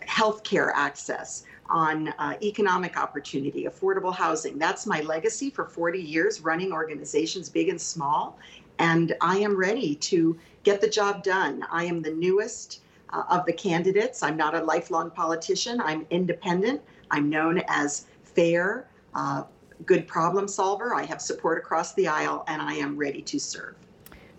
healthcare 0.07 0.71
access, 0.73 1.43
on 1.69 2.09
uh, 2.19 2.35
economic 2.43 2.97
opportunity, 2.97 3.65
affordable 3.65 4.15
housing. 4.15 4.59
That's 4.59 4.87
my 4.87 5.01
legacy 5.03 5.51
for 5.51 5.65
40 5.65 6.01
years 6.01 6.41
running 6.41 6.73
organizations 6.73 7.49
big 7.49 7.69
and 7.69 7.81
small. 7.81 8.39
And 8.79 9.15
I 9.21 9.39
am 9.39 9.57
ready 9.57 9.95
to 9.97 10.39
get 10.63 10.81
the 10.81 10.89
job 10.89 11.23
done. 11.23 11.65
I 11.71 11.85
am 11.85 12.01
the 12.01 12.13
newest 12.13 12.81
uh, 13.11 13.25
of 13.29 13.45
the 13.47 13.53
candidates. 13.53 14.23
I'm 14.23 14.37
not 14.37 14.55
a 14.55 14.63
lifelong 14.63 15.11
politician. 15.11 15.81
I'm 15.81 16.07
independent. 16.11 16.81
I'm 17.11 17.29
known 17.29 17.63
as 17.69 18.07
fair, 18.23 18.89
uh, 19.15 19.45
good 19.87 20.07
problem 20.07 20.49
solver. 20.49 20.95
I 20.95 21.05
have 21.05 21.21
support 21.21 21.59
across 21.59 21.95
the 21.95 22.09
aisle, 22.09 22.45
and 22.49 22.61
I 22.61 22.75
am 22.75 22.97
ready 22.97 23.23
to 23.23 23.39
serve. 23.39 23.75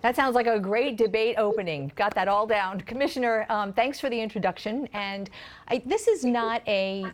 That 0.01 0.15
sounds 0.15 0.33
like 0.33 0.47
a 0.47 0.59
great 0.59 0.97
debate 0.97 1.35
opening. 1.37 1.91
Got 1.95 2.15
that 2.15 2.27
all 2.27 2.47
down. 2.47 2.79
Commissioner, 2.81 3.45
um, 3.49 3.73
thanks 3.73 3.99
for 3.99 4.09
the 4.09 4.19
introduction. 4.19 4.87
And 4.93 5.29
I, 5.67 5.81
this 5.85 6.07
is 6.07 6.23
not 6.23 6.61
a 6.67 7.05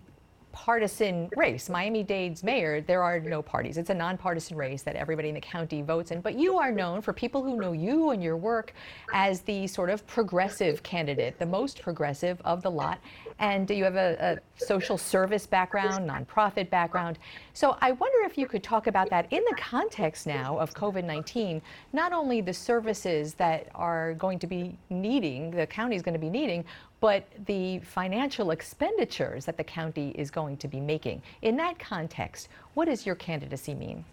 partisan 0.56 1.30
race. 1.36 1.70
Miami 1.70 2.01
Dade's 2.01 2.41
mayor, 2.41 2.80
there 2.80 3.03
are 3.03 3.20
no 3.20 3.41
parties. 3.41 3.78
It's 3.78 3.89
a 3.89 3.93
nonpartisan 3.93 4.56
race 4.56 4.84
that 4.84 4.95
everybody 4.95 5.28
in 5.28 5.36
the 5.36 5.41
county 5.41 5.82
votes 5.82 6.12
in. 6.12 6.22
But 6.22 6.36
you 6.39 6.58
are 6.58 6.72
known 6.72 7.01
for 7.01 7.12
people 7.12 7.43
who 7.43 7.60
know 7.60 7.74
you 7.74 8.12
and 8.12 8.24
your 8.24 8.38
work 8.38 8.74
as 9.14 9.41
the 9.41 9.68
sort 9.68 9.89
of 9.89 10.08
progressive 10.08 10.82
candidate, 10.82 11.38
the 11.39 11.45
most 11.45 11.82
progressive 11.82 12.41
of 12.45 12.64
the 12.64 12.72
lot. 12.72 12.99
And 13.39 13.70
you 13.70 13.84
have 13.84 13.97
a, 13.97 14.39
a 14.58 14.66
social 14.66 14.97
service 14.97 15.45
background, 15.45 16.10
nonprofit 16.10 16.70
background. 16.70 17.20
So 17.51 17.78
I 17.82 17.91
wonder 17.91 18.26
if 18.26 18.38
you 18.38 18.47
could 18.47 18.64
talk 18.64 18.88
about 18.88 19.10
that 19.10 19.32
in 19.34 19.43
the 19.49 19.56
context 19.58 20.26
now 20.26 20.58
of 20.58 20.74
COVID 20.74 21.03
19, 21.03 21.62
not 21.91 22.14
only 22.14 22.39
the 22.39 22.53
services 22.53 23.34
that 23.34 23.68
are 23.76 24.14
going 24.14 24.39
to 24.39 24.47
be 24.47 24.78
needing, 24.89 25.51
the 25.51 25.68
county 25.68 25.97
is 25.97 26.01
going 26.01 26.14
to 26.14 26.20
be 26.20 26.30
needing, 26.30 26.64
but 27.06 27.28
the 27.45 27.78
financial 27.82 28.49
expenditures 28.49 29.45
that 29.45 29.58
the 29.58 29.64
county 29.64 30.10
is 30.16 30.32
going 30.32 30.58
to 30.58 30.68
be 30.68 30.80
making. 30.80 31.22
In 31.43 31.56
that 31.58 31.78
context, 31.78 32.49
what 32.74 32.86
does 32.86 33.06
your 33.06 33.14
candidacy 33.14 33.76
mean? 33.76 34.03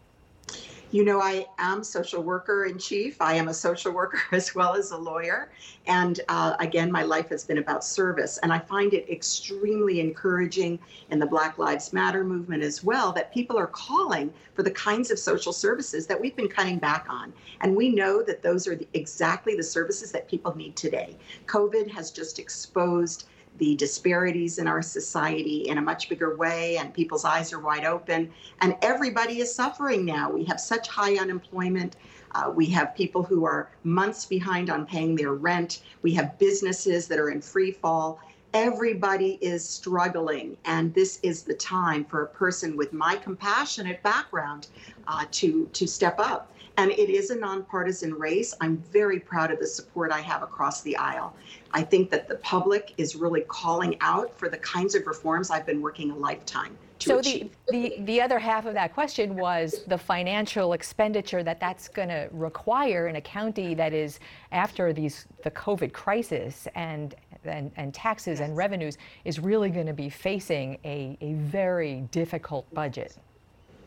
You 0.93 1.07
know, 1.07 1.22
I 1.22 1.47
am 1.57 1.82
social 1.82 2.22
worker 2.22 2.66
in 2.66 2.76
chief. 2.76 3.16
I 3.22 3.32
am 3.32 3.49
a 3.49 3.55
social 3.55 3.93
worker 3.93 4.20
as 4.32 4.55
well 4.55 4.74
as 4.74 4.90
a 4.90 4.97
lawyer. 4.97 5.51
And 5.86 6.20
uh, 6.28 6.55
again, 6.61 6.93
my 6.93 7.03
life 7.03 7.30
has 7.30 7.45
been 7.45 7.57
about 7.57 7.82
service. 7.82 8.38
And 8.43 8.53
I 8.53 8.59
find 8.59 8.93
it 8.93 9.09
extremely 9.09 10.01
encouraging 10.01 10.78
in 11.09 11.18
the 11.18 11.24
Black 11.24 11.57
Lives 11.57 11.95
Matter 11.95 12.24
movement 12.24 12.62
as 12.62 12.84
well 12.84 13.11
that 13.12 13.32
people 13.32 13.57
are 13.57 13.68
calling 13.68 14.30
for 14.53 14.62
the 14.62 14.70
kinds 14.70 15.11
of 15.11 15.18
social 15.18 15.55
services 15.55 16.07
that 16.09 16.20
we've 16.20 16.36
been 16.36 16.47
cutting 16.47 16.78
back 16.78 17.07
on. 17.09 17.32
And 17.62 17.74
we 17.74 17.88
know 17.88 18.22
that 18.22 18.43
those 18.43 18.68
are 18.68 18.76
the, 18.76 18.86
exactly 18.93 19.57
the 19.57 19.62
services 19.62 20.12
that 20.12 20.28
people 20.28 20.55
need 20.55 20.76
today. 20.76 21.16
COVID 21.47 21.90
has 21.90 22.11
just 22.11 22.38
exposed 22.38 23.24
the 23.59 23.76
disparities 23.76 24.59
in 24.59 24.66
our 24.66 24.82
society 24.82 25.68
in 25.68 25.78
a 25.78 25.82
much 25.82 26.09
bigger 26.09 26.36
way, 26.36 26.76
and 26.78 26.92
people's 26.94 27.24
eyes 27.24 27.53
are 27.53 27.61
wide 27.61 27.84
open. 27.84 28.30
And 28.61 28.76
everybody 28.82 29.40
is 29.40 29.55
suffering 29.55 30.05
now. 30.05 30.30
We 30.30 30.44
have 30.44 30.61
such 30.61 30.88
high 30.88 31.16
unemployment. 31.16 31.96
Uh, 32.34 32.50
we 32.55 32.66
have 32.66 32.94
people 32.94 33.22
who 33.22 33.44
are 33.44 33.70
months 33.84 34.24
behind 34.24 34.70
on 34.70 34.86
paying 34.86 35.14
their 35.16 35.34
rent. 35.34 35.82
We 36.03 36.12
have 36.14 36.38
businesses 36.38 37.07
that 37.09 37.18
are 37.18 37.30
in 37.30 37.40
free 37.40 37.72
fall. 37.72 38.20
Everybody 38.55 39.38
is 39.40 39.66
struggling, 39.66 40.57
and 40.66 40.92
this 40.92 41.18
is 41.22 41.42
the 41.42 41.55
time 41.55 42.05
for 42.05 42.22
a 42.22 42.26
person 42.26 42.76
with 42.76 42.92
my 42.92 43.16
compassionate 43.16 44.03
background 44.03 44.68
uh, 45.07 45.24
to 45.32 45.68
to 45.72 45.86
step 45.86 46.18
up. 46.18 46.53
And 46.76 46.90
it 46.90 47.10
is 47.10 47.30
a 47.30 47.36
nonpartisan 47.36 48.14
race. 48.14 48.54
I'm 48.60 48.78
very 48.92 49.20
proud 49.20 49.50
of 49.50 49.58
the 49.58 49.66
support 49.66 50.10
I 50.10 50.20
have 50.20 50.42
across 50.42 50.82
the 50.82 50.96
aisle. 50.96 51.34
I 51.72 51.82
think 51.82 52.10
that 52.10 52.28
the 52.28 52.36
public 52.36 52.94
is 52.96 53.16
really 53.16 53.42
calling 53.48 53.96
out 54.00 54.36
for 54.38 54.48
the 54.48 54.58
kinds 54.58 54.94
of 54.94 55.06
reforms 55.06 55.50
I've 55.50 55.66
been 55.66 55.82
working 55.82 56.10
a 56.10 56.16
lifetime 56.16 56.76
to 57.02 57.08
so 57.08 57.20
the, 57.20 57.50
the, 57.70 57.96
the 58.00 58.20
other 58.20 58.38
half 58.38 58.66
of 58.66 58.74
that 58.74 58.94
question 58.94 59.36
was 59.36 59.84
the 59.86 59.98
financial 59.98 60.72
expenditure 60.72 61.42
that 61.42 61.60
that's 61.60 61.88
going 61.88 62.08
to 62.08 62.28
require 62.32 63.08
in 63.08 63.16
a 63.16 63.20
county 63.20 63.74
that 63.74 63.92
is 63.92 64.20
after 64.52 64.92
these 64.92 65.26
the 65.42 65.50
COVID 65.50 65.92
crisis 65.92 66.68
and 66.74 67.14
and, 67.44 67.72
and 67.76 67.92
taxes 67.92 68.38
yes. 68.38 68.48
and 68.48 68.56
revenues 68.56 68.98
is 69.24 69.40
really 69.40 69.68
going 69.68 69.86
to 69.86 69.92
be 69.92 70.08
facing 70.08 70.78
a, 70.84 71.16
a 71.20 71.32
very 71.34 72.02
difficult 72.12 72.72
budget. 72.72 73.16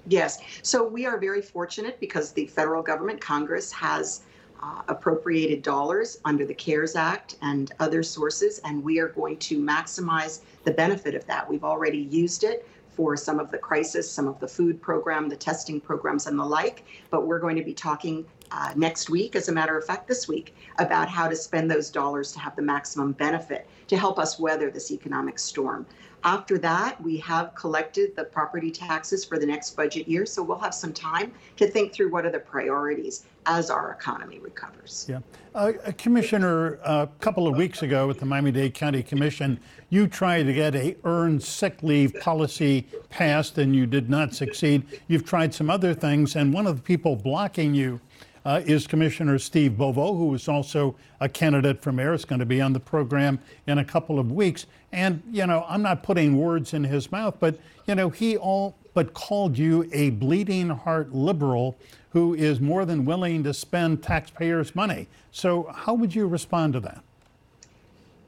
Yes. 0.08 0.40
So 0.62 0.88
we 0.88 1.06
are 1.06 1.18
very 1.18 1.42
fortunate 1.42 2.00
because 2.00 2.32
the 2.32 2.48
federal 2.48 2.84
government, 2.84 3.20
Congress, 3.20 3.72
has 3.72 4.22
uh, 4.62 4.82
appropriated 4.88 5.62
dollars 5.62 6.20
under 6.26 6.46
the 6.46 6.54
CARES 6.54 6.96
Act 6.96 7.38
and 7.42 7.72
other 7.80 8.04
sources, 8.04 8.60
and 8.64 8.84
we 8.84 9.00
are 9.00 9.10
going 9.10 9.38
to 9.38 9.60
maximize 9.60 10.42
the 10.64 10.72
benefit 10.72 11.16
of 11.16 11.26
that. 11.28 11.50
We've 11.50 11.64
already 11.64 12.00
used 12.00 12.44
it 12.44 12.68
for 12.96 13.18
some 13.18 13.40
of 13.40 13.52
the 13.52 13.58
crisis, 13.58 14.10
some 14.10 14.28
of 14.28 14.40
the 14.40 14.48
food 14.48 14.82
program, 14.82 15.28
the 15.28 15.36
testing 15.36 15.82
programs, 15.82 16.28
and 16.28 16.40
the 16.40 16.46
like. 16.46 16.86
But 17.10 17.28
we're 17.28 17.40
going 17.40 17.58
to 17.58 17.64
be 17.64 17.74
talking 17.74 18.26
uh, 18.52 18.74
next 18.76 19.10
week, 19.10 19.36
as 19.36 19.50
a 19.50 19.52
matter 19.52 19.78
of 19.78 19.86
fact, 19.86 20.08
this 20.08 20.28
week, 20.28 20.56
about 20.78 21.10
how 21.10 21.28
to 21.28 21.36
spend 21.36 21.70
those 21.70 21.90
dollars 21.90 22.32
to 22.34 22.40
have 22.40 22.56
the 22.56 22.62
maximum 22.62 23.12
benefit 23.12 23.68
to 23.88 23.98
help 23.98 24.20
us 24.20 24.40
weather 24.40 24.70
this 24.70 24.92
economic 24.92 25.40
storm. 25.40 25.86
After 26.26 26.58
that, 26.58 27.00
we 27.04 27.18
have 27.18 27.54
collected 27.54 28.16
the 28.16 28.24
property 28.24 28.72
taxes 28.72 29.24
for 29.24 29.38
the 29.38 29.46
next 29.46 29.76
budget 29.76 30.08
year, 30.08 30.26
so 30.26 30.42
we'll 30.42 30.58
have 30.58 30.74
some 30.74 30.92
time 30.92 31.32
to 31.58 31.68
think 31.68 31.94
through 31.94 32.10
what 32.10 32.26
are 32.26 32.32
the 32.32 32.40
priorities 32.40 33.26
as 33.46 33.70
our 33.70 33.92
economy 33.92 34.40
recovers. 34.40 35.06
Yeah. 35.08 35.20
Uh, 35.54 35.74
uh 35.86 35.92
Commissioner, 36.00 36.80
a 36.84 37.08
couple 37.20 37.48
of 37.48 37.56
weeks 37.56 37.84
ago 37.84 38.10
at 38.10 38.18
the 38.18 38.26
Miami-Dade 38.26 38.74
County 38.74 39.04
Commission, 39.04 39.60
you 39.90 40.08
tried 40.08 40.44
to 40.48 40.54
get 40.54 40.74
a 40.76 40.96
earned 41.04 41.44
sick 41.44 41.84
leave 41.84 42.20
policy 42.20 42.88
passed 43.12 43.60
and 43.60 43.76
you 43.76 43.86
did 43.86 44.10
not 44.10 44.34
succeed. 44.34 44.84
You've 45.08 45.26
tried 45.26 45.54
some 45.54 45.70
other 45.70 45.94
things, 45.94 46.36
and 46.36 46.52
one 46.52 46.66
of 46.66 46.78
the 46.78 46.82
people 46.82 47.16
blocking 47.16 47.76
you 47.76 48.02
uh, 48.46 48.62
is 48.66 48.86
Commissioner 48.86 49.40
Steve 49.40 49.78
Bovo, 49.78 50.16
who 50.16 50.34
is 50.34 50.48
also 50.48 50.96
a 51.20 51.28
candidate 51.28 51.82
for 51.82 51.92
mayor. 51.92 52.14
Is 52.14 52.26
going 52.26 52.40
to 52.40 52.46
be 52.46 52.62
on 52.62 52.74
the 52.74 52.80
program 52.80 53.40
in 53.68 53.80
a 53.80 53.86
couple 53.86 54.20
of 54.20 54.32
weeks. 54.32 54.68
And, 54.92 55.22
you 55.32 55.46
know, 55.48 55.66
I'm 55.68 55.82
not 55.82 56.04
putting 56.04 56.38
words 56.38 56.74
in 56.74 56.84
his 56.84 57.12
mouth, 57.12 57.38
but, 57.40 57.60
you 57.88 57.96
know, 57.96 58.10
he 58.10 58.38
all 58.38 58.76
but 58.94 59.14
called 59.14 59.58
you 59.58 59.90
a 59.92 60.12
bleeding 60.12 60.70
heart 60.70 61.14
liberal 61.14 61.78
who 62.12 62.34
is 62.34 62.62
more 62.62 62.86
than 62.86 63.04
willing 63.04 63.44
to 63.44 63.54
spend 63.54 64.02
taxpayers' 64.02 64.74
money. 64.74 65.08
So, 65.32 65.70
how 65.76 65.96
would 65.96 66.16
you 66.16 66.28
respond 66.28 66.74
to 66.74 66.80
that? 66.82 67.04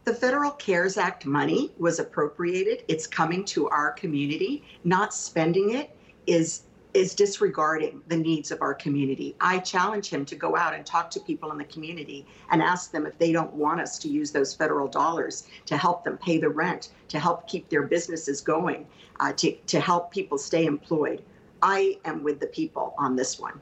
The 0.04 0.14
Federal 0.14 0.52
CARES 0.52 0.98
Act 0.98 1.26
money 1.26 1.72
was 1.78 2.00
appropriated. 2.00 2.84
It's 2.88 3.08
coming 3.08 3.46
to 3.46 3.70
our 3.70 3.92
community. 3.92 4.64
Not 4.84 5.14
spending 5.14 5.76
it 5.76 5.96
is 6.26 6.64
is 6.98 7.14
disregarding 7.14 8.02
the 8.08 8.18
needs 8.18 8.50
of 8.50 8.60
our 8.64 8.74
community. 8.74 9.36
I 9.40 9.60
challenge 9.60 10.10
him 10.10 10.26
to 10.26 10.36
go 10.36 10.58
out 10.58 10.74
and 10.74 10.84
talk 10.84 11.12
to 11.12 11.20
people 11.20 11.52
in 11.52 11.60
the 11.60 11.64
community 11.66 12.26
and 12.50 12.60
ask 12.60 12.92
them 12.92 13.06
if 13.06 13.16
they 13.20 13.32
don't 13.32 13.54
want 13.54 13.80
us 13.80 14.00
to 14.00 14.08
use 14.10 14.32
those 14.32 14.56
federal 14.56 14.88
dollars 14.88 15.48
to 15.68 15.78
help 15.78 16.04
them 16.04 16.18
pay 16.18 16.40
the 16.40 16.50
rent, 16.50 16.90
to 17.10 17.20
help 17.20 17.48
keep 17.48 17.70
their 17.70 17.84
businesses 17.84 18.42
going, 18.42 18.88
uh, 19.20 19.32
to, 19.34 19.52
to 19.68 19.80
help 19.80 20.10
people 20.10 20.40
stay 20.40 20.66
employed. 20.66 21.22
I 21.62 22.00
am 22.04 22.24
with 22.24 22.40
the 22.40 22.48
people 22.48 22.96
on 22.98 23.16
this 23.16 23.40
one. 23.40 23.62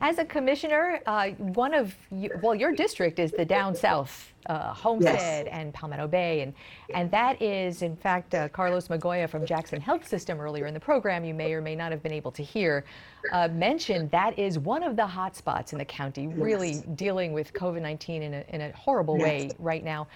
As 0.00 0.18
a 0.18 0.24
commissioner, 0.24 1.00
uh, 1.06 1.30
one 1.38 1.72
of 1.72 1.94
you, 2.10 2.30
well, 2.42 2.54
your 2.54 2.72
district 2.72 3.18
is 3.18 3.30
the 3.32 3.44
down 3.44 3.74
south, 3.74 4.32
uh, 4.46 4.72
Homestead 4.74 5.46
and 5.48 5.72
Palmetto 5.72 6.06
Bay, 6.06 6.40
and 6.42 6.52
and 6.94 7.10
that 7.10 7.40
is, 7.40 7.82
in 7.82 7.96
fact, 7.96 8.34
uh, 8.34 8.48
Carlos 8.48 8.88
Migoya 8.88 9.28
from 9.28 9.46
Jackson 9.46 9.80
Health 9.80 10.06
System 10.06 10.40
earlier 10.40 10.66
in 10.66 10.74
the 10.74 10.80
program. 10.80 11.24
You 11.24 11.32
may 11.34 11.52
or 11.54 11.60
may 11.62 11.74
not 11.74 11.90
have 11.90 12.02
been 12.02 12.12
able 12.12 12.32
to 12.32 12.42
hear 12.42 12.84
uh, 13.32 13.48
mentioned 13.48 14.10
that 14.10 14.38
is 14.38 14.58
one 14.58 14.82
of 14.82 14.96
the 14.96 15.06
hot 15.06 15.34
spots 15.36 15.72
in 15.72 15.78
the 15.78 15.84
county, 15.84 16.26
really 16.26 16.72
Yes. 16.72 16.84
dealing 16.94 17.32
with 17.32 17.52
COVID-19 17.54 18.22
in 18.22 18.34
a 18.34 18.44
in 18.48 18.60
a 18.60 18.72
horrible 18.72 19.16
Yes. 19.18 19.24
way 19.24 19.50
right 19.58 19.84
now. 19.84 20.06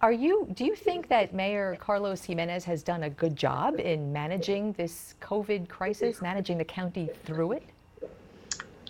Are 0.00 0.12
you? 0.12 0.48
Do 0.54 0.64
you 0.64 0.74
think 0.74 1.08
that 1.08 1.34
Mayor 1.34 1.76
Carlos 1.80 2.24
Gimenez 2.24 2.64
has 2.64 2.82
done 2.82 3.04
a 3.04 3.10
good 3.10 3.36
job 3.36 3.78
in 3.80 4.12
managing 4.12 4.72
this 4.72 5.14
COVID 5.20 5.68
crisis, 5.68 6.22
managing 6.22 6.56
the 6.58 6.64
county 6.64 7.10
through 7.24 7.52
it? 7.52 7.62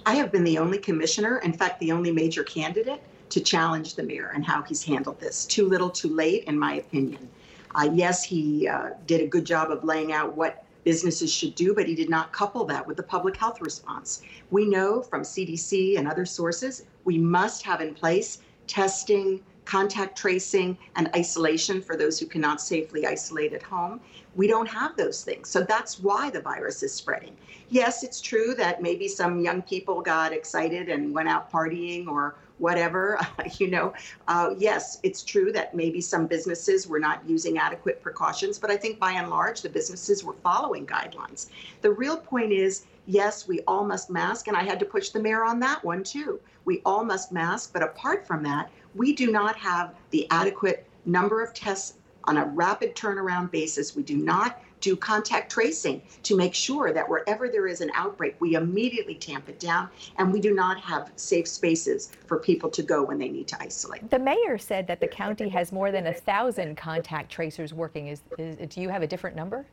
I 0.08 0.14
have 0.14 0.32
been 0.32 0.42
the 0.42 0.56
only 0.56 0.78
commissioner, 0.78 1.36
in 1.40 1.52
fact, 1.52 1.80
the 1.80 1.92
only 1.92 2.10
major 2.10 2.42
candidate 2.42 3.02
to 3.28 3.42
challenge 3.42 3.94
the 3.94 4.02
mayor 4.02 4.32
and 4.34 4.42
how 4.42 4.62
he's 4.62 4.82
handled 4.82 5.20
this. 5.20 5.44
Too 5.44 5.68
little, 5.68 5.90
too 5.90 6.08
late, 6.08 6.44
in 6.44 6.58
my 6.58 6.76
opinion. 6.76 7.28
Uh, 7.74 7.90
yes, 7.92 8.24
he 8.24 8.66
uh, 8.66 8.92
did 9.06 9.20
a 9.20 9.26
good 9.26 9.44
job 9.44 9.70
of 9.70 9.84
laying 9.84 10.14
out 10.14 10.34
what 10.34 10.64
businesses 10.82 11.30
should 11.30 11.54
do, 11.54 11.74
but 11.74 11.86
he 11.86 11.94
did 11.94 12.08
not 12.08 12.32
couple 12.32 12.64
that 12.64 12.86
with 12.86 12.96
the 12.96 13.02
public 13.02 13.36
health 13.36 13.60
response. 13.60 14.22
We 14.50 14.64
know 14.64 15.02
from 15.02 15.24
CDC 15.24 15.98
and 15.98 16.08
other 16.08 16.24
sources 16.24 16.86
we 17.04 17.18
must 17.18 17.62
have 17.64 17.82
in 17.82 17.92
place 17.92 18.38
testing, 18.66 19.42
contact 19.68 20.16
tracing, 20.16 20.78
and 20.96 21.10
isolation 21.14 21.82
for 21.82 21.94
those 21.94 22.18
who 22.18 22.24
cannot 22.24 22.58
safely 22.58 23.06
isolate 23.06 23.52
at 23.52 23.62
home. 23.62 24.00
We 24.34 24.46
don't 24.46 24.66
have 24.66 24.96
those 24.96 25.22
things. 25.22 25.50
So 25.50 25.60
that's 25.60 26.00
why 26.00 26.30
the 26.30 26.40
virus 26.40 26.82
is 26.82 26.94
spreading. 26.94 27.36
Yes, 27.68 28.02
it's 28.02 28.22
true 28.22 28.54
that 28.54 28.80
maybe 28.80 29.08
some 29.08 29.40
young 29.40 29.60
people 29.60 30.00
got 30.00 30.32
excited 30.32 30.88
and 30.88 31.14
went 31.14 31.28
out 31.28 31.52
partying 31.52 32.08
or 32.08 32.36
whatever. 32.56 33.20
you 33.58 33.68
know, 33.68 33.92
uh, 34.26 34.54
yes, 34.56 35.00
it's 35.02 35.22
true 35.22 35.52
that 35.52 35.74
maybe 35.74 36.00
some 36.00 36.26
businesses 36.26 36.88
were 36.88 36.98
not 36.98 37.20
using 37.28 37.58
adequate 37.58 38.00
precautions, 38.00 38.58
but 38.58 38.70
I 38.70 38.76
think 38.78 38.98
by 38.98 39.12
and 39.12 39.28
large 39.28 39.60
the 39.60 39.68
businesses 39.68 40.24
were 40.24 40.32
following 40.32 40.86
guidelines. 40.86 41.48
The 41.82 41.90
real 41.90 42.16
point 42.16 42.52
is 42.52 42.86
yes, 43.08 43.48
we 43.48 43.60
all 43.66 43.84
must 43.84 44.10
mask, 44.10 44.46
and 44.46 44.56
I 44.56 44.62
had 44.62 44.78
to 44.80 44.84
push 44.84 45.08
the 45.08 45.20
mayor 45.20 45.42
on 45.42 45.58
that 45.60 45.82
one 45.82 46.04
too. 46.04 46.38
We 46.64 46.82
all 46.84 47.04
must 47.04 47.32
mask, 47.32 47.72
but 47.72 47.82
apart 47.82 48.26
from 48.26 48.42
that, 48.44 48.70
we 48.94 49.14
do 49.14 49.32
not 49.32 49.56
have 49.56 49.94
the 50.10 50.26
adequate 50.30 50.86
number 51.06 51.42
of 51.42 51.54
tests 51.54 51.94
on 52.24 52.36
a 52.36 52.44
rapid 52.44 52.94
turnaround 52.94 53.50
basis. 53.50 53.96
We 53.96 54.02
do 54.02 54.18
not 54.18 54.60
do 54.80 54.94
contact 54.94 55.50
tracing 55.50 56.02
to 56.22 56.36
make 56.36 56.54
sure 56.54 56.92
that 56.92 57.08
wherever 57.08 57.48
there 57.48 57.66
is 57.66 57.80
an 57.80 57.90
outbreak, 57.94 58.36
we 58.38 58.54
immediately 58.54 59.14
tamp 59.14 59.48
it 59.48 59.58
down, 59.58 59.88
and 60.18 60.32
we 60.32 60.38
do 60.38 60.54
not 60.54 60.78
have 60.78 61.10
safe 61.16 61.48
spaces 61.48 62.12
for 62.26 62.38
people 62.38 62.68
to 62.70 62.82
go 62.82 63.02
when 63.02 63.18
they 63.18 63.28
need 63.28 63.48
to 63.48 63.60
isolate. 63.60 64.08
The 64.10 64.18
mayor 64.18 64.58
said 64.58 64.86
that 64.86 65.00
the 65.00 65.08
county 65.08 65.48
has 65.48 65.72
more 65.72 65.90
than 65.90 66.06
a 66.06 66.14
thousand 66.14 66.76
contact 66.76 67.32
tracers 67.32 67.72
working. 67.72 68.08
Is, 68.08 68.20
is 68.38 68.56
do 68.68 68.80
you 68.80 68.90
have 68.90 69.02
a 69.02 69.06
different 69.06 69.34
number? 69.34 69.64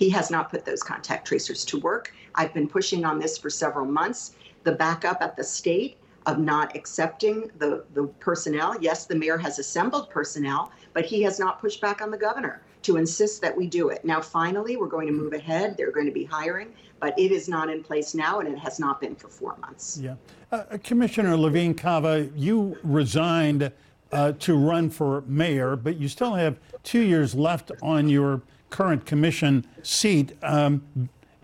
He 0.00 0.08
has 0.08 0.30
not 0.30 0.50
put 0.50 0.64
those 0.64 0.82
contact 0.82 1.28
tracers 1.28 1.62
to 1.66 1.78
work. 1.78 2.14
I've 2.34 2.54
been 2.54 2.66
pushing 2.66 3.04
on 3.04 3.18
this 3.18 3.36
for 3.36 3.50
several 3.50 3.84
months. 3.84 4.34
The 4.64 4.72
backup 4.72 5.20
at 5.20 5.36
the 5.36 5.44
state 5.44 5.98
of 6.24 6.38
not 6.38 6.74
accepting 6.74 7.50
the, 7.58 7.84
the 7.92 8.04
personnel. 8.18 8.76
Yes, 8.80 9.04
the 9.04 9.14
mayor 9.14 9.36
has 9.36 9.58
assembled 9.58 10.08
personnel, 10.08 10.72
but 10.94 11.04
he 11.04 11.20
has 11.24 11.38
not 11.38 11.60
pushed 11.60 11.82
back 11.82 12.00
on 12.00 12.10
the 12.10 12.16
governor 12.16 12.62
to 12.80 12.96
insist 12.96 13.42
that 13.42 13.54
we 13.54 13.66
do 13.66 13.90
it. 13.90 14.02
Now, 14.02 14.22
finally, 14.22 14.78
we're 14.78 14.86
going 14.86 15.06
to 15.06 15.12
move 15.12 15.34
ahead. 15.34 15.76
They're 15.76 15.92
going 15.92 16.06
to 16.06 16.12
be 16.12 16.24
hiring, 16.24 16.72
but 16.98 17.12
it 17.18 17.30
is 17.30 17.46
not 17.46 17.68
in 17.68 17.82
place 17.82 18.14
now, 18.14 18.40
and 18.40 18.48
it 18.48 18.58
has 18.58 18.80
not 18.80 19.02
been 19.02 19.14
for 19.14 19.28
four 19.28 19.58
months. 19.58 19.98
Yeah. 20.02 20.14
Uh, 20.50 20.78
Commissioner 20.82 21.36
Levine 21.36 21.74
Cava, 21.74 22.30
you 22.34 22.78
resigned 22.82 23.70
uh, 24.12 24.32
to 24.38 24.56
run 24.56 24.88
for 24.88 25.24
mayor, 25.26 25.76
but 25.76 25.98
you 25.98 26.08
still 26.08 26.32
have 26.32 26.58
two 26.84 27.02
years 27.02 27.34
left 27.34 27.70
on 27.82 28.08
your 28.08 28.40
current 28.70 29.04
commission 29.04 29.66
seat. 29.82 30.32
Um, 30.42 30.82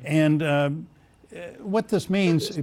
and 0.05 0.43
uh, 0.43 0.71
what 1.59 1.89
this 1.89 2.09
means, 2.09 2.59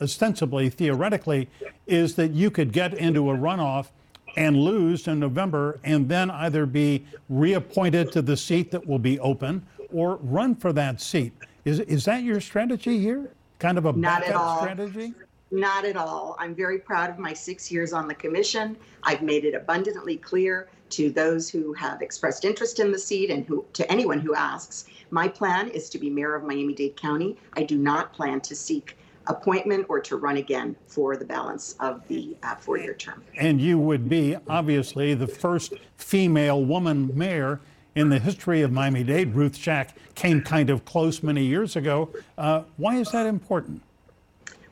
ostensibly, 0.00 0.70
theoretically, 0.70 1.48
is 1.86 2.14
that 2.16 2.32
you 2.32 2.50
could 2.50 2.72
get 2.72 2.94
into 2.94 3.30
a 3.30 3.34
runoff 3.34 3.88
and 4.36 4.56
lose 4.56 5.08
in 5.08 5.18
November 5.18 5.78
and 5.84 6.08
then 6.08 6.30
either 6.30 6.66
be 6.66 7.04
reappointed 7.28 8.12
to 8.12 8.22
the 8.22 8.36
seat 8.36 8.70
that 8.70 8.86
will 8.86 8.98
be 8.98 9.18
open 9.20 9.64
or 9.92 10.16
run 10.16 10.54
for 10.54 10.72
that 10.72 11.00
seat. 11.00 11.32
Is, 11.64 11.80
is 11.80 12.04
that 12.04 12.22
your 12.22 12.40
strategy 12.40 12.98
here? 12.98 13.30
Kind 13.58 13.78
of 13.78 13.86
a 13.86 13.92
Not 13.92 14.22
at 14.24 14.34
all. 14.34 14.60
strategy? 14.60 15.12
Not 15.50 15.84
at 15.84 15.96
all. 15.96 16.36
I'm 16.38 16.54
very 16.54 16.78
proud 16.78 17.10
of 17.10 17.18
my 17.18 17.32
six 17.32 17.72
years 17.72 17.92
on 17.92 18.06
the 18.06 18.14
commission. 18.14 18.76
I've 19.02 19.22
made 19.22 19.44
it 19.44 19.54
abundantly 19.54 20.16
clear 20.16 20.68
to 20.90 21.10
those 21.10 21.48
who 21.48 21.72
have 21.74 22.02
expressed 22.02 22.44
interest 22.44 22.80
in 22.80 22.92
the 22.92 22.98
seat 22.98 23.30
and 23.30 23.44
who 23.46 23.64
to 23.72 23.90
anyone 23.90 24.20
who 24.20 24.34
asks. 24.34 24.86
My 25.10 25.28
plan 25.28 25.68
is 25.68 25.88
to 25.90 25.98
be 25.98 26.10
mayor 26.10 26.34
of 26.34 26.44
Miami-Dade 26.44 26.96
County. 26.96 27.36
I 27.54 27.62
do 27.62 27.78
not 27.78 28.12
plan 28.12 28.40
to 28.42 28.54
seek 28.54 28.96
appointment 29.26 29.86
or 29.88 30.00
to 30.00 30.16
run 30.16 30.38
again 30.38 30.74
for 30.86 31.16
the 31.16 31.24
balance 31.24 31.76
of 31.80 32.06
the 32.08 32.36
uh, 32.42 32.54
four-year 32.56 32.94
term. 32.94 33.22
And 33.36 33.60
you 33.60 33.78
would 33.78 34.08
be, 34.08 34.36
obviously, 34.48 35.14
the 35.14 35.26
first 35.26 35.74
female 35.96 36.64
woman 36.64 37.10
mayor 37.16 37.60
in 37.94 38.08
the 38.08 38.18
history 38.18 38.62
of 38.62 38.72
Miami 38.72 39.04
Dade. 39.04 39.34
Ruth 39.34 39.56
Shack 39.56 39.96
came 40.14 40.40
kind 40.40 40.70
of 40.70 40.84
close 40.84 41.22
many 41.22 41.44
years 41.44 41.76
ago. 41.76 42.10
Uh, 42.38 42.62
why 42.76 42.96
is 42.96 43.10
that 43.12 43.26
important? 43.26 43.82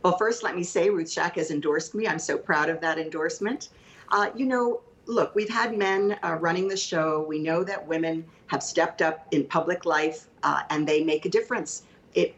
Well, 0.02 0.16
first, 0.16 0.42
let 0.42 0.54
me 0.54 0.62
say 0.62 0.88
Ruth 0.88 1.10
Shack 1.10 1.36
has 1.36 1.50
endorsed 1.50 1.94
me. 1.94 2.06
I'm 2.06 2.18
so 2.18 2.38
proud 2.38 2.68
of 2.68 2.80
that 2.80 2.98
endorsement. 2.98 3.70
Uh, 4.12 4.30
you 4.36 4.46
know, 4.46 4.80
look, 5.06 5.34
we've 5.34 5.48
had 5.48 5.76
men 5.76 6.18
uh, 6.22 6.36
running 6.40 6.68
the 6.68 6.76
show. 6.76 7.24
We 7.28 7.38
know 7.38 7.64
that 7.64 7.86
women 7.86 8.24
have 8.48 8.62
stepped 8.62 9.02
up 9.02 9.26
in 9.30 9.44
public 9.44 9.86
life 9.86 10.26
uh, 10.42 10.62
and 10.70 10.86
they 10.86 11.02
make 11.02 11.24
a 11.24 11.28
difference. 11.28 11.82
It, 12.14 12.34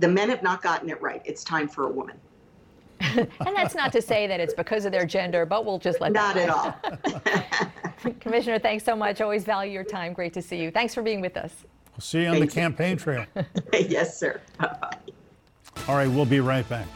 the 0.00 0.08
men 0.08 0.28
have 0.30 0.42
not 0.42 0.62
gotten 0.62 0.88
it 0.88 1.00
right. 1.00 1.22
It's 1.24 1.44
time 1.44 1.68
for 1.68 1.84
a 1.84 1.90
woman. 1.90 2.16
and 3.00 3.28
that's 3.54 3.74
not 3.74 3.92
to 3.92 4.02
say 4.02 4.26
that 4.26 4.40
it's 4.40 4.54
because 4.54 4.84
of 4.84 4.92
their 4.92 5.06
gender, 5.06 5.46
but 5.46 5.64
we'll 5.64 5.78
just 5.78 6.00
let 6.00 6.12
Not 6.12 6.34
that 6.34 6.48
at 6.48 8.04
all. 8.04 8.12
Commissioner, 8.20 8.58
thanks 8.58 8.84
so 8.84 8.96
much. 8.96 9.20
Always 9.20 9.44
value 9.44 9.72
your 9.72 9.84
time. 9.84 10.12
Great 10.12 10.32
to 10.34 10.42
see 10.42 10.56
you. 10.56 10.70
Thanks 10.70 10.94
for 10.94 11.02
being 11.02 11.20
with 11.20 11.36
us. 11.36 11.52
We'll 11.92 12.00
see 12.00 12.22
you 12.22 12.28
on 12.28 12.34
Thank 12.34 12.50
the 12.50 12.56
you. 12.56 12.62
campaign 12.62 12.96
trail. 12.96 13.24
yes, 13.72 14.18
sir. 14.18 14.40
Bye-bye. 14.58 14.98
All 15.86 15.96
right, 15.96 16.08
we'll 16.08 16.26
be 16.26 16.40
right 16.40 16.68
back. 16.68 16.86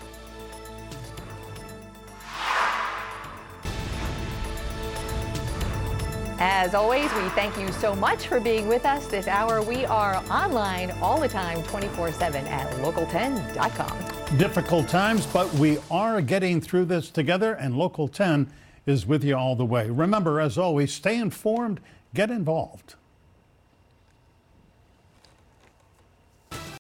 As 6.38 6.74
always, 6.74 7.12
we 7.14 7.28
thank 7.30 7.58
you 7.58 7.70
so 7.72 7.94
much 7.94 8.26
for 8.26 8.40
being 8.40 8.66
with 8.68 8.84
us 8.84 9.06
this 9.06 9.28
hour. 9.28 9.62
We 9.62 9.84
are 9.84 10.16
online 10.30 10.90
all 11.02 11.20
the 11.20 11.28
time, 11.28 11.62
24 11.64 12.12
7 12.12 12.46
at 12.46 12.70
local10.com. 12.76 14.38
Difficult 14.38 14.88
times, 14.88 15.26
but 15.26 15.52
we 15.54 15.78
are 15.90 16.20
getting 16.20 16.60
through 16.60 16.86
this 16.86 17.10
together, 17.10 17.54
and 17.54 17.76
Local 17.76 18.08
10 18.08 18.50
is 18.86 19.06
with 19.06 19.22
you 19.22 19.36
all 19.36 19.54
the 19.56 19.64
way. 19.64 19.90
Remember, 19.90 20.40
as 20.40 20.58
always, 20.58 20.92
stay 20.92 21.18
informed, 21.18 21.80
get 22.14 22.30
involved. 22.30 22.94